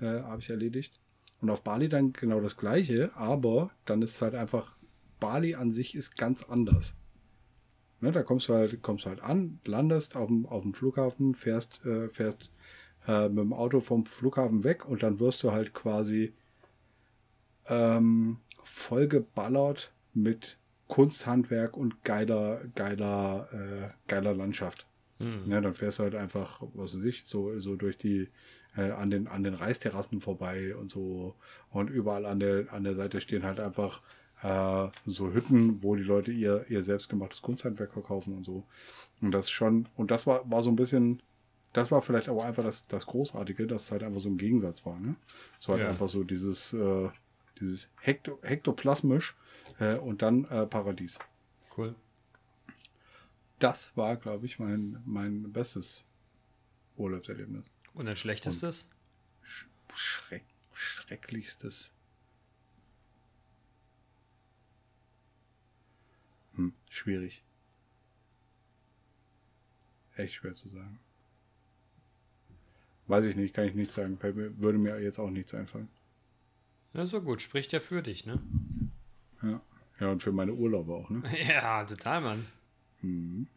äh, 0.00 0.04
habe 0.04 0.40
ich 0.40 0.50
erledigt. 0.50 1.00
Und 1.40 1.50
auf 1.50 1.62
Bali 1.62 1.88
dann 1.88 2.12
genau 2.12 2.40
das 2.40 2.56
gleiche, 2.56 3.14
aber 3.16 3.70
dann 3.84 4.02
ist 4.02 4.20
halt 4.20 4.34
einfach, 4.34 4.76
Bali 5.20 5.54
an 5.54 5.72
sich 5.72 5.94
ist 5.94 6.16
ganz 6.16 6.42
anders. 6.42 6.94
Ne, 8.00 8.12
da 8.12 8.22
kommst 8.22 8.48
du 8.48 8.54
halt, 8.54 8.82
kommst 8.82 9.06
halt 9.06 9.20
an, 9.20 9.58
landest 9.64 10.16
auf 10.16 10.28
dem, 10.28 10.46
auf 10.46 10.62
dem 10.62 10.74
Flughafen, 10.74 11.34
fährst, 11.34 11.84
äh, 11.84 12.08
fährst 12.08 12.50
äh, 13.08 13.28
mit 13.28 13.38
dem 13.38 13.52
Auto 13.52 13.80
vom 13.80 14.06
Flughafen 14.06 14.62
weg 14.62 14.86
und 14.86 15.02
dann 15.02 15.18
wirst 15.18 15.42
du 15.42 15.50
halt 15.50 15.74
quasi 15.74 16.34
ähm, 17.68 18.36
vollgeballert 18.62 19.92
mit 20.14 20.58
Kunsthandwerk 20.86 21.76
und 21.76 22.04
geiler, 22.04 22.60
geiler, 22.74 23.48
äh, 23.52 23.88
geiler 24.06 24.34
Landschaft. 24.34 24.86
Mhm. 25.18 25.50
Ja, 25.50 25.60
dann 25.60 25.74
fährst 25.74 25.98
du 25.98 26.04
halt 26.04 26.14
einfach, 26.14 26.62
was 26.74 26.96
weiß 26.96 27.04
ich, 27.04 27.24
so, 27.26 27.58
so 27.58 27.76
durch 27.76 27.98
die, 27.98 28.28
äh, 28.76 28.90
an 28.90 29.10
den, 29.10 29.26
an 29.26 29.42
den 29.42 29.54
Reisterrassen 29.54 30.20
vorbei 30.20 30.76
und 30.76 30.90
so. 30.90 31.34
Und 31.70 31.90
überall 31.90 32.26
an 32.26 32.40
der, 32.40 32.72
an 32.72 32.84
der 32.84 32.94
Seite 32.94 33.20
stehen 33.20 33.42
halt 33.42 33.58
einfach 33.58 34.02
äh, 34.42 34.88
so 35.06 35.32
Hütten, 35.32 35.82
wo 35.82 35.96
die 35.96 36.02
Leute 36.02 36.30
ihr, 36.30 36.66
ihr 36.68 36.82
selbstgemachtes 36.82 37.42
Kunsthandwerk 37.42 37.92
verkaufen 37.92 38.34
und 38.34 38.44
so. 38.44 38.64
Und 39.20 39.32
das 39.32 39.50
schon, 39.50 39.88
und 39.96 40.10
das 40.10 40.26
war, 40.26 40.48
war 40.50 40.62
so 40.62 40.70
ein 40.70 40.76
bisschen, 40.76 41.20
das 41.78 41.90
war 41.92 42.02
vielleicht 42.02 42.28
aber 42.28 42.44
einfach 42.44 42.64
das, 42.64 42.86
das 42.88 43.06
Großartige, 43.06 43.66
dass 43.66 43.84
es 43.84 43.92
halt 43.92 44.02
einfach 44.02 44.20
so 44.20 44.28
ein 44.28 44.36
Gegensatz 44.36 44.84
war, 44.84 44.98
ne? 44.98 45.14
So 45.60 45.72
halt 45.72 45.82
ja. 45.82 45.88
einfach 45.88 46.08
so 46.08 46.24
dieses, 46.24 46.72
äh, 46.72 47.08
dieses 47.60 47.88
Hekto, 48.00 48.38
hektoplasmisch 48.42 49.36
äh, 49.78 49.96
und 49.96 50.22
dann 50.22 50.44
äh, 50.46 50.66
Paradies. 50.66 51.18
Cool. 51.76 51.94
Das 53.60 53.96
war, 53.96 54.16
glaube 54.16 54.46
ich, 54.46 54.58
mein, 54.58 55.00
mein 55.04 55.52
bestes 55.52 56.04
Urlaubserlebnis. 56.96 57.72
Und 57.94 58.08
ein 58.08 58.16
schlechtestes? 58.16 58.88
Sch 59.42 59.66
schreck, 59.94 60.44
schrecklichstes. 60.72 61.92
Hm, 66.54 66.72
schwierig. 66.90 67.44
Echt 70.16 70.34
schwer 70.34 70.54
zu 70.54 70.68
sagen. 70.68 70.98
Weiß 73.08 73.24
ich 73.24 73.36
nicht, 73.36 73.54
kann 73.54 73.66
ich 73.66 73.74
nicht 73.74 73.90
sagen. 73.90 74.18
Würde 74.22 74.78
mir 74.78 75.00
jetzt 75.00 75.18
auch 75.18 75.30
nichts 75.30 75.54
einfallen. 75.54 75.88
Ja, 76.92 77.06
so 77.06 77.20
gut. 77.20 77.42
Spricht 77.42 77.72
ja 77.72 77.80
für 77.80 78.02
dich, 78.02 78.26
ne? 78.26 78.38
Ja. 79.42 79.60
Ja, 80.00 80.12
und 80.12 80.22
für 80.22 80.30
meine 80.30 80.52
Urlaube 80.52 80.94
auch, 80.94 81.10
ne? 81.10 81.22
ja, 81.48 81.84
total, 81.84 82.20
Mann. 82.20 82.46
Mhm. 83.00 83.48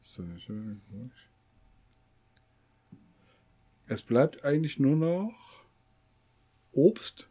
So. 0.00 0.24
Es 3.86 4.02
bleibt 4.02 4.44
eigentlich 4.44 4.78
nur 4.78 4.96
noch 4.96 5.64
Obst. 6.72 7.28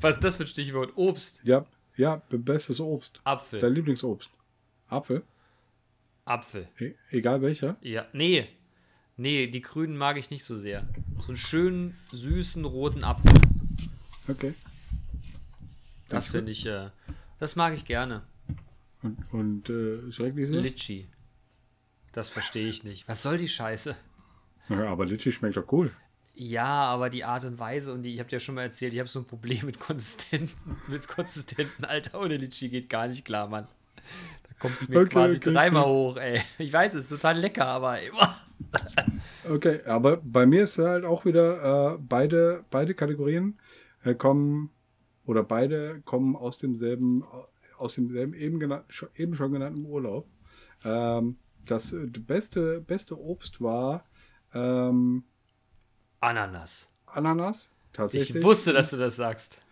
Was 0.00 0.16
ist 0.16 0.24
das 0.24 0.36
für 0.36 0.44
ein 0.44 0.48
Stichwort? 0.48 0.92
Obst? 0.96 1.42
Ja, 1.44 1.66
ja, 1.96 2.22
bestes 2.30 2.80
Obst. 2.80 3.20
Apfel. 3.24 3.60
Dein 3.60 3.74
Lieblingsobst. 3.74 4.30
Apfel? 4.88 5.22
Apfel. 6.28 6.68
E 6.78 6.94
egal 7.10 7.42
welcher? 7.42 7.76
Ja, 7.80 8.06
nee. 8.12 8.48
Nee, 9.16 9.48
die 9.48 9.62
grünen 9.62 9.96
mag 9.96 10.16
ich 10.16 10.30
nicht 10.30 10.44
so 10.44 10.54
sehr. 10.54 10.88
So 11.18 11.28
einen 11.28 11.36
schönen, 11.36 11.96
süßen, 12.12 12.64
roten 12.64 13.02
Apfel. 13.02 13.34
Okay. 14.28 14.54
Das, 16.08 16.26
das 16.26 16.28
finde 16.30 16.52
ich, 16.52 16.64
äh, 16.66 16.90
das 17.38 17.56
mag 17.56 17.74
ich 17.74 17.84
gerne. 17.84 18.22
Und, 19.02 19.32
und 19.32 19.70
äh, 19.70 20.10
schrecklich 20.12 20.50
ist 20.50 20.54
Litschi. 20.54 21.08
Das 22.12 22.28
verstehe 22.28 22.68
ich 22.68 22.84
nicht. 22.84 23.08
Was 23.08 23.22
soll 23.22 23.38
die 23.38 23.48
Scheiße? 23.48 23.96
Ja, 24.68 24.86
aber 24.86 25.06
Litschi 25.06 25.32
schmeckt 25.32 25.56
doch 25.56 25.70
cool. 25.72 25.92
Ja, 26.34 26.66
aber 26.66 27.10
die 27.10 27.24
Art 27.24 27.44
und 27.44 27.58
Weise 27.58 27.92
und 27.92 28.02
die, 28.02 28.14
ich 28.14 28.20
habe 28.20 28.28
dir 28.28 28.36
ja 28.36 28.40
schon 28.40 28.54
mal 28.54 28.62
erzählt, 28.62 28.92
ich 28.92 29.00
habe 29.00 29.08
so 29.08 29.18
ein 29.18 29.26
Problem 29.26 29.66
mit 29.66 29.80
Konsistenzen, 29.80 30.58
mit 30.86 31.08
Konsistenzen. 31.08 31.84
Alter, 31.84 32.20
ohne 32.20 32.36
Litschi 32.36 32.68
geht 32.68 32.88
gar 32.88 33.08
nicht 33.08 33.24
klar, 33.24 33.48
Mann. 33.48 33.66
Kommt 34.58 34.80
es 34.80 34.88
mir 34.88 35.00
okay, 35.00 35.08
quasi 35.08 35.36
okay, 35.36 35.52
dreimal 35.52 35.84
okay. 35.84 35.92
hoch, 35.92 36.16
ey. 36.16 36.40
Ich 36.58 36.72
weiß, 36.72 36.94
es 36.94 37.04
ist 37.04 37.10
total 37.10 37.38
lecker, 37.38 37.66
aber 37.66 38.00
immer. 38.00 38.36
Okay, 39.48 39.80
aber 39.86 40.18
bei 40.18 40.44
mir 40.44 40.64
ist 40.64 40.76
halt 40.76 41.06
auch 41.06 41.24
wieder 41.24 41.94
äh, 41.94 41.98
beide, 41.98 42.64
beide 42.70 42.92
Kategorien 42.94 43.58
äh, 44.04 44.14
kommen 44.14 44.70
oder 45.24 45.42
beide 45.42 46.02
kommen 46.04 46.36
aus 46.36 46.58
demselben, 46.58 47.24
aus 47.78 47.94
demselben 47.94 48.34
eben, 48.34 48.60
genannt, 48.60 48.84
eben 49.16 49.34
schon 49.34 49.52
genannten 49.52 49.86
Urlaub. 49.86 50.28
Ähm, 50.84 51.38
das 51.64 51.92
äh, 51.92 52.06
beste, 52.06 52.82
beste 52.82 53.18
Obst 53.18 53.62
war 53.62 54.04
ähm, 54.52 55.24
Ananas. 56.20 56.92
Ananas, 57.06 57.70
tatsächlich. 57.92 58.36
Ich 58.36 58.44
wusste, 58.44 58.72
dass 58.72 58.90
du 58.90 58.96
das 58.96 59.16
sagst. 59.16 59.62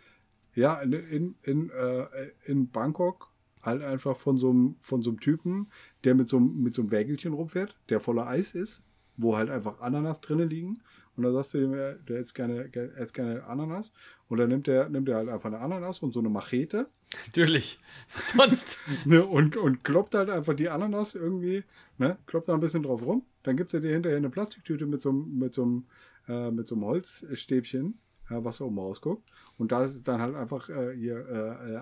Ja, 0.55 0.81
in, 0.81 0.93
in, 0.93 1.35
in, 1.43 1.71
äh, 1.71 2.07
in 2.45 2.71
Bangkok 2.71 3.31
halt 3.67 3.83
einfach 3.83 4.17
von 4.17 4.39
so 4.39 4.51
einem, 4.51 4.77
von 4.81 5.03
so 5.03 5.11
einem 5.11 5.21
Typen, 5.21 5.71
der 6.05 6.15
mit 6.15 6.29
so, 6.29 6.39
einem, 6.39 6.63
mit 6.63 6.75
so 6.75 6.83
einem 6.83 6.91
Wägelchen 6.91 7.33
rumfährt, 7.33 7.77
der 7.89 8.01
voller 8.01 8.27
Eis 8.27 8.55
ist, 8.55 8.83
wo 9.17 9.37
halt 9.37 9.51
einfach 9.51 9.81
Ananas 9.81 10.21
drinnen 10.21 10.49
liegen. 10.49 10.81
Und 11.17 11.23
da 11.23 11.33
sagst 11.33 11.55
du 11.55 11.59
ihm, 11.59 11.73
der 11.73 12.19
hätte 12.19 12.33
gerne, 12.35 12.71
hätte 12.73 13.13
gerne 13.13 13.45
Ananas. 13.45 13.93
Und 14.29 14.39
dann 14.39 14.49
nimmt 14.51 14.69
er, 14.69 14.89
nimmt 14.89 15.09
er 15.09 15.17
halt 15.17 15.29
einfach 15.29 15.47
eine 15.47 15.61
Ananas 15.61 16.01
und 16.01 16.13
so 16.13 16.21
eine 16.21 16.29
Machete. 16.29 16.89
Natürlich. 17.27 17.79
Was 18.13 18.31
sonst? 18.31 18.79
ne, 19.07 19.25
und, 19.25 19.57
und 19.57 19.83
kloppt 19.83 20.15
halt 20.15 20.29
einfach 20.29 20.55
die 20.55 20.69
Ananas 20.69 21.15
irgendwie, 21.15 21.65
ne, 21.99 22.19
kloppt 22.27 22.49
da 22.49 22.55
ein 22.55 22.61
bisschen 22.61 22.83
drauf 22.83 23.05
rum. 23.05 23.25
Dann 23.45 23.57
gibt 23.57 23.73
er 23.73 23.81
dir 23.81 23.93
hinterher 23.93 24.19
eine 24.19 24.31
Plastiktüte 24.31 24.87
mit 24.87 25.01
so, 25.01 25.13
mit 25.13 25.55
so 25.55 25.63
einem, 25.63 25.87
äh, 26.29 26.51
mit 26.51 26.69
so 26.69 26.75
einem 26.75 26.85
Holzstäbchen, 26.85 27.99
ja, 28.29 28.45
was 28.45 28.61
oben 28.61 28.79
rausguckt. 28.79 29.27
Und 29.57 29.73
da 29.73 29.85
ist 29.85 30.07
dann 30.07 30.21
halt 30.21 30.35
einfach 30.35 30.69
äh, 30.69 30.95
hier 30.95 31.27
äh, 31.29 31.75
äh 31.75 31.77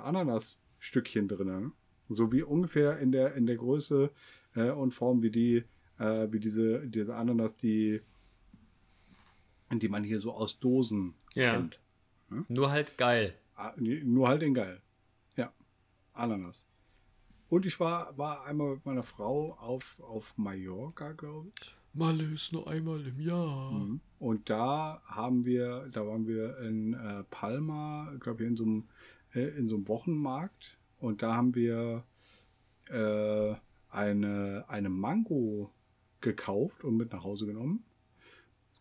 Ananasstückchen 0.85 1.28
drin. 1.28 1.47
Ne? 1.47 1.72
So 2.09 2.32
wie 2.32 2.43
ungefähr 2.43 2.99
in 2.99 3.12
der, 3.12 3.35
in 3.35 3.47
der 3.47 3.57
Größe 3.57 4.11
äh, 4.55 4.70
und 4.70 4.93
Form 4.93 5.22
wie 5.22 5.30
die, 5.30 5.64
äh, 5.99 6.28
wie 6.30 6.41
diese, 6.41 6.87
diese 6.87 7.14
Ananas, 7.14 7.57
die, 7.57 8.01
die 9.72 9.89
man 9.89 10.05
hier 10.05 10.18
so 10.18 10.32
aus 10.32 10.59
Dosen 10.59 11.14
ja. 11.35 11.55
kennt. 11.55 11.80
Ja? 12.30 12.45
Nur 12.49 12.70
halt 12.70 12.99
geil. 12.99 13.35
Ah, 13.57 13.72
nur 13.76 14.28
halt 14.28 14.43
in 14.43 14.55
geil. 14.55 14.80
Ja. 15.37 15.53
Ananas. 16.12 16.66
und 17.49 17.66
ich 17.66 17.78
war, 17.78 18.16
war 18.18 18.45
einmal 18.47 18.74
mit 18.74 18.85
meiner 18.85 19.05
Frau 19.05 19.53
auf, 19.53 19.97
auf 20.01 20.37
Mallorca, 20.37 21.12
glaube 21.12 21.51
ich. 21.61 21.74
Malle 21.97 22.24
ist 22.24 22.53
nur 22.53 22.68
einmal 22.68 23.07
im 23.07 23.20
Jahr. 23.20 23.70
Mhm. 23.70 24.01
Und 24.18 24.51
da 24.51 25.01
haben 25.07 25.45
wir, 25.45 25.89
da 25.93 26.05
waren 26.05 26.26
wir 26.26 26.59
in 26.59 26.95
äh, 26.95 27.22
Palma, 27.30 28.12
glaube 28.18 28.43
ich, 28.43 28.49
in 28.49 28.57
so 28.57 28.64
einem 28.64 28.89
in 29.41 29.68
so 29.68 29.76
einem 29.76 29.89
Wochenmarkt. 29.89 30.78
Und 30.99 31.22
da 31.22 31.35
haben 31.35 31.55
wir 31.55 32.05
äh, 32.91 33.55
eine, 33.91 34.64
eine 34.68 34.89
Mango 34.89 35.70
gekauft 36.20 36.85
und 36.85 36.97
mit 36.97 37.12
nach 37.12 37.24
Hause 37.24 37.47
genommen. 37.47 37.85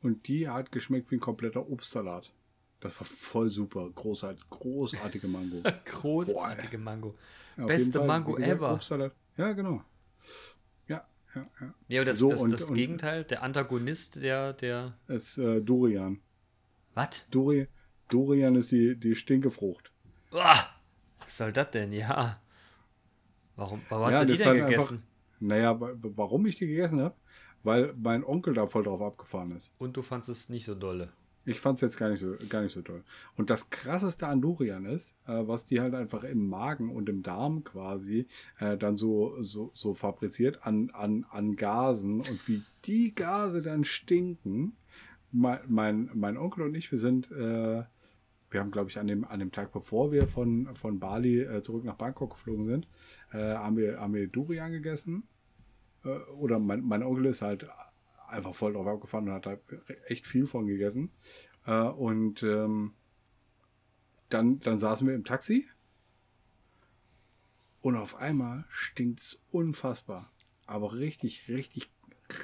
Und 0.01 0.27
die 0.27 0.49
hat 0.49 0.71
geschmeckt 0.71 1.11
wie 1.11 1.15
ein 1.15 1.21
kompletter 1.21 1.69
Obstsalat. 1.69 2.31
Das 2.81 2.99
war 2.99 3.07
voll 3.07 3.49
super. 3.49 3.89
Großart, 3.89 4.49
großartige 4.49 5.27
Mango. 5.27 5.63
großartige 5.85 6.77
Boah. 6.77 6.83
Mango. 6.83 7.15
Ja, 7.57 7.65
Beste 7.65 8.03
Mango 8.03 8.33
gesagt, 8.33 8.51
ever. 8.51 8.73
Obstsalat. 8.73 9.13
Ja, 9.37 9.53
genau. 9.53 9.81
Ja, 10.89 11.07
ja, 11.33 11.47
ja. 11.61 11.73
Ja, 11.87 12.03
das, 12.03 12.17
so, 12.17 12.29
das, 12.29 12.43
das 12.43 12.63
und, 12.65 12.75
Gegenteil, 12.75 13.23
der 13.23 13.41
Antagonist, 13.41 14.21
der. 14.21 14.51
der 14.51 14.97
ist 15.07 15.37
äh, 15.37 15.61
Durian. 15.61 16.19
Was? 16.93 17.25
Duri, 17.29 17.67
Durian 18.09 18.55
ist 18.55 18.71
die, 18.71 18.97
die 18.97 19.15
Stinkefrucht. 19.15 19.92
Uah, 20.33 20.57
was 21.19 21.37
soll 21.37 21.53
das 21.53 21.69
denn? 21.71 21.91
Ja. 21.93 22.41
Warum, 23.55 23.81
warum 23.89 24.05
hast 24.07 24.13
ja, 24.15 24.25
du 24.25 24.33
die 24.33 24.39
denn 24.39 24.65
gegessen? 24.65 24.95
Einfach, 24.95 25.07
naja, 25.39 25.79
warum 25.79 26.45
ich 26.47 26.55
die 26.55 26.65
gegessen 26.65 27.01
habe? 27.01 27.15
Weil 27.61 27.93
mein 27.93 28.23
Onkel 28.23 28.55
da 28.55 28.65
voll 28.65 28.83
drauf 28.83 29.01
abgefahren 29.01 29.51
ist. 29.51 29.71
Und 29.77 29.95
du 29.95 30.01
fandest 30.01 30.29
es 30.29 30.49
nicht 30.49 30.65
so 30.65 30.73
dolle. 30.73 31.13
Ich 31.45 31.59
fand 31.59 31.75
es 31.75 31.81
jetzt 31.81 31.97
gar 31.97 32.09
nicht 32.09 32.19
so, 32.19 32.35
gar 32.49 32.61
nicht 32.61 32.73
so 32.73 32.81
toll. 32.81 33.03
Und 33.35 33.49
das 33.49 33.69
krasseste 33.69 34.27
an 34.27 34.41
Durian 34.41 34.85
ist, 34.85 35.17
äh, 35.27 35.45
was 35.45 35.65
die 35.65 35.81
halt 35.81 35.93
einfach 35.93 36.23
im 36.23 36.47
Magen 36.47 36.89
und 36.89 37.09
im 37.09 37.21
Darm 37.21 37.63
quasi 37.63 38.27
äh, 38.59 38.77
dann 38.77 38.97
so, 38.97 39.41
so, 39.41 39.71
so 39.73 39.93
fabriziert 39.93 40.65
an, 40.65 40.89
an, 40.91 41.25
an 41.29 41.55
Gasen 41.57 42.21
und 42.21 42.47
wie 42.47 42.63
die 42.85 43.13
Gase 43.13 43.61
dann 43.61 43.83
stinken. 43.83 44.77
Mein, 45.31 45.59
mein, 45.67 46.09
mein 46.13 46.37
Onkel 46.37 46.63
und 46.63 46.75
ich, 46.75 46.91
wir 46.91 46.99
sind, 46.99 47.29
äh, 47.31 47.83
wir 48.53 48.59
haben, 48.59 48.71
glaube 48.71 48.89
ich, 48.89 48.99
an 48.99 49.07
dem, 49.07 49.25
an 49.25 49.39
dem 49.39 49.51
Tag, 49.51 49.71
bevor 49.71 50.11
wir 50.11 50.27
von, 50.27 50.73
von 50.75 50.99
Bali 50.99 51.41
äh, 51.41 51.61
zurück 51.61 51.83
nach 51.83 51.95
Bangkok 51.95 52.31
geflogen 52.31 52.65
sind, 52.65 52.87
äh, 53.31 53.55
haben, 53.55 53.77
wir, 53.77 53.99
haben 53.99 54.13
wir 54.13 54.27
Durian 54.27 54.71
gegessen. 54.71 55.23
Äh, 56.05 56.09
oder 56.37 56.59
mein, 56.59 56.81
mein 56.81 57.03
Onkel 57.03 57.25
ist 57.25 57.41
halt 57.41 57.67
einfach 58.27 58.55
voll 58.55 58.73
drauf 58.73 58.87
abgefahren 58.87 59.27
und 59.27 59.33
hat 59.33 59.45
da 59.45 59.57
echt 60.07 60.27
viel 60.27 60.45
von 60.45 60.67
gegessen. 60.67 61.11
Äh, 61.65 61.81
und 61.81 62.43
ähm, 62.43 62.93
dann, 64.29 64.59
dann 64.59 64.79
saßen 64.79 65.07
wir 65.07 65.15
im 65.15 65.23
Taxi 65.23 65.67
und 67.81 67.95
auf 67.97 68.15
einmal 68.15 68.65
stinkt 68.69 69.19
es 69.19 69.41
unfassbar. 69.51 70.31
Aber 70.65 70.93
richtig, 70.93 71.49
richtig, 71.49 71.91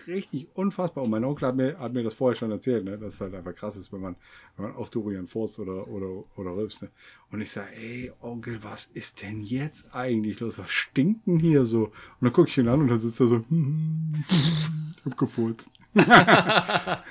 richtig 0.08 0.48
unfassbar. 0.54 1.04
Und 1.04 1.10
mein 1.10 1.24
Onkel 1.24 1.48
hat 1.48 1.56
mir, 1.56 1.80
hat 1.80 1.94
mir 1.94 2.04
das 2.04 2.14
vorher 2.14 2.36
schon 2.36 2.52
erzählt, 2.52 2.86
ne? 2.86 2.98
dass 2.98 3.16
es 3.16 3.22
halt 3.22 3.34
einfach 3.36 3.56
krass 3.56 3.78
ist, 3.78 3.92
wenn 3.92 4.02
man, 4.02 4.16
wenn 4.56 4.68
man 4.68 4.76
auf 4.76 4.90
Durian 4.90 5.28
furzt 5.28 5.60
oder, 5.60 5.88
oder, 5.88 6.24
oder 6.38 6.56
rülpst. 6.56 6.82
Ne? 6.82 6.90
Und 7.32 7.42
ich 7.42 7.52
sage, 7.52 7.76
ey, 7.76 8.12
Onkel, 8.22 8.64
was 8.64 8.86
ist 8.94 9.22
denn 9.22 9.42
jetzt 9.44 9.94
eigentlich 9.94 10.40
los? 10.40 10.58
Was 10.58 10.72
stinkt 10.72 11.28
denn 11.28 11.40
hier 11.40 11.66
so? 11.66 11.86
Und 11.86 11.94
dann 12.22 12.34
gucke 12.34 12.50
ich 12.50 12.58
ihn 12.58 12.68
an 12.68 12.82
und 12.82 12.88
dann 12.88 13.00
sitzt 13.00 13.20
er 13.20 13.28
so, 13.28 13.36
hab 15.06 15.18
gefurzt. 15.18 15.70
ja, 15.96 17.02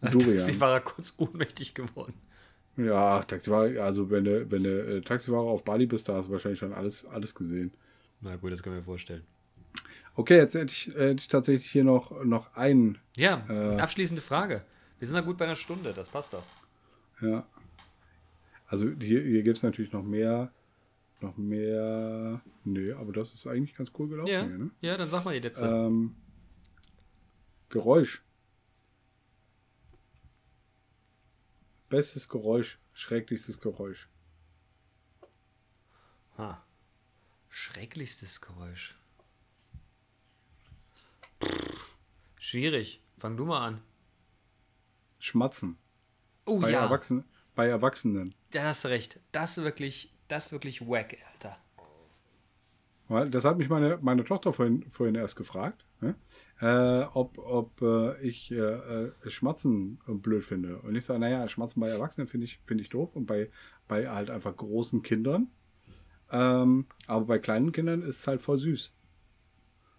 Durian. 0.00 0.38
Taxifahrer 0.38 0.80
kurz 0.80 1.14
ohnmächtig 1.18 1.74
geworden. 1.74 2.14
Ja, 2.76 3.22
Taxifahrer, 3.22 3.82
also 3.84 4.10
wenn 4.10 4.24
du, 4.24 4.50
wenn 4.50 4.64
du 4.64 4.96
äh, 4.96 5.00
Taxifahrer 5.00 5.46
auf 5.46 5.64
Bali 5.64 5.86
bist, 5.86 6.08
da 6.08 6.14
hast 6.16 6.28
du 6.28 6.32
wahrscheinlich 6.32 6.58
schon 6.58 6.72
alles, 6.72 7.04
alles 7.04 7.34
gesehen. 7.34 7.72
Na 8.20 8.36
gut, 8.36 8.52
das 8.52 8.62
kann 8.62 8.72
ich 8.72 8.78
mir 8.78 8.84
vorstellen. 8.84 9.22
Okay, 10.16 10.36
jetzt 10.36 10.54
hätte 10.54 10.72
ich, 10.72 10.86
hätte 10.88 11.20
ich 11.20 11.28
tatsächlich 11.28 11.70
hier 11.70 11.84
noch, 11.84 12.24
noch 12.24 12.54
einen. 12.54 12.98
Ja, 13.16 13.44
äh, 13.48 13.80
abschließende 13.80 14.22
Frage. 14.22 14.64
Wir 14.98 15.08
sind 15.08 15.16
da 15.16 15.22
gut 15.22 15.36
bei 15.36 15.44
einer 15.44 15.56
Stunde, 15.56 15.92
das 15.92 16.08
passt 16.08 16.34
doch. 16.34 16.44
Ja. 17.20 17.46
Also 18.68 18.90
hier, 19.00 19.22
hier 19.22 19.42
gibt 19.42 19.56
es 19.56 19.62
natürlich 19.62 19.92
noch 19.92 20.04
mehr. 20.04 20.52
Noch 21.20 21.36
mehr. 21.36 22.40
Nee, 22.64 22.92
aber 22.92 23.12
das 23.12 23.34
ist 23.34 23.46
eigentlich 23.46 23.74
ganz 23.74 23.90
cool 23.98 24.08
gelaufen. 24.08 24.30
Ja, 24.30 24.42
hier, 24.44 24.58
ne? 24.58 24.70
ja 24.80 24.96
dann 24.96 25.08
sag 25.08 25.24
mal 25.24 25.34
die 25.34 25.40
letzte. 25.40 25.66
Ähm, 25.66 26.14
Geräusch. 27.68 28.22
Bestes 31.88 32.28
Geräusch, 32.28 32.78
schrecklichstes 32.92 33.60
Geräusch. 33.60 34.08
Ha. 36.38 36.64
Schrecklichstes 37.48 38.40
Geräusch. 38.40 38.96
Schwierig. 42.38 43.02
Fang 43.18 43.36
du 43.36 43.46
mal 43.46 43.66
an. 43.66 43.80
Schmatzen. 45.18 45.78
Oh 46.46 46.60
bei 46.60 46.70
ja. 46.70 46.82
Erwachsenen, 46.82 47.24
bei 47.54 47.68
Erwachsenen. 47.68 48.34
Da 48.50 48.64
hast 48.64 48.84
du 48.84 48.88
recht. 48.88 49.20
Das 49.32 49.56
ist 49.56 49.64
wirklich, 49.64 50.12
das 50.28 50.46
ist 50.46 50.52
wirklich 50.52 50.86
wack, 50.86 51.16
Alter. 51.32 51.58
Das 53.30 53.44
hat 53.44 53.58
mich 53.58 53.68
meine, 53.68 53.98
meine 54.00 54.24
Tochter 54.24 54.52
vorhin, 54.52 54.86
vorhin 54.90 55.14
erst 55.14 55.36
gefragt, 55.36 55.84
ne? 56.00 56.14
äh, 56.60 57.06
ob, 57.12 57.38
ob 57.38 57.82
äh, 57.82 58.20
ich 58.20 58.50
äh, 58.50 58.56
äh 58.56 59.12
Schmatzen 59.26 59.98
blöd 60.06 60.44
finde. 60.44 60.78
Und 60.78 60.96
ich 60.96 61.04
sage, 61.04 61.20
naja, 61.20 61.46
Schmatzen 61.46 61.80
bei 61.80 61.88
Erwachsenen 61.88 62.28
finde 62.28 62.46
ich, 62.46 62.60
find 62.66 62.80
ich 62.80 62.88
doof 62.88 63.14
und 63.14 63.26
bei, 63.26 63.50
bei 63.88 64.08
halt 64.08 64.30
einfach 64.30 64.56
großen 64.56 65.02
Kindern. 65.02 65.48
Ähm, 66.30 66.86
aber 67.06 67.26
bei 67.26 67.38
kleinen 67.38 67.72
Kindern 67.72 68.02
ist 68.02 68.20
es 68.20 68.26
halt 68.26 68.40
voll 68.40 68.58
süß. 68.58 68.92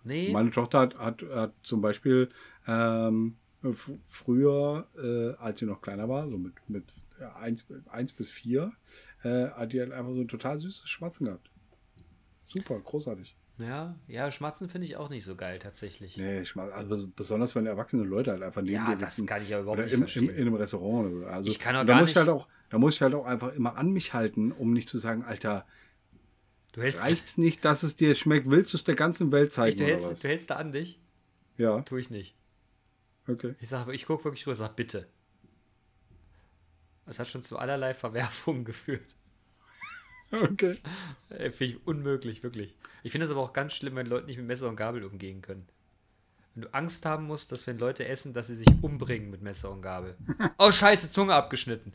Nee. 0.05 0.31
Meine 0.31 0.51
Tochter 0.51 0.79
hat, 0.79 0.97
hat, 0.97 1.21
hat 1.23 1.53
zum 1.63 1.81
Beispiel 1.81 2.29
ähm, 2.67 3.35
früher, 4.03 4.87
äh, 4.97 5.33
als 5.43 5.59
sie 5.59 5.65
noch 5.65 5.81
kleiner 5.81 6.07
war, 6.07 6.29
so 6.29 6.37
mit, 6.37 6.53
mit 6.67 6.85
1, 7.35 7.65
1 7.89 8.13
bis 8.13 8.29
4, 8.29 8.71
äh, 9.23 9.47
hat 9.49 9.73
die 9.73 9.79
halt 9.79 9.91
einfach 9.91 10.13
so 10.13 10.21
ein 10.21 10.27
total 10.27 10.59
süßes 10.59 10.87
Schmatzen 10.87 11.25
gehabt. 11.25 11.49
Super, 12.45 12.79
großartig. 12.79 13.35
Ja, 13.57 13.95
ja, 14.07 14.31
Schmatzen 14.31 14.67
finde 14.69 14.85
ich 14.85 14.97
auch 14.97 15.09
nicht 15.09 15.23
so 15.23 15.35
geil 15.35 15.59
tatsächlich. 15.59 16.17
Nee, 16.17 16.43
also 16.55 17.07
besonders 17.07 17.55
wenn 17.55 17.65
erwachsene 17.65 18.03
Leute 18.03 18.31
halt 18.31 18.43
einfach 18.43 18.61
neben 18.61 18.75
Ja, 18.75 18.95
das 18.95 19.25
kann 19.25 19.41
ich 19.41 19.49
ja 19.49 19.61
überhaupt 19.61 19.79
nicht 19.79 19.93
im, 19.93 19.99
verstehen. 19.99 20.29
Im, 20.29 20.35
in 20.35 20.41
einem 20.41 20.55
Restaurant 20.55 21.13
oder 21.13 21.27
also, 21.27 21.49
Ich 21.49 21.57
kann 21.57 21.75
auch 21.75 21.85
gar 21.85 22.01
nicht. 22.01 22.15
Halt 22.15 22.27
auch, 22.27 22.47
da 22.69 22.77
muss 22.77 22.95
ich 22.95 23.01
halt 23.01 23.13
auch 23.15 23.25
einfach 23.25 23.53
immer 23.53 23.77
an 23.77 23.91
mich 23.91 24.13
halten, 24.13 24.51
um 24.51 24.73
nicht 24.73 24.89
zu 24.89 24.97
sagen, 24.97 25.23
Alter, 25.23 25.65
du 26.75 26.81
hältst, 26.81 27.03
reicht's 27.03 27.37
nicht, 27.37 27.63
dass 27.63 27.83
es 27.83 27.95
dir 27.95 28.13
schmeckt, 28.15 28.49
willst 28.49 28.73
du 28.73 28.77
es 28.77 28.83
der 28.83 28.95
ganzen 28.95 29.31
Welt 29.31 29.53
zeigen 29.53 29.77
du, 29.77 29.85
hältst, 29.85 30.23
du 30.23 30.27
hältst 30.27 30.49
da 30.49 30.55
an 30.55 30.71
dich? 30.71 30.99
Ja. 31.57 31.81
Tue 31.81 32.01
ich 32.01 32.09
nicht. 32.09 32.35
Okay. 33.27 33.55
Ich 33.59 33.69
sage, 33.69 33.93
ich 33.93 34.05
gucke 34.05 34.25
wirklich 34.25 34.45
rüber, 34.45 34.55
sag 34.55 34.75
bitte. 34.75 35.07
Das 37.05 37.19
hat 37.19 37.27
schon 37.27 37.41
zu 37.41 37.57
allerlei 37.57 37.93
Verwerfungen 37.93 38.65
geführt. 38.65 39.15
Okay. 40.31 40.77
Finde 41.29 41.65
ich 41.65 41.87
unmöglich, 41.87 42.43
wirklich. 42.43 42.75
Ich 43.03 43.11
finde 43.11 43.25
es 43.25 43.31
aber 43.31 43.41
auch 43.41 43.53
ganz 43.53 43.73
schlimm, 43.73 43.95
wenn 43.95 44.07
Leute 44.07 44.25
nicht 44.25 44.37
mit 44.37 44.47
Messer 44.47 44.67
und 44.67 44.75
Gabel 44.75 45.03
umgehen 45.03 45.41
können. 45.41 45.67
Wenn 46.55 46.63
du 46.63 46.73
Angst 46.73 47.05
haben 47.05 47.25
musst, 47.25 47.51
dass 47.51 47.67
wenn 47.67 47.77
Leute 47.77 48.07
essen, 48.07 48.33
dass 48.33 48.47
sie 48.47 48.55
sich 48.55 48.67
umbringen 48.81 49.29
mit 49.29 49.41
Messer 49.41 49.71
und 49.71 49.81
Gabel. 49.81 50.17
Oh, 50.57 50.71
scheiße, 50.71 51.09
Zunge 51.09 51.35
abgeschnitten. 51.35 51.93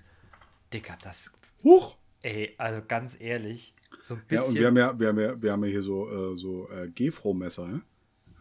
Dicker, 0.72 0.96
das. 1.02 1.32
Huch! 1.64 1.96
Ey, 2.22 2.54
also 2.58 2.82
ganz 2.86 3.18
ehrlich, 3.20 3.74
so 4.02 4.14
ein 4.14 4.22
bisschen. 4.26 4.36
Ja, 4.36 4.48
und 4.48 4.54
wir 4.54 4.66
haben 4.66 4.76
ja, 4.76 4.98
wir 4.98 5.08
haben 5.08 5.20
ja, 5.20 5.42
wir 5.42 5.52
haben 5.52 5.64
ja 5.64 5.70
hier 5.70 5.82
so, 5.82 6.08
äh, 6.08 6.36
so 6.36 6.68
äh, 6.70 6.88
Gefro-Messer, 6.88 7.66
ne? 7.66 7.82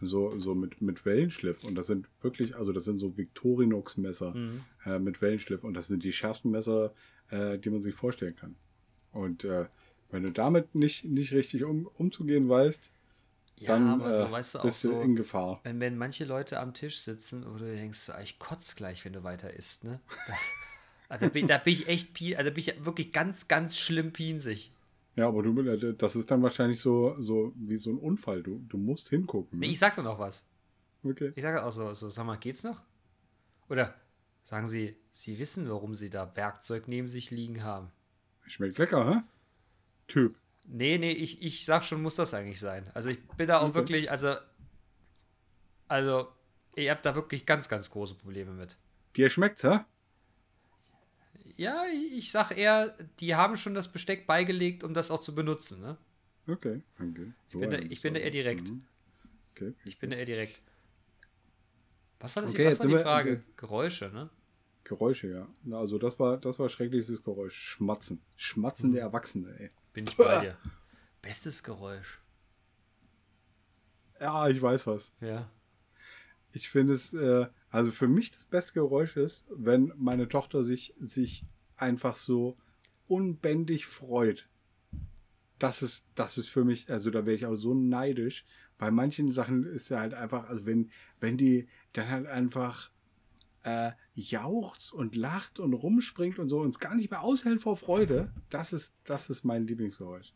So, 0.02 0.38
so 0.38 0.54
mit, 0.54 0.80
mit 0.80 1.04
Wellenschliff. 1.04 1.62
Und 1.64 1.74
das 1.74 1.86
sind 1.86 2.08
wirklich, 2.22 2.56
also 2.56 2.72
das 2.72 2.84
sind 2.84 3.00
so 3.00 3.16
Victorinox-Messer 3.18 4.34
mhm. 4.34 4.60
äh, 4.86 4.98
mit 4.98 5.20
Wellenschliff. 5.20 5.62
Und 5.62 5.74
das 5.74 5.88
sind 5.88 6.04
die 6.04 6.12
schärfsten 6.12 6.50
Messer, 6.50 6.94
äh, 7.28 7.58
die 7.58 7.68
man 7.68 7.82
sich 7.82 7.94
vorstellen 7.94 8.34
kann. 8.34 8.56
Und 9.12 9.44
äh, 9.44 9.66
wenn 10.10 10.22
du 10.22 10.30
damit 10.30 10.74
nicht, 10.74 11.04
nicht 11.04 11.32
richtig 11.32 11.64
um, 11.64 11.86
umzugehen 11.86 12.48
weißt, 12.48 12.90
ja, 13.60 13.78
dann 13.78 14.00
so, 14.00 14.24
äh, 14.24 14.32
weißt 14.32 14.54
du, 14.54 14.62
bist 14.62 14.84
du 14.84 14.88
so, 14.88 15.00
in 15.02 15.16
Gefahr. 15.16 15.60
Wenn, 15.64 15.80
wenn 15.80 15.98
manche 15.98 16.24
Leute 16.24 16.58
am 16.58 16.72
Tisch 16.72 17.00
sitzen 17.00 17.44
und 17.44 17.60
du 17.60 17.66
denkst, 17.66 18.10
ich 18.22 18.38
kotze 18.38 18.74
gleich, 18.74 19.04
wenn 19.04 19.12
du 19.12 19.22
weiter 19.22 19.52
isst, 19.52 19.84
ne? 19.84 20.00
also 21.10 21.28
bin, 21.28 21.46
da 21.46 21.58
bin 21.58 21.74
ich 21.74 21.86
echt, 21.86 22.18
also 22.38 22.50
bin 22.50 22.64
ich 22.64 22.84
wirklich 22.86 23.12
ganz, 23.12 23.48
ganz 23.48 23.78
schlimm 23.78 24.14
pinsig. 24.14 24.72
Ja, 25.16 25.28
aber 25.28 25.42
du, 25.42 25.60
äh, 25.60 25.94
das 25.96 26.16
ist 26.16 26.30
dann 26.30 26.42
wahrscheinlich 26.42 26.80
so, 26.80 27.16
so 27.20 27.52
wie 27.56 27.76
so 27.76 27.90
ein 27.90 27.98
Unfall. 27.98 28.42
Du, 28.42 28.60
du 28.68 28.78
musst 28.78 29.08
hingucken. 29.08 29.58
Ne? 29.58 29.66
Nee, 29.66 29.72
ich 29.72 29.78
sag 29.78 29.96
doch 29.96 30.04
noch 30.04 30.18
was. 30.18 30.46
Okay. 31.02 31.32
Ich 31.34 31.42
sage 31.42 31.64
auch 31.64 31.72
so, 31.72 31.92
so, 31.92 32.08
sag 32.08 32.26
mal, 32.26 32.36
geht's 32.36 32.62
noch? 32.62 32.82
Oder 33.68 33.94
sagen 34.44 34.66
Sie, 34.66 34.96
Sie 35.12 35.38
wissen, 35.38 35.68
warum 35.68 35.94
Sie 35.94 36.10
da 36.10 36.36
Werkzeug 36.36 36.88
neben 36.88 37.08
sich 37.08 37.30
liegen 37.30 37.64
haben? 37.64 37.90
Schmeckt 38.46 38.78
lecker, 38.78 39.14
hä? 39.14 39.22
Typ. 40.08 40.36
Nee, 40.66 40.98
nee, 40.98 41.12
ich, 41.12 41.42
ich 41.42 41.64
sag 41.64 41.84
schon, 41.84 42.02
muss 42.02 42.16
das 42.16 42.34
eigentlich 42.34 42.60
sein. 42.60 42.90
Also 42.94 43.10
ich 43.10 43.20
bin 43.36 43.48
da 43.48 43.58
auch 43.58 43.68
okay. 43.68 43.74
wirklich, 43.74 44.10
also, 44.10 44.36
also, 45.88 46.28
ihr 46.76 46.90
habt 46.90 47.04
da 47.06 47.14
wirklich 47.14 47.46
ganz, 47.46 47.68
ganz 47.68 47.90
große 47.90 48.14
Probleme 48.14 48.52
mit. 48.52 48.76
Dir 49.16 49.28
schmeckt's, 49.28 49.64
hä? 49.64 49.80
Ja, 51.60 51.84
ich 52.14 52.30
sag 52.30 52.56
eher, 52.56 52.96
die 53.20 53.34
haben 53.34 53.54
schon 53.56 53.74
das 53.74 53.88
Besteck 53.92 54.26
beigelegt, 54.26 54.82
um 54.82 54.94
das 54.94 55.10
auch 55.10 55.20
zu 55.20 55.34
benutzen, 55.34 55.82
ne? 55.82 55.98
Okay, 56.46 56.80
danke. 56.96 57.34
Ich 57.48 57.58
bin, 57.58 57.70
da, 57.70 57.78
ich 57.78 58.00
bin 58.00 58.14
da 58.14 58.20
eher 58.20 58.30
direkt. 58.30 58.70
Mhm. 58.70 58.82
Okay. 59.52 59.74
Ich 59.84 59.98
bin 59.98 60.08
da 60.08 60.16
eher 60.16 60.24
direkt. 60.24 60.62
Was 62.18 62.34
war 62.34 62.42
das? 62.44 62.52
Okay, 62.52 62.64
was 62.64 62.72
jetzt 62.74 62.80
war 62.80 62.86
die 62.86 62.92
wir- 62.94 63.00
Frage? 63.00 63.30
jetzt- 63.32 63.56
Geräusche, 63.58 64.08
ne? 64.08 64.30
Geräusche, 64.84 65.28
ja. 65.28 65.76
Also 65.76 65.98
das 65.98 66.18
war, 66.18 66.38
das 66.38 66.58
war 66.58 66.70
schreckliches 66.70 67.22
Geräusch. 67.22 67.54
Schmatzen. 67.54 68.22
Schmatzen 68.36 68.88
Mhm. 68.90 68.94
der 68.94 69.02
Erwachsene, 69.02 69.54
ey. 69.60 69.70
Bin 69.92 70.04
ich 70.06 70.16
bei 70.16 70.40
dir. 70.40 70.56
Bestes 71.20 71.62
Geräusch. 71.62 72.20
Ja, 74.18 74.48
ich 74.48 74.60
weiß 74.62 74.86
was. 74.86 75.12
Ja. 75.20 75.50
Ich 76.52 76.70
finde 76.70 76.94
es, 76.94 77.12
äh, 77.12 77.46
also 77.70 77.92
für 77.92 78.08
mich 78.08 78.30
das 78.30 78.44
beste 78.44 78.74
Geräusch 78.74 79.16
ist, 79.16 79.44
wenn 79.50 79.92
meine 79.96 80.28
Tochter 80.28 80.64
sich, 80.64 80.94
sich 81.00 81.44
einfach 81.76 82.16
so 82.16 82.56
unbändig 83.06 83.86
freut. 83.86 84.48
Das 85.58 85.82
ist, 85.82 86.06
das 86.14 86.38
ist 86.38 86.48
für 86.48 86.64
mich, 86.64 86.90
also 86.90 87.10
da 87.10 87.26
wäre 87.26 87.36
ich 87.36 87.46
auch 87.46 87.56
so 87.56 87.74
neidisch. 87.74 88.44
Bei 88.78 88.90
manchen 88.90 89.32
Sachen 89.32 89.64
ist 89.64 89.90
ja 89.90 90.00
halt 90.00 90.14
einfach, 90.14 90.48
also 90.48 90.64
wenn, 90.66 90.90
wenn 91.20 91.36
die 91.36 91.68
dann 91.92 92.08
halt 92.08 92.26
einfach 92.26 92.90
äh, 93.62 93.92
jauchzt 94.14 94.92
und 94.92 95.14
lacht 95.14 95.58
und 95.58 95.74
rumspringt 95.74 96.38
und 96.38 96.48
so 96.48 96.60
und 96.60 96.70
es 96.70 96.78
gar 96.80 96.94
nicht 96.94 97.10
mehr 97.10 97.22
aushält 97.22 97.60
vor 97.60 97.76
Freude, 97.76 98.32
das 98.48 98.72
ist, 98.72 98.94
das 99.04 99.28
ist 99.28 99.44
mein 99.44 99.66
Lieblingsgeräusch. 99.66 100.32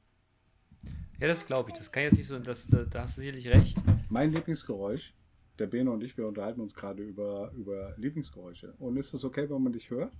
Ja, 1.20 1.28
das 1.28 1.47
glaube 1.47 1.70
ich. 1.70 1.78
Das 1.78 1.91
kann 1.91 2.03
jetzt 2.03 2.18
nicht 2.18 2.26
so, 2.26 2.39
das, 2.39 2.66
da 2.68 2.85
da 2.85 3.03
hast 3.03 3.16
du 3.16 3.22
sicherlich 3.22 3.49
recht. 3.49 3.78
Mein 4.11 4.32
Lieblingsgeräusch, 4.32 5.14
der 5.59 5.67
Bene 5.67 5.91
und 5.91 6.03
ich, 6.03 6.17
wir 6.17 6.27
unterhalten 6.27 6.61
uns 6.61 6.75
gerade 6.75 7.03
über, 7.03 7.53
über 7.53 7.95
Lieblingsgeräusche. 7.97 8.75
Und 8.79 8.97
ist 8.97 9.15
es 9.15 9.25
okay, 9.25 9.49
wenn 9.49 9.63
man 9.63 9.73
dich 9.73 9.91
hört? 9.91 10.13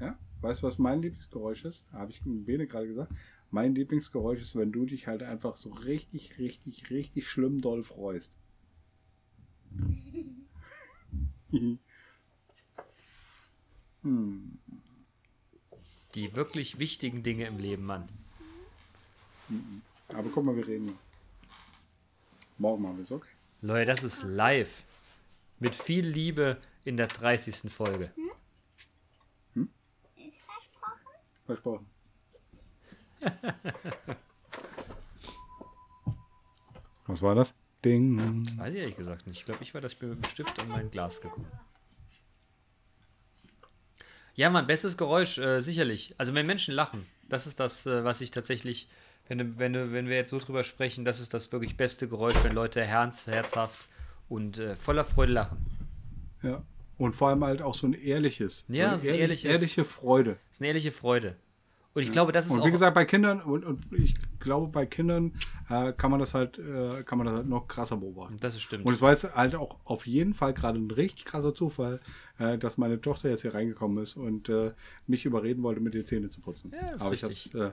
Ja? 0.00 0.18
Weißt 0.42 0.62
du, 0.62 0.66
was 0.66 0.78
mein 0.78 1.00
Lieblingsgeräusch 1.00 1.64
ist? 1.64 1.84
Habe 1.92 2.10
ich 2.10 2.20
Bene 2.24 2.66
gerade 2.66 2.86
gesagt. 2.86 3.12
Mein 3.50 3.74
Lieblingsgeräusch 3.74 4.42
ist, 4.42 4.56
wenn 4.56 4.72
du 4.72 4.84
dich 4.84 5.06
halt 5.06 5.22
einfach 5.22 5.56
so 5.56 5.70
richtig, 5.70 6.38
richtig, 6.38 6.90
richtig 6.90 7.28
schlimm 7.28 7.60
doll 7.60 7.82
freust. 7.82 8.36
hm. 11.50 11.78
Die 16.14 16.36
wirklich 16.36 16.78
wichtigen 16.78 17.22
Dinge 17.22 17.46
im 17.46 17.58
Leben, 17.58 17.84
Mann. 17.84 18.08
Aber 20.12 20.28
guck 20.30 20.44
mal, 20.44 20.56
wir 20.56 20.66
reden. 20.66 20.98
Morgen 22.58 22.82
machen 22.82 22.96
wir 22.96 23.04
es, 23.04 23.12
okay? 23.12 23.35
Leute, 23.66 23.86
das 23.86 24.04
ist 24.04 24.22
live. 24.22 24.84
Mit 25.58 25.74
viel 25.74 26.06
Liebe 26.06 26.58
in 26.84 26.96
der 26.96 27.08
30. 27.08 27.72
Folge. 27.72 28.12
Ist 30.14 30.40
versprochen? 30.44 31.00
Versprochen. 31.46 31.86
Was 37.06 37.22
war 37.22 37.34
das? 37.34 37.54
Ding. 37.84 38.44
Das 38.44 38.58
weiß 38.58 38.74
ich 38.74 38.80
ehrlich 38.80 38.96
gesagt 38.96 39.26
nicht. 39.26 39.38
Ich 39.38 39.44
glaube, 39.44 39.62
ich 39.62 39.74
war, 39.74 39.80
dass 39.80 39.94
ich 39.94 40.02
mir 40.02 40.08
mit 40.08 40.24
dem 40.24 40.28
Stift 40.28 40.58
an 40.58 40.68
mein 40.68 40.90
Glas 40.90 41.20
gekommen. 41.20 41.46
Ja, 44.34 44.50
Mann, 44.50 44.66
bestes 44.66 44.96
Geräusch, 44.96 45.38
äh, 45.38 45.60
sicherlich. 45.60 46.14
Also 46.18 46.34
wenn 46.34 46.46
Menschen 46.46 46.74
lachen, 46.74 47.06
das 47.28 47.46
ist 47.46 47.60
das, 47.60 47.86
äh, 47.86 48.04
was 48.04 48.20
ich 48.20 48.30
tatsächlich, 48.30 48.88
wenn, 49.28 49.58
wenn, 49.58 49.92
wenn 49.92 50.08
wir 50.08 50.16
jetzt 50.16 50.30
so 50.30 50.38
drüber 50.38 50.62
sprechen, 50.64 51.04
das 51.04 51.20
ist 51.20 51.34
das 51.34 51.50
wirklich 51.52 51.76
beste 51.76 52.08
Geräusch, 52.08 52.36
wenn 52.44 52.54
Leute 52.54 52.82
herz, 52.84 53.26
herzhaft 53.26 53.88
und 54.28 54.58
äh, 54.58 54.76
voller 54.76 55.04
Freude 55.04 55.32
lachen. 55.32 55.58
Ja. 56.42 56.62
Und 56.98 57.14
vor 57.14 57.28
allem 57.28 57.44
halt 57.44 57.60
auch 57.62 57.74
so 57.74 57.86
ein 57.86 57.92
ehrliches. 57.92 58.64
Ja, 58.68 58.96
so 58.96 59.04
so 59.04 59.08
ein 59.08 59.14
ehrlich- 59.16 59.44
ehrliches- 59.44 59.62
ehrliche 59.62 59.84
Freude. 59.84 60.30
Das 60.48 60.56
ist 60.56 60.60
eine 60.60 60.68
ehrliche 60.68 60.92
Freude. 60.92 61.36
Und 61.92 62.02
ich 62.02 62.12
glaube, 62.12 62.30
das 62.30 62.44
ist 62.46 62.52
Und 62.52 62.60
auch. 62.60 62.66
wie 62.66 62.70
gesagt, 62.70 62.94
bei 62.94 63.06
Kindern, 63.06 63.40
und, 63.40 63.64
und 63.64 63.86
ich 63.92 64.14
glaube, 64.38 64.66
bei 64.70 64.84
Kindern 64.84 65.32
äh, 65.70 65.94
kann 65.94 66.10
man 66.10 66.20
das 66.20 66.34
halt, 66.34 66.58
äh, 66.58 67.02
kann 67.04 67.16
man 67.16 67.26
das 67.26 67.36
halt 67.36 67.48
noch 67.48 67.68
krasser 67.68 67.96
beobachten. 67.96 68.36
das 68.38 68.54
ist 68.54 68.60
stimmt. 68.60 68.84
Und 68.84 68.92
es 68.92 69.00
war 69.00 69.12
jetzt 69.12 69.34
halt 69.34 69.54
auch 69.54 69.76
auf 69.84 70.06
jeden 70.06 70.34
Fall 70.34 70.52
gerade 70.52 70.78
ein 70.78 70.90
richtig 70.90 71.24
krasser 71.24 71.54
Zufall, 71.54 72.00
äh, 72.38 72.58
dass 72.58 72.76
meine 72.76 73.00
Tochter 73.00 73.30
jetzt 73.30 73.42
hier 73.42 73.54
reingekommen 73.54 74.02
ist 74.02 74.16
und 74.16 74.50
äh, 74.50 74.72
mich 75.06 75.24
überreden 75.24 75.62
wollte, 75.62 75.80
mit 75.80 75.94
den 75.94 76.04
Zähne 76.04 76.28
zu 76.28 76.42
putzen. 76.42 76.70
Ja, 76.74 76.90
ist 76.90 77.00
Aber 77.02 77.14
ich 77.14 77.24
richtig. 77.24 77.54
hab's, 77.54 77.72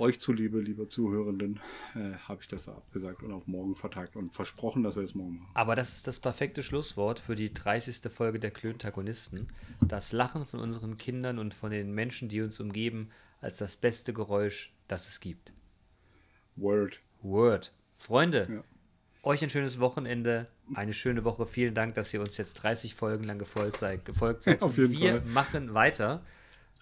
euch 0.00 0.18
zuliebe, 0.20 0.60
liebe 0.60 0.88
Zuhörenden, 0.88 1.60
äh, 1.94 2.14
habe 2.26 2.40
ich 2.42 2.48
das 2.48 2.68
abgesagt 2.68 3.22
und 3.22 3.32
auf 3.32 3.46
morgen 3.46 3.76
vertagt 3.76 4.16
und 4.16 4.32
versprochen, 4.32 4.82
dass 4.82 4.96
wir 4.96 5.02
das 5.02 5.14
morgen 5.14 5.38
machen. 5.40 5.50
Aber 5.54 5.76
das 5.76 5.94
ist 5.94 6.06
das 6.06 6.18
perfekte 6.20 6.62
Schlusswort 6.62 7.18
für 7.20 7.34
die 7.34 7.52
30. 7.52 8.10
Folge 8.12 8.38
der 8.40 8.50
Klöntagonisten. 8.50 9.46
Das 9.86 10.12
Lachen 10.12 10.46
von 10.46 10.60
unseren 10.60 10.96
Kindern 10.96 11.38
und 11.38 11.54
von 11.54 11.70
den 11.70 11.92
Menschen, 11.92 12.28
die 12.28 12.40
uns 12.40 12.58
umgeben, 12.60 13.10
als 13.40 13.58
das 13.58 13.76
beste 13.76 14.12
Geräusch, 14.12 14.72
das 14.88 15.08
es 15.08 15.20
gibt. 15.20 15.52
Word. 16.56 17.00
Word. 17.22 17.72
Freunde, 17.98 18.48
Ja. 18.50 18.64
euch 19.22 19.42
ein 19.42 19.50
schönes 19.50 19.78
Wochenende, 19.80 20.46
eine 20.74 20.94
schöne 20.94 21.24
Woche. 21.24 21.46
Vielen 21.46 21.74
Dank, 21.74 21.94
dass 21.94 22.12
ihr 22.14 22.20
uns 22.20 22.36
jetzt 22.36 22.54
30 22.54 22.94
Folgen 22.94 23.24
lang 23.24 23.38
gefolgt 23.38 23.76
seid. 23.76 24.04
Gefolgt 24.04 24.42
seid. 24.44 24.62
Auf 24.62 24.78
jeden 24.78 24.92
Wir 24.92 25.12
Fall. 25.12 25.20
machen 25.26 25.74
weiter. 25.74 26.22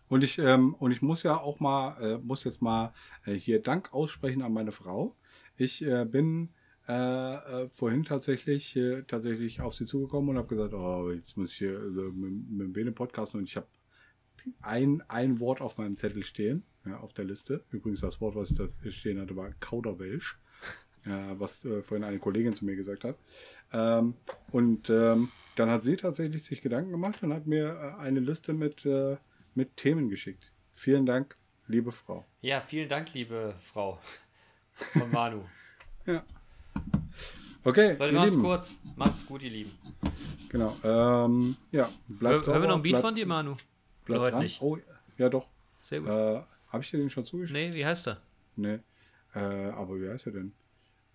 Und 0.08 0.24
ich, 0.24 0.38
ähm, 0.38 0.74
und 0.74 0.90
ich 0.90 1.02
muss 1.02 1.22
ja 1.22 1.38
auch 1.38 1.60
mal, 1.60 2.00
äh, 2.02 2.18
muss 2.18 2.44
jetzt 2.44 2.62
mal 2.62 2.92
äh, 3.24 3.34
hier 3.34 3.62
Dank 3.62 3.92
aussprechen 3.92 4.42
an 4.42 4.52
meine 4.52 4.72
Frau. 4.72 5.16
Ich 5.56 5.84
äh, 5.84 6.04
bin 6.04 6.50
äh, 6.88 7.34
äh, 7.64 7.68
vorhin 7.74 8.04
tatsächlich, 8.04 8.74
äh, 8.74 9.02
tatsächlich 9.02 9.60
auf 9.60 9.74
sie 9.74 9.84
zugekommen 9.84 10.30
und 10.30 10.38
habe 10.38 10.48
gesagt, 10.48 10.72
oh, 10.72 11.10
jetzt 11.10 11.36
muss 11.36 11.52
ich 11.52 11.58
hier 11.58 11.78
also 11.78 12.00
mit, 12.12 12.48
mit 12.50 12.66
dem 12.66 12.72
Bene 12.72 12.92
podcasten 12.92 13.40
und 13.40 13.44
ich 13.44 13.56
habe 13.56 13.66
ein, 14.62 15.02
ein 15.08 15.38
Wort 15.38 15.60
auf 15.60 15.76
meinem 15.76 15.98
Zettel 15.98 16.24
stehen, 16.24 16.62
ja, 16.86 16.98
auf 17.00 17.12
der 17.12 17.26
Liste. 17.26 17.62
Übrigens 17.70 18.00
das 18.00 18.22
Wort, 18.22 18.36
was 18.36 18.52
ich 18.52 18.56
da 18.56 18.68
stehen 18.90 19.20
hatte, 19.20 19.36
war 19.36 19.50
Kauderwelsch, 19.60 20.38
was 21.04 21.66
vorhin 21.82 22.04
eine 22.04 22.18
Kollegin 22.18 22.54
zu 22.54 22.64
mir 22.64 22.76
gesagt 22.76 23.04
hat. 23.04 23.18
Ähm, 23.72 24.14
und 24.50 24.88
ähm, 24.88 25.28
dann 25.56 25.70
hat 25.70 25.84
sie 25.84 25.96
tatsächlich 25.96 26.44
sich 26.44 26.62
Gedanken 26.62 26.90
gemacht 26.90 27.22
und 27.22 27.34
hat 27.34 27.46
mir 27.46 27.98
eine 27.98 28.20
Liste 28.20 28.54
mit, 28.54 28.86
mit 29.58 29.76
Themen 29.76 30.08
geschickt. 30.08 30.52
Vielen 30.76 31.04
Dank, 31.04 31.36
liebe 31.66 31.90
Frau. 31.90 32.24
Ja, 32.40 32.60
vielen 32.60 32.88
Dank, 32.88 33.12
liebe 33.12 33.56
Frau 33.60 33.98
von 34.72 35.10
Manu. 35.10 35.42
Ja. 36.06 36.24
Okay, 37.64 37.96
Leute, 37.98 38.14
machen's 38.14 38.34
Lieben. 38.36 38.46
kurz. 38.46 38.76
Macht's 38.96 39.26
gut, 39.26 39.42
ihr 39.42 39.50
Lieben. 39.50 39.72
Genau. 40.48 40.74
Ähm, 40.82 41.56
ja, 41.70 41.82
Hör, 41.84 41.92
bleibt 42.08 42.46
hören 42.46 42.62
wir 42.62 42.68
noch 42.68 42.76
ein 42.76 42.82
Beat 42.82 42.92
bleibt- 42.92 43.04
von 43.06 43.14
dir, 43.14 43.26
Manu? 43.26 43.50
Oder 43.50 43.58
bleibt 44.06 44.20
heute 44.22 44.30
dran. 44.32 44.42
nicht? 44.44 44.62
Oh, 44.62 44.78
ja 45.18 45.28
doch. 45.28 45.46
Sehr 45.82 46.00
gut. 46.00 46.08
Äh, 46.08 46.40
Habe 46.68 46.82
ich 46.82 46.90
dir 46.90 46.96
den 46.98 47.10
schon 47.10 47.26
zugeschickt? 47.26 47.52
nee, 47.58 47.74
wie 47.74 47.84
heißt 47.84 48.08
er? 48.08 48.22
Nee. 48.56 48.78
Äh, 49.34 49.38
aber 49.40 50.00
wie 50.00 50.08
heißt 50.08 50.26
er 50.28 50.32
denn? 50.32 50.52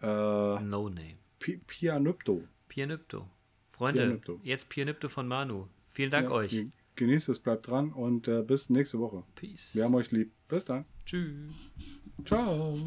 Äh, 0.02 0.06
No 0.06 0.90
Name. 0.90 1.16
Pi- 1.40 1.62
Pianypto. 1.66 2.44
Pianypto. 2.68 3.28
Freunde, 3.72 4.02
Pianypto. 4.02 4.40
jetzt 4.44 4.70
Pianypto 4.70 5.10
von 5.10 5.28
Manu. 5.28 5.68
Vielen 5.90 6.12
Dank 6.12 6.30
Ja, 6.30 6.36
euch. 6.36 6.66
Ge- 6.96 7.06
Genießt 7.08 7.30
es, 7.30 7.40
bleibt 7.40 7.68
dran 7.68 7.92
und 7.92 8.28
äh, 8.28 8.42
bis 8.44 8.70
nächste 8.70 9.00
Woche. 9.00 9.24
Peace. 9.36 9.72
Wir 9.74 9.84
haben 9.86 9.96
euch 9.96 10.12
lieb. 10.12 10.32
Bis 10.48 10.66
dann. 10.66 10.86
Tschüss. 11.06 11.52
Ciao. 12.26 12.78